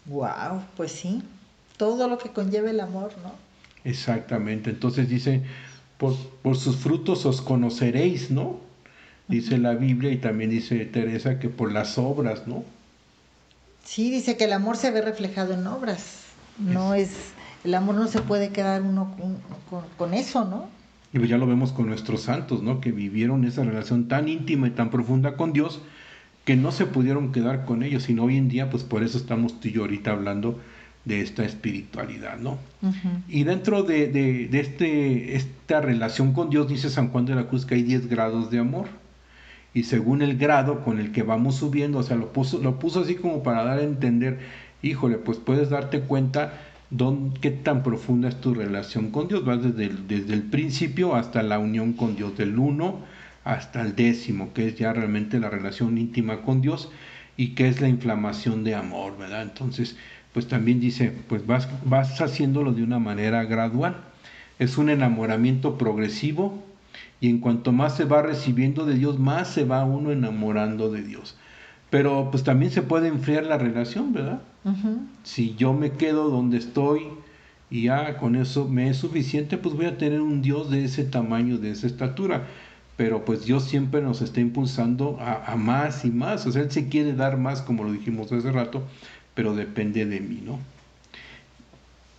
Wow, 0.08 0.62
pues 0.76 0.92
sí, 0.92 1.24
todo 1.78 2.10
lo 2.10 2.18
que 2.18 2.32
conlleva 2.32 2.70
el 2.70 2.82
amor, 2.82 3.14
¿no? 3.24 3.32
Exactamente, 3.90 4.72
entonces 4.72 5.08
dice, 5.08 5.42
por, 5.98 6.18
por 6.42 6.58
sus 6.58 6.76
frutos 6.76 7.26
os 7.26 7.40
conoceréis, 7.40 8.30
¿no? 8.30 8.60
Dice 9.30 9.58
la 9.58 9.76
Biblia 9.76 10.12
y 10.12 10.18
también 10.18 10.50
dice 10.50 10.84
Teresa 10.84 11.40
que 11.40 11.48
por 11.48 11.72
las 11.72 11.98
obras, 11.98 12.46
¿no? 12.46 12.66
Sí, 13.86 14.12
dice 14.12 14.36
que 14.36 14.44
el 14.44 14.52
amor 14.52 14.76
se 14.76 14.92
ve 14.92 15.00
reflejado 15.00 15.54
en 15.54 15.66
obras. 15.66 16.24
No 16.58 16.94
es, 16.94 17.12
el 17.64 17.74
amor 17.74 17.96
no 17.96 18.10
se 18.10 18.20
puede 18.20 18.50
quedar 18.50 18.82
uno 18.82 19.16
con, 19.98 20.14
eso, 20.14 20.44
¿no? 20.44 20.68
Y 21.12 21.18
pues 21.18 21.30
ya 21.30 21.38
lo 21.38 21.48
vemos 21.48 21.72
con 21.72 21.88
nuestros 21.88 22.22
santos, 22.22 22.62
¿no? 22.62 22.82
Que 22.82 22.92
vivieron 22.92 23.46
esa 23.46 23.64
relación 23.64 24.08
tan 24.08 24.28
íntima 24.28 24.68
y 24.68 24.72
tan 24.72 24.90
profunda 24.90 25.36
con 25.36 25.54
Dios 25.54 25.82
que 26.46 26.56
no 26.56 26.72
se 26.72 26.86
pudieron 26.86 27.32
quedar 27.32 27.66
con 27.66 27.84
ellos, 27.84 28.04
sino 28.04 28.24
hoy 28.24 28.38
en 28.38 28.50
día, 28.50 28.70
pues 28.70 28.84
por 28.84 29.04
eso 29.04 29.18
estamos 29.18 29.60
tú 29.60 29.68
y 29.68 29.72
yo 29.72 29.82
ahorita 29.82 30.12
hablando 30.12 30.60
de 31.06 31.22
esta 31.22 31.44
espiritualidad, 31.46 32.38
¿no? 32.38 32.58
Y 33.28 33.44
dentro 33.44 33.84
de, 33.84 34.08
de, 34.08 34.50
este, 34.60 35.36
esta 35.36 35.82
relación 35.82 36.34
con 36.34 36.50
Dios, 36.50 36.68
dice 36.68 36.90
San 36.90 37.10
Juan 37.10 37.26
de 37.26 37.36
la 37.36 37.48
Cruz 37.48 37.66
que 37.66 37.76
hay 37.76 37.84
10 37.84 38.08
grados 38.10 38.52
de 38.52 38.60
amor. 38.60 38.88
Y 39.74 39.84
según 39.84 40.22
el 40.22 40.38
grado 40.38 40.84
con 40.84 41.00
el 41.00 41.12
que 41.12 41.24
vamos 41.24 41.56
subiendo, 41.56 42.00
o 42.00 42.04
sea, 42.04 42.18
lo 42.18 42.34
puso, 42.34 42.60
lo 42.60 42.80
puso 42.80 43.02
así 43.02 43.16
como 43.16 43.44
para 43.44 43.64
dar 43.64 43.80
a 43.80 43.84
entender 43.84 44.40
híjole, 44.82 45.18
pues 45.18 45.38
puedes 45.38 45.70
darte 45.70 46.02
cuenta 46.02 46.54
qué 47.42 47.52
tan 47.52 47.84
profunda 47.84 48.30
es 48.30 48.42
tu 48.42 48.54
relación 48.54 49.12
con 49.12 49.28
Dios. 49.28 49.46
Vas 49.46 49.62
desde 49.62 49.86
el, 49.86 50.08
desde 50.08 50.34
el 50.34 50.44
principio 50.44 51.16
hasta 51.16 51.44
la 51.44 51.60
unión 51.60 51.94
con 51.94 52.16
Dios, 52.16 52.38
del 52.38 52.58
uno 52.58 53.00
hasta 53.44 53.82
el 53.82 53.96
décimo, 53.96 54.54
que 54.54 54.68
es 54.68 54.76
ya 54.76 54.94
realmente 54.94 55.40
la 55.40 55.50
relación 55.50 55.98
íntima 55.98 56.42
con 56.42 56.62
Dios 56.62 56.92
y 57.38 57.56
que 57.56 57.68
es 57.68 57.82
la 57.82 57.88
inflamación 57.88 58.64
de 58.64 58.76
amor, 58.76 59.18
¿verdad? 59.18 59.44
Entonces, 59.44 59.98
pues 60.34 60.48
también 60.48 60.80
dice, 60.80 61.14
pues 61.28 61.46
vas, 61.46 61.68
vas 61.86 62.20
haciéndolo 62.22 62.74
de 62.74 62.84
una 62.84 63.00
manera 63.00 63.46
gradual. 63.46 63.98
Es 64.60 64.78
un 64.78 64.90
enamoramiento 64.90 65.78
progresivo 65.78 66.64
y 67.22 67.30
en 67.30 67.40
cuanto 67.40 67.72
más 67.72 67.96
se 67.96 68.06
va 68.06 68.22
recibiendo 68.22 68.86
de 68.86 68.96
Dios, 68.96 69.20
más 69.20 69.48
se 69.50 69.64
va 69.64 69.86
uno 69.86 70.12
enamorando 70.12 70.92
de 70.92 71.02
Dios. 71.02 71.38
Pero 71.90 72.30
pues 72.32 72.44
también 72.44 72.72
se 72.72 72.82
puede 72.82 73.08
enfriar 73.08 73.46
la 73.46 73.58
relación, 73.58 74.14
¿verdad? 74.14 74.42
Si 75.24 75.56
yo 75.56 75.74
me 75.74 75.92
quedo 75.92 76.30
donde 76.30 76.58
estoy 76.58 77.08
y 77.72 77.84
ya 77.84 78.18
con 78.18 78.36
eso 78.36 78.68
me 78.68 78.90
es 78.90 78.98
suficiente, 78.98 79.58
pues 79.58 79.76
voy 79.76 79.86
a 79.86 79.98
tener 79.98 80.22
un 80.22 80.42
Dios 80.42 80.70
de 80.70 80.86
ese 80.86 81.04
tamaño, 81.04 81.58
de 81.58 81.72
esa 81.72 81.88
estatura. 81.88 82.48
Pero 82.96 83.26
pues 83.26 83.46
Dios 83.46 83.64
siempre 83.64 84.02
nos 84.02 84.22
está 84.22 84.42
impulsando 84.42 85.18
a, 85.22 85.56
más 85.56 86.06
y 86.06 86.12
más. 86.12 86.46
O 86.46 86.52
sea, 86.52 86.62
Él 86.62 86.72
se 86.72 86.90
quiere 86.90 87.14
dar 87.14 87.38
más, 87.38 87.62
como 87.62 87.84
lo 87.84 87.92
dijimos 87.92 88.32
hace 88.32 88.52
rato, 88.52 88.84
pero 89.34 89.56
depende 89.56 90.06
de 90.06 90.20
mí, 90.20 90.42
¿no? 90.46 90.60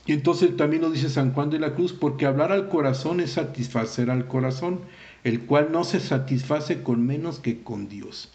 Y 0.06 0.12
entonces 0.12 0.56
también 0.56 0.82
lo 0.82 0.90
dice 0.90 1.10
San 1.10 1.32
Juan 1.32 1.50
de 1.50 1.60
la 1.60 1.74
Cruz, 1.74 1.92
porque 1.92 2.26
hablar 2.26 2.50
al 2.50 2.68
corazón 2.68 3.20
es 3.20 3.32
satisfacer 3.32 4.10
al 4.10 4.26
corazón, 4.26 4.80
el 5.22 5.42
cual 5.42 5.68
no 5.70 5.84
se 5.84 6.00
satisface 6.00 6.82
con 6.82 7.06
menos 7.06 7.38
que 7.38 7.62
con 7.62 7.88
Dios. 7.88 8.32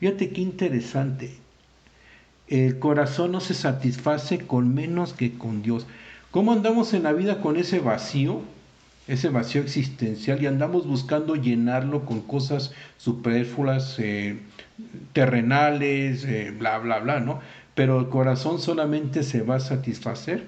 Fíjate 0.00 0.30
qué 0.30 0.40
interesante 0.40 1.38
el 2.48 2.78
corazón 2.78 3.32
no 3.32 3.40
se 3.40 3.54
satisface 3.54 4.38
con 4.38 4.74
menos 4.74 5.12
que 5.12 5.34
con 5.34 5.62
Dios. 5.62 5.86
¿Cómo 6.30 6.52
andamos 6.52 6.94
en 6.94 7.02
la 7.02 7.12
vida 7.12 7.40
con 7.40 7.56
ese 7.56 7.78
vacío? 7.78 8.40
Ese 9.06 9.28
vacío 9.28 9.62
existencial 9.62 10.42
y 10.42 10.46
andamos 10.46 10.86
buscando 10.86 11.36
llenarlo 11.36 12.04
con 12.04 12.20
cosas 12.20 12.72
superfluas, 12.98 13.96
eh, 13.98 14.38
terrenales, 15.12 16.24
eh, 16.24 16.54
bla, 16.56 16.78
bla, 16.78 16.98
bla, 16.98 17.20
¿no? 17.20 17.40
Pero 17.74 18.00
el 18.00 18.08
corazón 18.08 18.60
solamente 18.60 19.22
se 19.22 19.42
va 19.42 19.56
a 19.56 19.60
satisfacer 19.60 20.46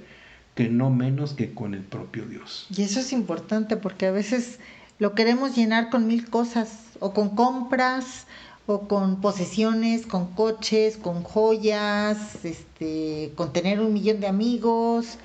que 0.55 0.69
no 0.69 0.91
menos 0.91 1.33
que 1.33 1.55
con 1.55 1.75
el 1.75 1.83
propio 1.83 2.27
Dios. 2.27 2.67
Y 2.75 2.83
eso 2.83 3.01
es 3.01 3.13
importante 3.13 3.77
porque 3.77 4.07
a 4.07 4.11
veces 4.11 4.59
lo 4.99 5.15
queremos 5.15 5.57
llenar 5.57 5.89
con 5.89 6.07
mil 6.07 6.29
cosas 6.29 6.83
o 6.99 7.15
con 7.15 7.35
compras 7.35 8.27
o 8.67 8.87
con 8.87 9.21
posesiones, 9.21 10.07
con 10.07 10.27
coches, 10.35 10.97
con 10.97 11.23
joyas, 11.23 12.45
este, 12.45 13.33
con 13.35 13.53
tener 13.53 13.81
un 13.81 13.93
millón 13.93 14.21
de 14.21 14.29
amigos, 14.29 15.19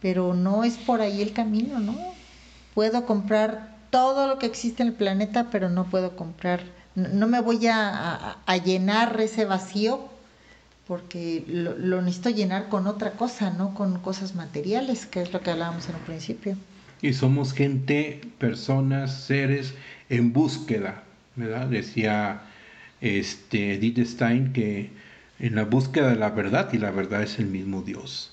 pero 0.00 0.34
no 0.34 0.64
es 0.64 0.76
por 0.76 1.00
ahí 1.00 1.22
el 1.22 1.32
camino, 1.32 1.78
¿no? 1.78 1.96
Puedo 2.74 3.06
comprar 3.06 3.76
todo 3.90 4.26
lo 4.26 4.38
que 4.38 4.46
existe 4.46 4.82
en 4.82 4.88
el 4.88 4.94
planeta, 4.94 5.48
pero 5.50 5.68
no 5.68 5.84
puedo 5.84 6.16
comprar, 6.16 6.62
no, 6.94 7.26
me 7.28 7.40
voy 7.40 7.66
a, 7.66 8.36
llenar 8.64 9.18
ese 9.20 9.44
vacío 9.44 10.08
porque 10.86 11.44
lo, 11.46 11.78
lo, 11.78 12.02
necesito 12.02 12.30
llenar 12.30 12.68
con 12.68 12.86
otra 12.86 13.12
cosa, 13.12 13.50
no 13.50 13.74
con 13.74 13.98
cosas 14.00 14.34
materiales, 14.34 15.06
que 15.06 15.22
es 15.22 15.32
lo 15.32 15.40
que 15.40 15.50
hablábamos 15.50 15.88
en 15.88 15.94
un 15.94 16.00
principio. 16.02 16.56
Y 17.00 17.12
somos 17.14 17.52
gente, 17.52 18.20
personas, 18.38 19.24
seres 19.24 19.74
en 20.08 20.32
búsqueda, 20.32 21.02
¿verdad? 21.36 21.66
Decía 21.66 22.42
este, 23.02 23.74
Edith 23.74 23.98
Stein 24.06 24.52
que 24.52 24.90
en 25.38 25.56
la 25.56 25.64
búsqueda 25.64 26.10
de 26.10 26.16
la 26.16 26.30
verdad, 26.30 26.72
y 26.72 26.78
la 26.78 26.90
verdad 26.90 27.22
es 27.22 27.38
el 27.38 27.46
mismo 27.46 27.82
Dios, 27.82 28.32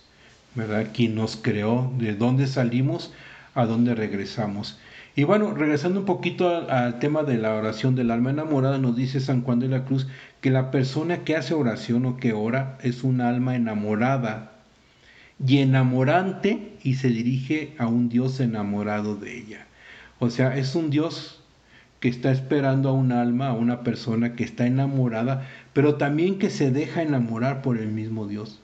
¿verdad? 0.56 0.88
Quien 0.94 1.16
nos 1.16 1.36
creó, 1.36 1.92
de 1.98 2.16
dónde 2.16 2.48
salimos, 2.48 3.12
a 3.56 3.66
dónde 3.66 3.96
regresamos. 3.96 4.80
Y 5.16 5.24
bueno, 5.24 5.54
regresando 5.54 6.00
un 6.02 6.06
poquito 6.06 6.48
al, 6.48 6.70
al, 6.70 7.00
tema 7.00 7.24
de 7.24 7.38
la 7.38 7.56
oración 7.56 7.96
del 7.96 8.12
alma 8.12 8.30
enamorada, 8.30 8.78
nos 8.78 8.96
dice 8.96 9.20
San 9.20 9.42
Juan 9.42 9.60
de 9.60 9.68
la 9.68 9.86
Cruz 9.86 10.08
que 10.40 10.52
la 10.52 10.72
persona 10.72 11.24
que 11.24 11.36
hace 11.36 11.56
oración 11.56 12.06
o 12.06 12.18
que 12.18 12.34
ora 12.34 12.78
es 12.84 13.04
un 13.04 13.22
alma 13.22 13.56
enamorada 13.56 14.54
y 15.46 15.60
enamorante 15.60 16.78
y 16.84 16.96
se 16.96 17.10
dirige 17.10 17.74
a 17.80 17.88
un 17.88 18.08
Dios 18.08 18.40
enamorado 18.40 19.16
de 19.16 19.38
ella. 19.38 19.68
O 20.20 20.30
sea, 20.30 20.56
es 20.58 20.76
un 20.76 20.90
Dios 20.90 21.39
que 22.00 22.10
está 22.10 22.32
esperando 22.32 22.90
a 22.90 22.94
un 22.94 23.12
alma, 23.12 23.48
a 23.48 23.54
una 23.54 23.82
persona 23.82 24.34
que 24.36 24.44
está 24.44 24.66
enamorada, 24.66 25.48
pero 25.74 25.96
también 25.96 26.40
que 26.40 26.50
se 26.50 26.72
deja 26.72 27.02
enamorar 27.02 27.62
por 27.62 27.78
el 27.78 27.90
mismo 27.90 28.28
Dios. 28.28 28.62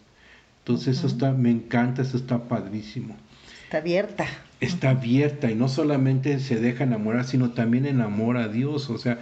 Entonces 0.60 0.98
eso 0.98 1.08
está, 1.08 1.32
me 1.32 1.52
encanta, 1.52 2.02
eso 2.02 2.18
está 2.18 2.48
padrísimo. 2.48 3.16
Está 3.64 3.78
abierta. 3.78 4.26
Está 4.62 4.92
abierta 4.92 5.52
y 5.52 5.56
no 5.56 5.68
solamente 5.68 6.40
se 6.40 6.60
deja 6.60 6.86
enamorar, 6.86 7.26
sino 7.26 7.52
también 7.52 7.86
enamora 7.86 8.46
a 8.46 8.48
Dios. 8.48 8.90
O 8.90 8.98
sea, 8.98 9.20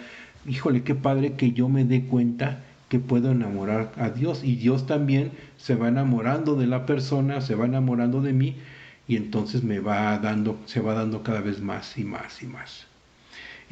híjole, 0.47 0.83
qué 0.83 0.95
padre 0.95 1.33
que 1.33 1.51
yo 1.51 1.69
me 1.69 1.83
dé 1.83 2.05
cuenta 2.05 2.61
que 2.87 2.99
puedo 2.99 3.31
enamorar 3.31 3.91
a 3.97 4.09
Dios 4.09 4.43
y 4.43 4.55
Dios 4.55 4.85
también 4.85 5.31
se 5.57 5.75
va 5.75 5.87
enamorando 5.87 6.55
de 6.55 6.67
la 6.67 6.85
persona, 6.85 7.41
se 7.41 7.55
va 7.55 7.65
enamorando 7.65 8.21
de 8.21 8.33
mí 8.33 8.57
y 9.07 9.15
entonces 9.15 9.63
me 9.63 9.79
va 9.79 10.17
dando, 10.19 10.59
se 10.65 10.79
va 10.79 10.93
dando 10.93 11.23
cada 11.23 11.41
vez 11.41 11.59
más 11.59 11.97
y 11.97 12.03
más 12.03 12.43
y 12.43 12.45
más. 12.45 12.85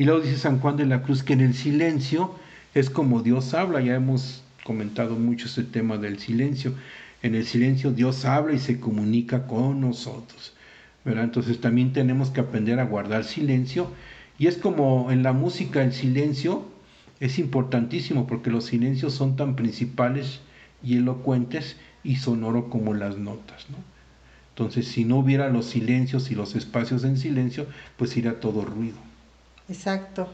Y 0.01 0.05
luego 0.05 0.21
dice 0.21 0.37
San 0.37 0.59
Juan 0.59 0.77
de 0.77 0.87
la 0.87 1.03
Cruz 1.03 1.21
que 1.21 1.33
en 1.33 1.41
el 1.41 1.53
silencio 1.53 2.33
es 2.73 2.89
como 2.89 3.21
Dios 3.21 3.53
habla, 3.53 3.81
ya 3.81 3.93
hemos 3.93 4.41
comentado 4.63 5.15
mucho 5.15 5.45
este 5.45 5.61
tema 5.61 5.99
del 5.99 6.17
silencio. 6.17 6.73
En 7.21 7.35
el 7.35 7.45
silencio 7.45 7.91
Dios 7.91 8.25
habla 8.25 8.55
y 8.55 8.57
se 8.57 8.79
comunica 8.79 9.45
con 9.45 9.79
nosotros. 9.79 10.55
Entonces 11.05 11.61
también 11.61 11.93
tenemos 11.93 12.31
que 12.31 12.39
aprender 12.41 12.79
a 12.79 12.85
guardar 12.85 13.25
silencio. 13.25 13.91
Y 14.39 14.47
es 14.47 14.57
como 14.57 15.11
en 15.11 15.21
la 15.21 15.33
música 15.33 15.83
el 15.83 15.93
silencio 15.93 16.65
es 17.19 17.37
importantísimo 17.37 18.25
porque 18.25 18.49
los 18.49 18.65
silencios 18.65 19.13
son 19.13 19.35
tan 19.35 19.55
principales 19.55 20.39
y 20.81 20.97
elocuentes 20.97 21.75
y 22.03 22.15
sonoro 22.15 22.71
como 22.71 22.95
las 22.95 23.19
notas. 23.19 23.67
¿no? 23.69 23.77
Entonces 24.49 24.87
si 24.87 25.05
no 25.05 25.17
hubiera 25.17 25.49
los 25.49 25.67
silencios 25.67 26.31
y 26.31 26.33
los 26.33 26.55
espacios 26.55 27.03
en 27.03 27.17
silencio, 27.17 27.67
pues 27.97 28.17
iría 28.17 28.39
todo 28.39 28.65
ruido. 28.65 29.10
Exacto. 29.71 30.27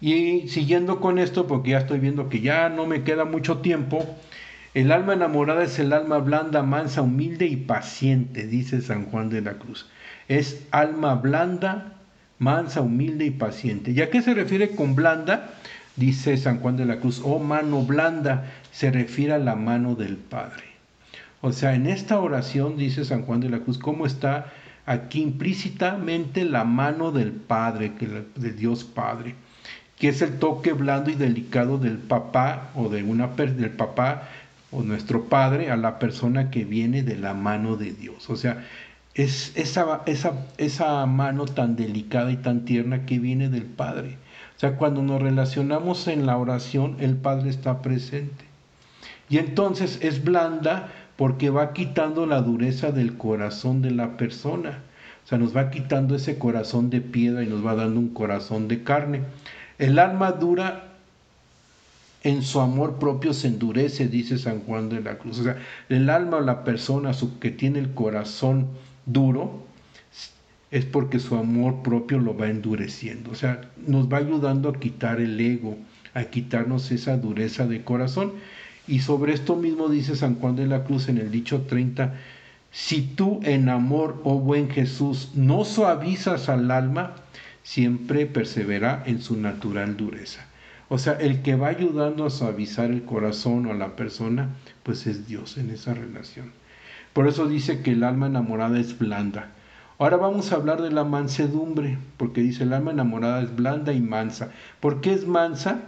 Y 0.00 0.48
siguiendo 0.48 0.98
con 1.00 1.18
esto, 1.18 1.46
porque 1.46 1.70
ya 1.70 1.78
estoy 1.78 2.00
viendo 2.00 2.28
que 2.28 2.40
ya 2.40 2.68
no 2.68 2.84
me 2.86 3.04
queda 3.04 3.24
mucho 3.24 3.58
tiempo, 3.58 4.04
el 4.74 4.90
alma 4.90 5.12
enamorada 5.12 5.62
es 5.62 5.78
el 5.78 5.92
alma 5.92 6.18
blanda, 6.18 6.62
mansa, 6.62 7.02
humilde 7.02 7.46
y 7.46 7.54
paciente, 7.56 8.48
dice 8.48 8.80
San 8.80 9.04
Juan 9.06 9.30
de 9.30 9.42
la 9.42 9.54
Cruz. 9.54 9.88
Es 10.26 10.66
alma 10.72 11.14
blanda, 11.14 11.92
mansa, 12.40 12.80
humilde 12.80 13.26
y 13.26 13.30
paciente. 13.30 13.92
¿Y 13.92 14.00
a 14.00 14.10
qué 14.10 14.22
se 14.22 14.34
refiere 14.34 14.70
con 14.70 14.96
blanda? 14.96 15.50
Dice 15.94 16.36
San 16.36 16.58
Juan 16.58 16.76
de 16.76 16.86
la 16.86 16.98
Cruz, 16.98 17.20
oh 17.24 17.38
mano 17.38 17.82
blanda, 17.82 18.50
se 18.72 18.90
refiere 18.90 19.34
a 19.34 19.38
la 19.38 19.54
mano 19.54 19.94
del 19.94 20.16
Padre. 20.16 20.64
O 21.42 21.52
sea, 21.52 21.74
en 21.74 21.86
esta 21.86 22.18
oración, 22.18 22.76
dice 22.76 23.04
San 23.04 23.22
Juan 23.22 23.40
de 23.40 23.50
la 23.50 23.60
Cruz, 23.60 23.78
¿cómo 23.78 24.04
está 24.04 24.52
aquí 24.90 25.22
implícitamente 25.22 26.44
la 26.44 26.64
mano 26.64 27.12
del 27.12 27.32
Padre, 27.32 27.94
que, 27.94 28.24
de 28.34 28.52
Dios 28.52 28.84
Padre? 28.84 29.34
que 30.00 30.08
es 30.08 30.22
el 30.22 30.38
toque 30.38 30.72
blando 30.72 31.10
y 31.10 31.14
delicado 31.14 31.76
del 31.76 31.98
papá 31.98 32.70
o 32.74 32.88
de 32.88 33.02
una 33.02 33.28
del 33.28 33.70
papá 33.70 34.22
o 34.70 34.82
nuestro 34.82 35.24
padre 35.24 35.70
a 35.70 35.76
la 35.76 35.98
persona 35.98 36.50
que 36.50 36.64
viene 36.64 37.02
de 37.02 37.16
la 37.16 37.34
mano 37.34 37.76
de 37.76 37.92
Dios. 37.92 38.30
O 38.30 38.36
sea, 38.36 38.64
es 39.14 39.52
esa, 39.56 40.00
esa, 40.06 40.46
esa 40.56 41.04
mano 41.04 41.44
tan 41.44 41.76
delicada 41.76 42.32
y 42.32 42.38
tan 42.38 42.64
tierna 42.64 43.04
que 43.04 43.18
viene 43.18 43.50
del 43.50 43.64
Padre. 43.64 44.16
O 44.56 44.60
sea, 44.60 44.76
cuando 44.76 45.02
nos 45.02 45.20
relacionamos 45.20 46.08
en 46.08 46.24
la 46.24 46.38
oración, 46.38 46.96
el 47.00 47.16
Padre 47.16 47.50
está 47.50 47.82
presente. 47.82 48.46
Y 49.28 49.36
entonces 49.36 49.98
es 50.00 50.24
blanda 50.24 50.88
porque 51.20 51.50
va 51.50 51.74
quitando 51.74 52.24
la 52.24 52.40
dureza 52.40 52.92
del 52.92 53.18
corazón 53.18 53.82
de 53.82 53.90
la 53.90 54.16
persona. 54.16 54.78
O 55.22 55.28
sea, 55.28 55.36
nos 55.36 55.54
va 55.54 55.68
quitando 55.68 56.14
ese 56.14 56.38
corazón 56.38 56.88
de 56.88 57.02
piedra 57.02 57.42
y 57.42 57.46
nos 57.46 57.64
va 57.64 57.74
dando 57.74 58.00
un 58.00 58.08
corazón 58.08 58.68
de 58.68 58.82
carne. 58.84 59.20
El 59.76 59.98
alma 59.98 60.32
dura 60.32 60.94
en 62.22 62.42
su 62.42 62.58
amor 62.58 62.98
propio 62.98 63.34
se 63.34 63.48
endurece, 63.48 64.08
dice 64.08 64.38
San 64.38 64.60
Juan 64.60 64.88
de 64.88 65.02
la 65.02 65.18
Cruz. 65.18 65.40
O 65.40 65.44
sea, 65.44 65.58
el 65.90 66.08
alma 66.08 66.38
o 66.38 66.40
la 66.40 66.64
persona 66.64 67.12
que 67.38 67.50
tiene 67.50 67.80
el 67.80 67.92
corazón 67.92 68.68
duro 69.04 69.62
es 70.70 70.86
porque 70.86 71.18
su 71.18 71.36
amor 71.36 71.82
propio 71.82 72.18
lo 72.18 72.34
va 72.34 72.48
endureciendo. 72.48 73.30
O 73.30 73.34
sea, 73.34 73.60
nos 73.86 74.10
va 74.10 74.16
ayudando 74.16 74.70
a 74.70 74.80
quitar 74.80 75.20
el 75.20 75.38
ego, 75.38 75.76
a 76.14 76.24
quitarnos 76.24 76.90
esa 76.92 77.18
dureza 77.18 77.66
de 77.66 77.84
corazón. 77.84 78.32
Y 78.90 78.98
sobre 78.98 79.34
esto 79.34 79.54
mismo 79.54 79.88
dice 79.88 80.16
San 80.16 80.34
Juan 80.34 80.56
de 80.56 80.66
la 80.66 80.82
Cruz 80.82 81.08
en 81.08 81.18
el 81.18 81.30
dicho 81.30 81.62
30, 81.62 82.12
si 82.72 83.02
tú 83.02 83.38
en 83.44 83.68
amor, 83.68 84.20
oh 84.24 84.40
buen 84.40 84.68
Jesús, 84.68 85.30
no 85.36 85.64
suavizas 85.64 86.48
al 86.48 86.72
alma, 86.72 87.14
siempre 87.62 88.26
persevera 88.26 89.04
en 89.06 89.22
su 89.22 89.36
natural 89.36 89.96
dureza. 89.96 90.44
O 90.88 90.98
sea, 90.98 91.12
el 91.12 91.40
que 91.42 91.54
va 91.54 91.68
ayudando 91.68 92.26
a 92.26 92.30
suavizar 92.30 92.90
el 92.90 93.04
corazón 93.04 93.66
o 93.66 93.70
a 93.70 93.76
la 93.76 93.94
persona, 93.94 94.56
pues 94.82 95.06
es 95.06 95.28
Dios 95.28 95.56
en 95.56 95.70
esa 95.70 95.94
relación. 95.94 96.50
Por 97.12 97.28
eso 97.28 97.46
dice 97.46 97.82
que 97.82 97.92
el 97.92 98.02
alma 98.02 98.26
enamorada 98.26 98.80
es 98.80 98.98
blanda. 98.98 99.52
Ahora 100.00 100.16
vamos 100.16 100.50
a 100.50 100.56
hablar 100.56 100.82
de 100.82 100.90
la 100.90 101.04
mansedumbre, 101.04 101.96
porque 102.16 102.40
dice 102.40 102.64
el 102.64 102.72
alma 102.72 102.90
enamorada 102.90 103.40
es 103.40 103.54
blanda 103.54 103.92
y 103.92 104.00
mansa. 104.00 104.50
¿Por 104.80 105.00
qué 105.00 105.12
es 105.12 105.28
mansa? 105.28 105.78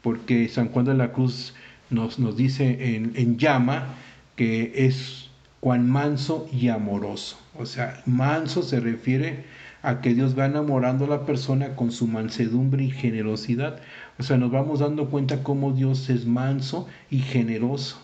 Porque 0.00 0.48
San 0.48 0.70
Juan 0.70 0.86
de 0.86 0.94
la 0.94 1.12
Cruz 1.12 1.52
nos, 1.90 2.18
nos 2.18 2.36
dice 2.36 2.94
en, 2.96 3.12
en 3.16 3.38
llama 3.38 3.94
que 4.34 4.86
es 4.86 5.30
cuán 5.60 5.88
manso 5.88 6.48
y 6.52 6.68
amoroso. 6.68 7.38
O 7.58 7.66
sea, 7.66 8.02
manso 8.06 8.62
se 8.62 8.80
refiere 8.80 9.44
a 9.82 10.00
que 10.00 10.14
Dios 10.14 10.38
va 10.38 10.46
enamorando 10.46 11.04
a 11.04 11.08
la 11.08 11.26
persona 11.26 11.76
con 11.76 11.92
su 11.92 12.06
mansedumbre 12.06 12.84
y 12.84 12.90
generosidad. 12.90 13.80
O 14.18 14.22
sea, 14.22 14.36
nos 14.36 14.50
vamos 14.50 14.80
dando 14.80 15.10
cuenta 15.10 15.42
cómo 15.42 15.72
Dios 15.72 16.10
es 16.10 16.26
manso 16.26 16.88
y 17.10 17.20
generoso. 17.20 17.98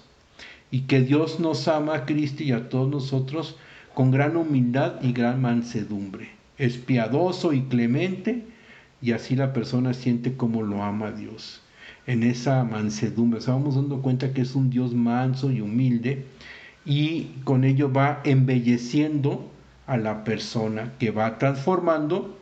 Y 0.70 0.82
que 0.82 1.00
Dios 1.00 1.40
nos 1.40 1.68
ama 1.68 1.94
a 1.94 2.06
Cristo 2.06 2.42
y 2.42 2.52
a 2.52 2.68
todos 2.68 2.88
nosotros 2.88 3.56
con 3.94 4.10
gran 4.10 4.36
humildad 4.36 5.02
y 5.02 5.12
gran 5.12 5.42
mansedumbre. 5.42 6.30
Es 6.56 6.78
piadoso 6.78 7.52
y 7.52 7.62
clemente 7.62 8.46
y 9.02 9.12
así 9.12 9.34
la 9.34 9.52
persona 9.52 9.92
siente 9.92 10.36
cómo 10.36 10.62
lo 10.62 10.82
ama 10.82 11.10
Dios. 11.10 11.60
En 12.06 12.22
esa 12.22 12.64
mansedumbre. 12.64 13.38
O 13.38 13.42
sea, 13.42 13.54
vamos 13.54 13.76
dando 13.76 14.02
cuenta 14.02 14.32
que 14.32 14.42
es 14.42 14.54
un 14.54 14.70
Dios 14.70 14.94
manso 14.94 15.50
y 15.50 15.60
humilde 15.60 16.26
y 16.84 17.24
con 17.44 17.64
ello 17.64 17.92
va 17.92 18.20
embelleciendo 18.24 19.50
a 19.86 19.96
la 19.96 20.24
persona 20.24 20.92
que 20.98 21.10
va 21.10 21.38
transformando 21.38 22.36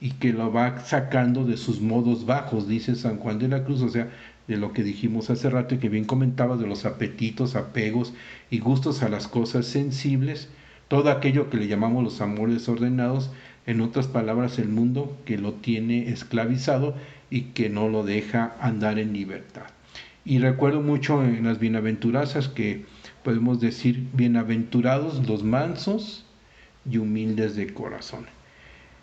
y 0.00 0.12
que 0.12 0.32
lo 0.32 0.52
va 0.52 0.80
sacando 0.80 1.44
de 1.44 1.56
sus 1.56 1.80
modos 1.80 2.26
bajos, 2.26 2.68
dice 2.68 2.96
San 2.96 3.18
Juan 3.18 3.38
de 3.38 3.48
la 3.48 3.64
Cruz, 3.64 3.82
o 3.82 3.88
sea, 3.88 4.10
de 4.48 4.56
lo 4.56 4.72
que 4.72 4.82
dijimos 4.82 5.30
hace 5.30 5.48
rato 5.48 5.74
y 5.74 5.78
que 5.78 5.88
bien 5.88 6.04
comentaba 6.04 6.56
de 6.56 6.66
los 6.66 6.84
apetitos, 6.84 7.54
apegos 7.54 8.12
y 8.50 8.58
gustos 8.58 9.02
a 9.02 9.08
las 9.08 9.28
cosas 9.28 9.66
sensibles, 9.66 10.48
todo 10.88 11.10
aquello 11.10 11.50
que 11.50 11.56
le 11.56 11.68
llamamos 11.68 12.02
los 12.02 12.20
amores 12.20 12.68
ordenados, 12.68 13.30
en 13.64 13.80
otras 13.80 14.08
palabras, 14.08 14.58
el 14.58 14.68
mundo 14.68 15.16
que 15.24 15.38
lo 15.38 15.52
tiene 15.52 16.08
esclavizado 16.08 16.96
y 17.32 17.52
que 17.54 17.70
no 17.70 17.88
lo 17.88 18.04
deja 18.04 18.54
andar 18.60 18.98
en 18.98 19.12
libertad. 19.12 19.64
Y 20.24 20.38
recuerdo 20.38 20.82
mucho 20.82 21.24
en 21.24 21.44
las 21.44 21.58
bienaventuranzas 21.58 22.48
que 22.48 22.84
podemos 23.24 23.58
decir, 23.58 24.06
bienaventurados 24.12 25.26
los 25.26 25.42
mansos, 25.42 26.26
y 26.88 26.98
humildes 26.98 27.56
de 27.56 27.72
corazón. 27.72 28.26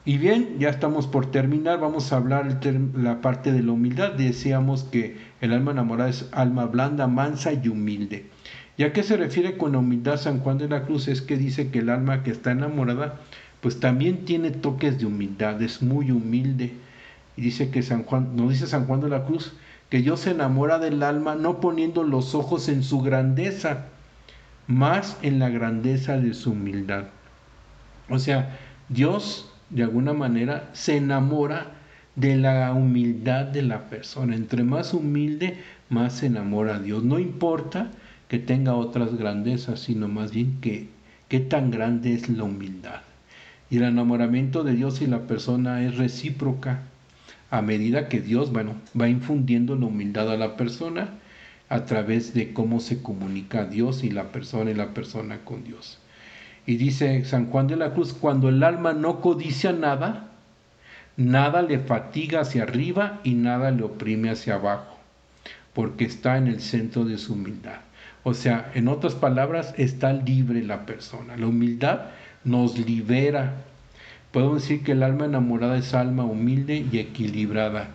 Y 0.06 0.18
bien, 0.18 0.58
ya 0.60 0.70
estamos 0.70 1.08
por 1.08 1.30
terminar, 1.30 1.80
vamos 1.80 2.12
a 2.12 2.18
hablar 2.18 2.60
la 2.96 3.22
parte 3.22 3.52
de 3.52 3.64
la 3.64 3.74
humildad. 3.74 4.14
Decíamos 4.14 4.84
que 4.84 5.18
el 5.42 5.54
alma 5.54 5.72
enamorada 5.72 6.10
es 6.10 6.28
alma 6.32 6.66
blanda, 6.66 7.08
mansa 7.08 7.54
y 7.54 7.68
humilde. 7.68 8.26
¿Y 8.78 8.84
a 8.84 8.94
qué 8.94 9.04
se 9.04 9.18
refiere 9.18 9.58
con 9.58 9.74
la 9.74 9.80
humildad 9.80 10.18
San 10.18 10.40
Juan 10.40 10.58
de 10.58 10.70
la 10.70 10.84
Cruz? 10.84 11.08
Es 11.08 11.22
que 11.22 11.36
dice 11.36 11.70
que 11.70 11.80
el 11.80 11.90
alma 11.90 12.24
que 12.24 12.32
está 12.32 12.52
enamorada, 12.52 13.20
pues 13.60 13.80
también 13.80 14.26
tiene 14.26 14.52
toques 14.52 15.00
de 15.00 15.06
humildad, 15.06 15.62
es 15.62 15.82
muy 15.82 16.12
humilde. 16.12 16.74
Y 17.40 17.42
dice 17.42 17.70
que 17.70 17.84
San 17.84 18.04
Juan, 18.04 18.36
nos 18.36 18.50
dice 18.50 18.68
San 18.68 18.86
Juan 18.86 19.00
de 19.00 19.08
la 19.08 19.24
Cruz, 19.24 19.54
que 19.90 20.02
Dios 20.02 20.20
se 20.20 20.32
enamora 20.32 20.78
del 20.78 21.02
alma 21.04 21.36
no 21.36 21.62
poniendo 21.62 22.04
los 22.04 22.36
ojos 22.36 22.68
en 22.68 22.84
su 22.84 23.00
grandeza, 23.00 23.86
más 24.68 25.18
en 25.22 25.40
la 25.40 25.48
grandeza 25.48 26.18
de 26.18 26.34
su 26.34 26.52
humildad. 26.52 27.06
O 28.10 28.20
sea, 28.20 28.60
Dios 28.90 29.54
de 29.70 29.84
alguna 29.84 30.12
manera 30.12 30.70
se 30.74 30.98
enamora 30.98 31.68
de 32.18 32.36
la 32.36 32.74
humildad 32.74 33.46
de 33.46 33.62
la 33.62 33.88
persona. 33.90 34.36
Entre 34.36 34.64
más 34.64 34.94
humilde, 34.94 35.64
más 35.88 36.16
se 36.18 36.26
enamora 36.26 36.78
Dios. 36.80 37.06
No 37.06 37.20
importa 37.20 37.90
que 38.28 38.40
tenga 38.40 38.76
otras 38.76 39.16
grandezas, 39.16 39.80
sino 39.80 40.10
más 40.10 40.34
bien 40.34 40.60
que 40.60 40.90
qué 41.30 41.40
tan 41.40 41.72
grande 41.72 42.16
es 42.16 42.28
la 42.28 42.44
humildad. 42.44 43.00
Y 43.70 43.78
el 43.78 43.84
enamoramiento 43.84 44.66
de 44.66 44.74
Dios 44.74 45.02
y 45.02 45.08
la 45.08 45.20
persona 45.20 45.86
es 45.86 45.96
recíproca 45.96 46.82
a 47.52 47.62
medida 47.62 48.10
que 48.10 48.22
Dios, 48.22 48.52
bueno, 48.52 48.76
va 49.00 49.10
infundiendo 49.10 49.76
la 49.76 49.88
humildad 49.88 50.32
a 50.32 50.38
la 50.38 50.56
persona 50.56 51.10
a 51.70 51.86
través 51.86 52.34
de 52.34 52.54
cómo 52.54 52.80
se 52.80 53.02
comunica 53.02 53.66
Dios 53.66 54.04
y 54.04 54.10
la 54.10 54.32
persona 54.32 54.72
y 54.72 54.76
la 54.76 54.94
persona 54.94 55.40
con 55.46 55.64
Dios. 55.64 56.00
Y 56.66 56.78
dice 56.78 57.26
San 57.26 57.48
Juan 57.48 57.68
de 57.68 57.76
la 57.76 57.94
Cruz, 57.94 58.14
cuando 58.14 58.50
el 58.50 58.64
alma 58.64 58.94
no 58.94 59.22
codicia 59.22 59.72
nada, 59.72 60.30
nada 61.18 61.62
le 61.62 61.80
fatiga 61.80 62.42
hacia 62.42 62.64
arriba 62.64 63.20
y 63.24 63.34
nada 63.34 63.72
le 63.72 63.84
oprime 63.84 64.30
hacia 64.30 64.56
abajo, 64.56 64.98
porque 65.74 66.06
está 66.06 66.38
en 66.38 66.48
el 66.48 66.62
centro 66.62 67.06
de 67.06 67.18
su 67.18 67.34
humildad. 67.34 67.82
O 68.24 68.34
sea, 68.34 68.72
en 68.76 68.88
otras 68.88 69.16
palabras, 69.16 69.74
está 69.78 70.14
libre 70.14 70.62
la 70.64 70.86
persona. 70.86 71.38
La 71.38 71.48
humildad 71.48 72.08
nos 72.44 72.78
libera. 72.78 73.66
Podemos 74.32 74.62
decir 74.62 74.84
que 74.84 74.92
el 74.92 75.04
alma 75.04 75.26
enamorada 75.26 75.78
es 75.78 75.94
alma 75.94 76.24
humilde 76.24 76.86
y 76.92 77.00
equilibrada. 77.00 77.90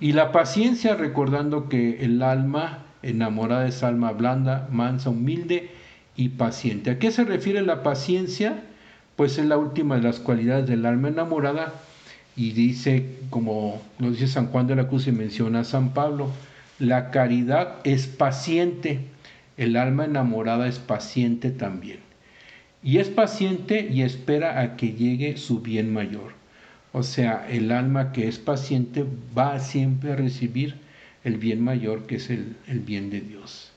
Y 0.00 0.12
la 0.12 0.32
paciencia, 0.32 0.96
recordando 0.96 1.68
que 1.68 2.04
el 2.04 2.22
alma 2.22 2.84
enamorada 3.02 3.68
es 3.68 3.82
alma 3.82 4.12
blanda, 4.12 4.68
mansa, 4.70 5.10
humilde 5.10 5.70
y 6.16 6.30
paciente. 6.30 6.90
¿A 6.90 6.98
qué 6.98 7.10
se 7.10 7.24
refiere 7.24 7.62
la 7.62 7.82
paciencia? 7.82 8.64
Pues 9.14 9.38
es 9.38 9.46
la 9.46 9.56
última 9.56 9.96
de 9.96 10.02
las 10.02 10.18
cualidades 10.18 10.66
del 10.66 10.84
alma 10.84 11.08
enamorada 11.08 11.72
y 12.36 12.52
dice, 12.52 13.06
como 13.30 13.80
lo 13.98 14.10
dice 14.10 14.26
San 14.26 14.48
Juan 14.48 14.66
de 14.66 14.76
la 14.76 14.88
Cruz 14.88 15.06
y 15.06 15.12
menciona 15.12 15.60
a 15.60 15.64
San 15.64 15.94
Pablo, 15.94 16.30
la 16.78 17.10
caridad 17.10 17.76
es 17.84 18.06
paciente, 18.06 19.00
el 19.56 19.76
alma 19.76 20.04
enamorada 20.04 20.68
es 20.68 20.78
paciente 20.78 21.50
también. 21.50 22.05
Y 22.86 22.98
es 22.98 23.08
paciente 23.08 23.88
y 23.92 24.02
espera 24.02 24.60
a 24.60 24.76
que 24.76 24.92
llegue 24.92 25.36
su 25.38 25.60
bien 25.60 25.92
mayor. 25.92 26.34
O 26.92 27.02
sea, 27.02 27.44
el 27.50 27.72
alma 27.72 28.12
que 28.12 28.28
es 28.28 28.38
paciente 28.38 29.04
va 29.36 29.58
siempre 29.58 30.12
a 30.12 30.16
recibir 30.16 30.76
el 31.24 31.36
bien 31.36 31.60
mayor 31.60 32.06
que 32.06 32.14
es 32.14 32.30
el, 32.30 32.54
el 32.68 32.78
bien 32.78 33.10
de 33.10 33.22
Dios. 33.22 33.72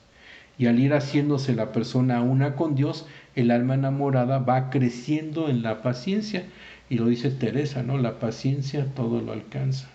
Y 0.59 0.67
al 0.67 0.79
ir 0.79 0.93
haciéndose 0.93 1.55
la 1.55 1.71
persona 1.71 2.21
una 2.21 2.55
con 2.55 2.75
Dios, 2.75 3.07
el 3.35 3.49
alma 3.49 3.73
enamorada 3.73 4.37
va 4.37 4.69
creciendo 4.69 5.49
en 5.49 5.63
la 5.63 5.81
paciencia. 5.81 6.43
Y 6.87 6.99
lo 6.99 7.07
dice 7.07 7.31
Teresa, 7.31 7.81
¿no? 7.81 7.97
La 7.97 8.19
paciencia 8.19 8.85
todo 8.93 9.21
lo 9.21 9.31
alcanza. 9.31 9.89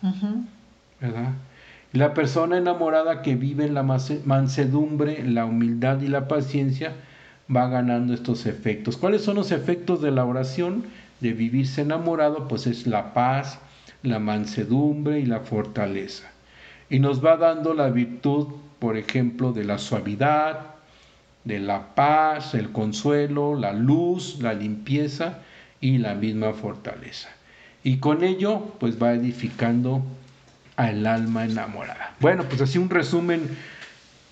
¿Verdad? 1.00 1.34
La 1.92 2.14
persona 2.14 2.58
enamorada 2.58 3.22
que 3.22 3.36
vive 3.36 3.64
en 3.64 3.74
la 3.74 3.84
mansedumbre, 3.84 5.22
la 5.22 5.44
humildad 5.44 6.02
y 6.02 6.08
la 6.08 6.26
paciencia 6.26 6.94
va 7.54 7.68
ganando 7.68 8.14
estos 8.14 8.46
efectos. 8.46 8.96
¿Cuáles 8.96 9.22
son 9.22 9.36
los 9.36 9.52
efectos 9.52 10.00
de 10.02 10.10
la 10.10 10.24
oración? 10.24 10.84
de 11.24 11.32
vivirse 11.32 11.80
enamorado, 11.80 12.48
pues 12.48 12.66
es 12.66 12.86
la 12.86 13.14
paz, 13.14 13.58
la 14.02 14.18
mansedumbre 14.18 15.20
y 15.20 15.26
la 15.26 15.40
fortaleza. 15.40 16.30
Y 16.90 16.98
nos 16.98 17.24
va 17.24 17.38
dando 17.38 17.72
la 17.72 17.88
virtud, 17.88 18.48
por 18.78 18.98
ejemplo, 18.98 19.52
de 19.52 19.64
la 19.64 19.78
suavidad, 19.78 20.74
de 21.44 21.60
la 21.60 21.94
paz, 21.94 22.54
el 22.54 22.72
consuelo, 22.72 23.54
la 23.54 23.72
luz, 23.72 24.38
la 24.40 24.52
limpieza 24.52 25.38
y 25.80 25.96
la 25.96 26.14
misma 26.14 26.52
fortaleza. 26.52 27.30
Y 27.82 27.98
con 27.98 28.22
ello, 28.22 28.74
pues 28.78 29.02
va 29.02 29.14
edificando 29.14 30.02
al 30.76 31.06
alma 31.06 31.44
enamorada. 31.44 32.14
Bueno, 32.20 32.44
pues 32.44 32.60
así 32.60 32.78
un 32.78 32.90
resumen 32.90 33.48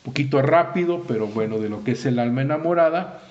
poquito 0.05 0.43
rápido, 0.43 1.05
pero 1.07 1.27
bueno, 1.27 1.59
de 1.59 1.69
lo 1.69 1.85
que 1.85 1.93
es 1.93 2.07
el 2.07 2.19
alma 2.19 2.43
enamorada 2.43 3.23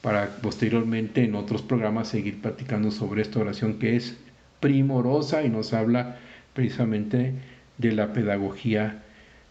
para 0.00 0.28
posteriormente 0.36 1.24
en 1.24 1.34
otros 1.34 1.62
programas 1.62 2.08
seguir 2.08 2.40
platicando 2.40 2.90
sobre 2.90 3.22
esta 3.22 3.40
oración 3.40 3.78
que 3.78 3.96
es 3.96 4.16
primorosa 4.60 5.42
y 5.42 5.50
nos 5.50 5.72
habla 5.72 6.18
precisamente 6.54 7.34
de 7.78 7.92
la 7.92 8.12
pedagogía 8.12 9.02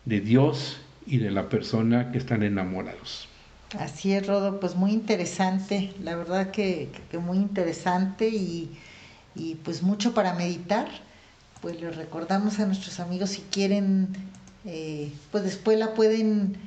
de 0.06 0.22
Dios 0.22 0.82
y 1.06 1.18
de 1.18 1.32
la 1.32 1.50
persona 1.50 2.12
que 2.12 2.18
están 2.18 2.44
enamorados. 2.44 3.28
Así 3.78 4.14
es, 4.14 4.26
Rodo, 4.26 4.60
pues 4.60 4.76
muy 4.76 4.92
interesante, 4.92 5.94
la 6.04 6.16
verdad 6.16 6.50
que, 6.50 6.90
muy 7.22 7.38
interesante 7.38 8.28
y, 8.28 8.72
pues 9.64 9.84
mucho 9.84 10.14
para 10.14 10.34
meditar. 10.34 10.88
Pues 11.62 11.80
les 11.80 11.96
recordamos 11.96 12.60
a 12.60 12.66
nuestros 12.66 13.00
amigos 13.00 13.32
si 13.32 13.42
quieren, 13.52 14.08
eh, 14.66 15.12
pues 15.32 15.44
después 15.44 15.78
la 15.78 15.94
pueden 15.94 16.58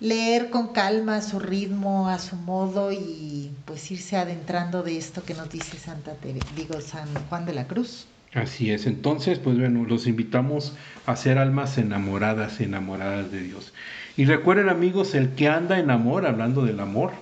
leer 0.00 0.50
con 0.50 0.68
calma, 0.68 1.16
a 1.16 1.22
su 1.22 1.38
ritmo, 1.38 2.08
a 2.08 2.18
su 2.18 2.36
modo 2.36 2.92
y 2.92 3.50
pues 3.64 3.90
irse 3.90 4.16
adentrando 4.16 4.82
de 4.82 4.96
esto 4.98 5.24
que 5.24 5.34
nos 5.34 5.50
dice 5.50 5.78
Santa 5.78 6.14
digo 6.54 6.80
San 6.80 7.08
Juan 7.28 7.46
de 7.46 7.54
la 7.54 7.66
Cruz. 7.66 8.06
Así 8.34 8.70
es, 8.70 8.86
entonces 8.86 9.38
pues 9.38 9.58
bueno, 9.58 9.84
los 9.84 10.06
invitamos 10.06 10.74
a 11.06 11.16
ser 11.16 11.38
almas 11.38 11.78
enamoradas, 11.78 12.60
enamoradas 12.60 13.30
de 13.30 13.42
Dios. 13.42 13.72
Y 14.16 14.24
recuerden 14.26 14.68
amigos, 14.68 15.14
el 15.14 15.34
que 15.34 15.48
anda 15.48 15.78
en 15.78 15.90
amor, 15.90 16.26
hablando 16.26 16.64
del 16.64 16.80
amor, 16.80 17.12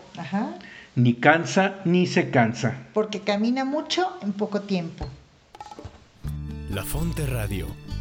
ni 0.97 1.15
cansa 1.15 1.81
ni 1.85 2.07
se 2.07 2.31
cansa. 2.31 2.87
Porque 2.93 3.21
camina 3.21 3.65
mucho 3.65 4.09
en 4.23 4.33
poco 4.33 4.63
tiempo. 4.63 5.07
La 6.71 6.85
Fonte 6.85 7.27
Radio 7.27 7.69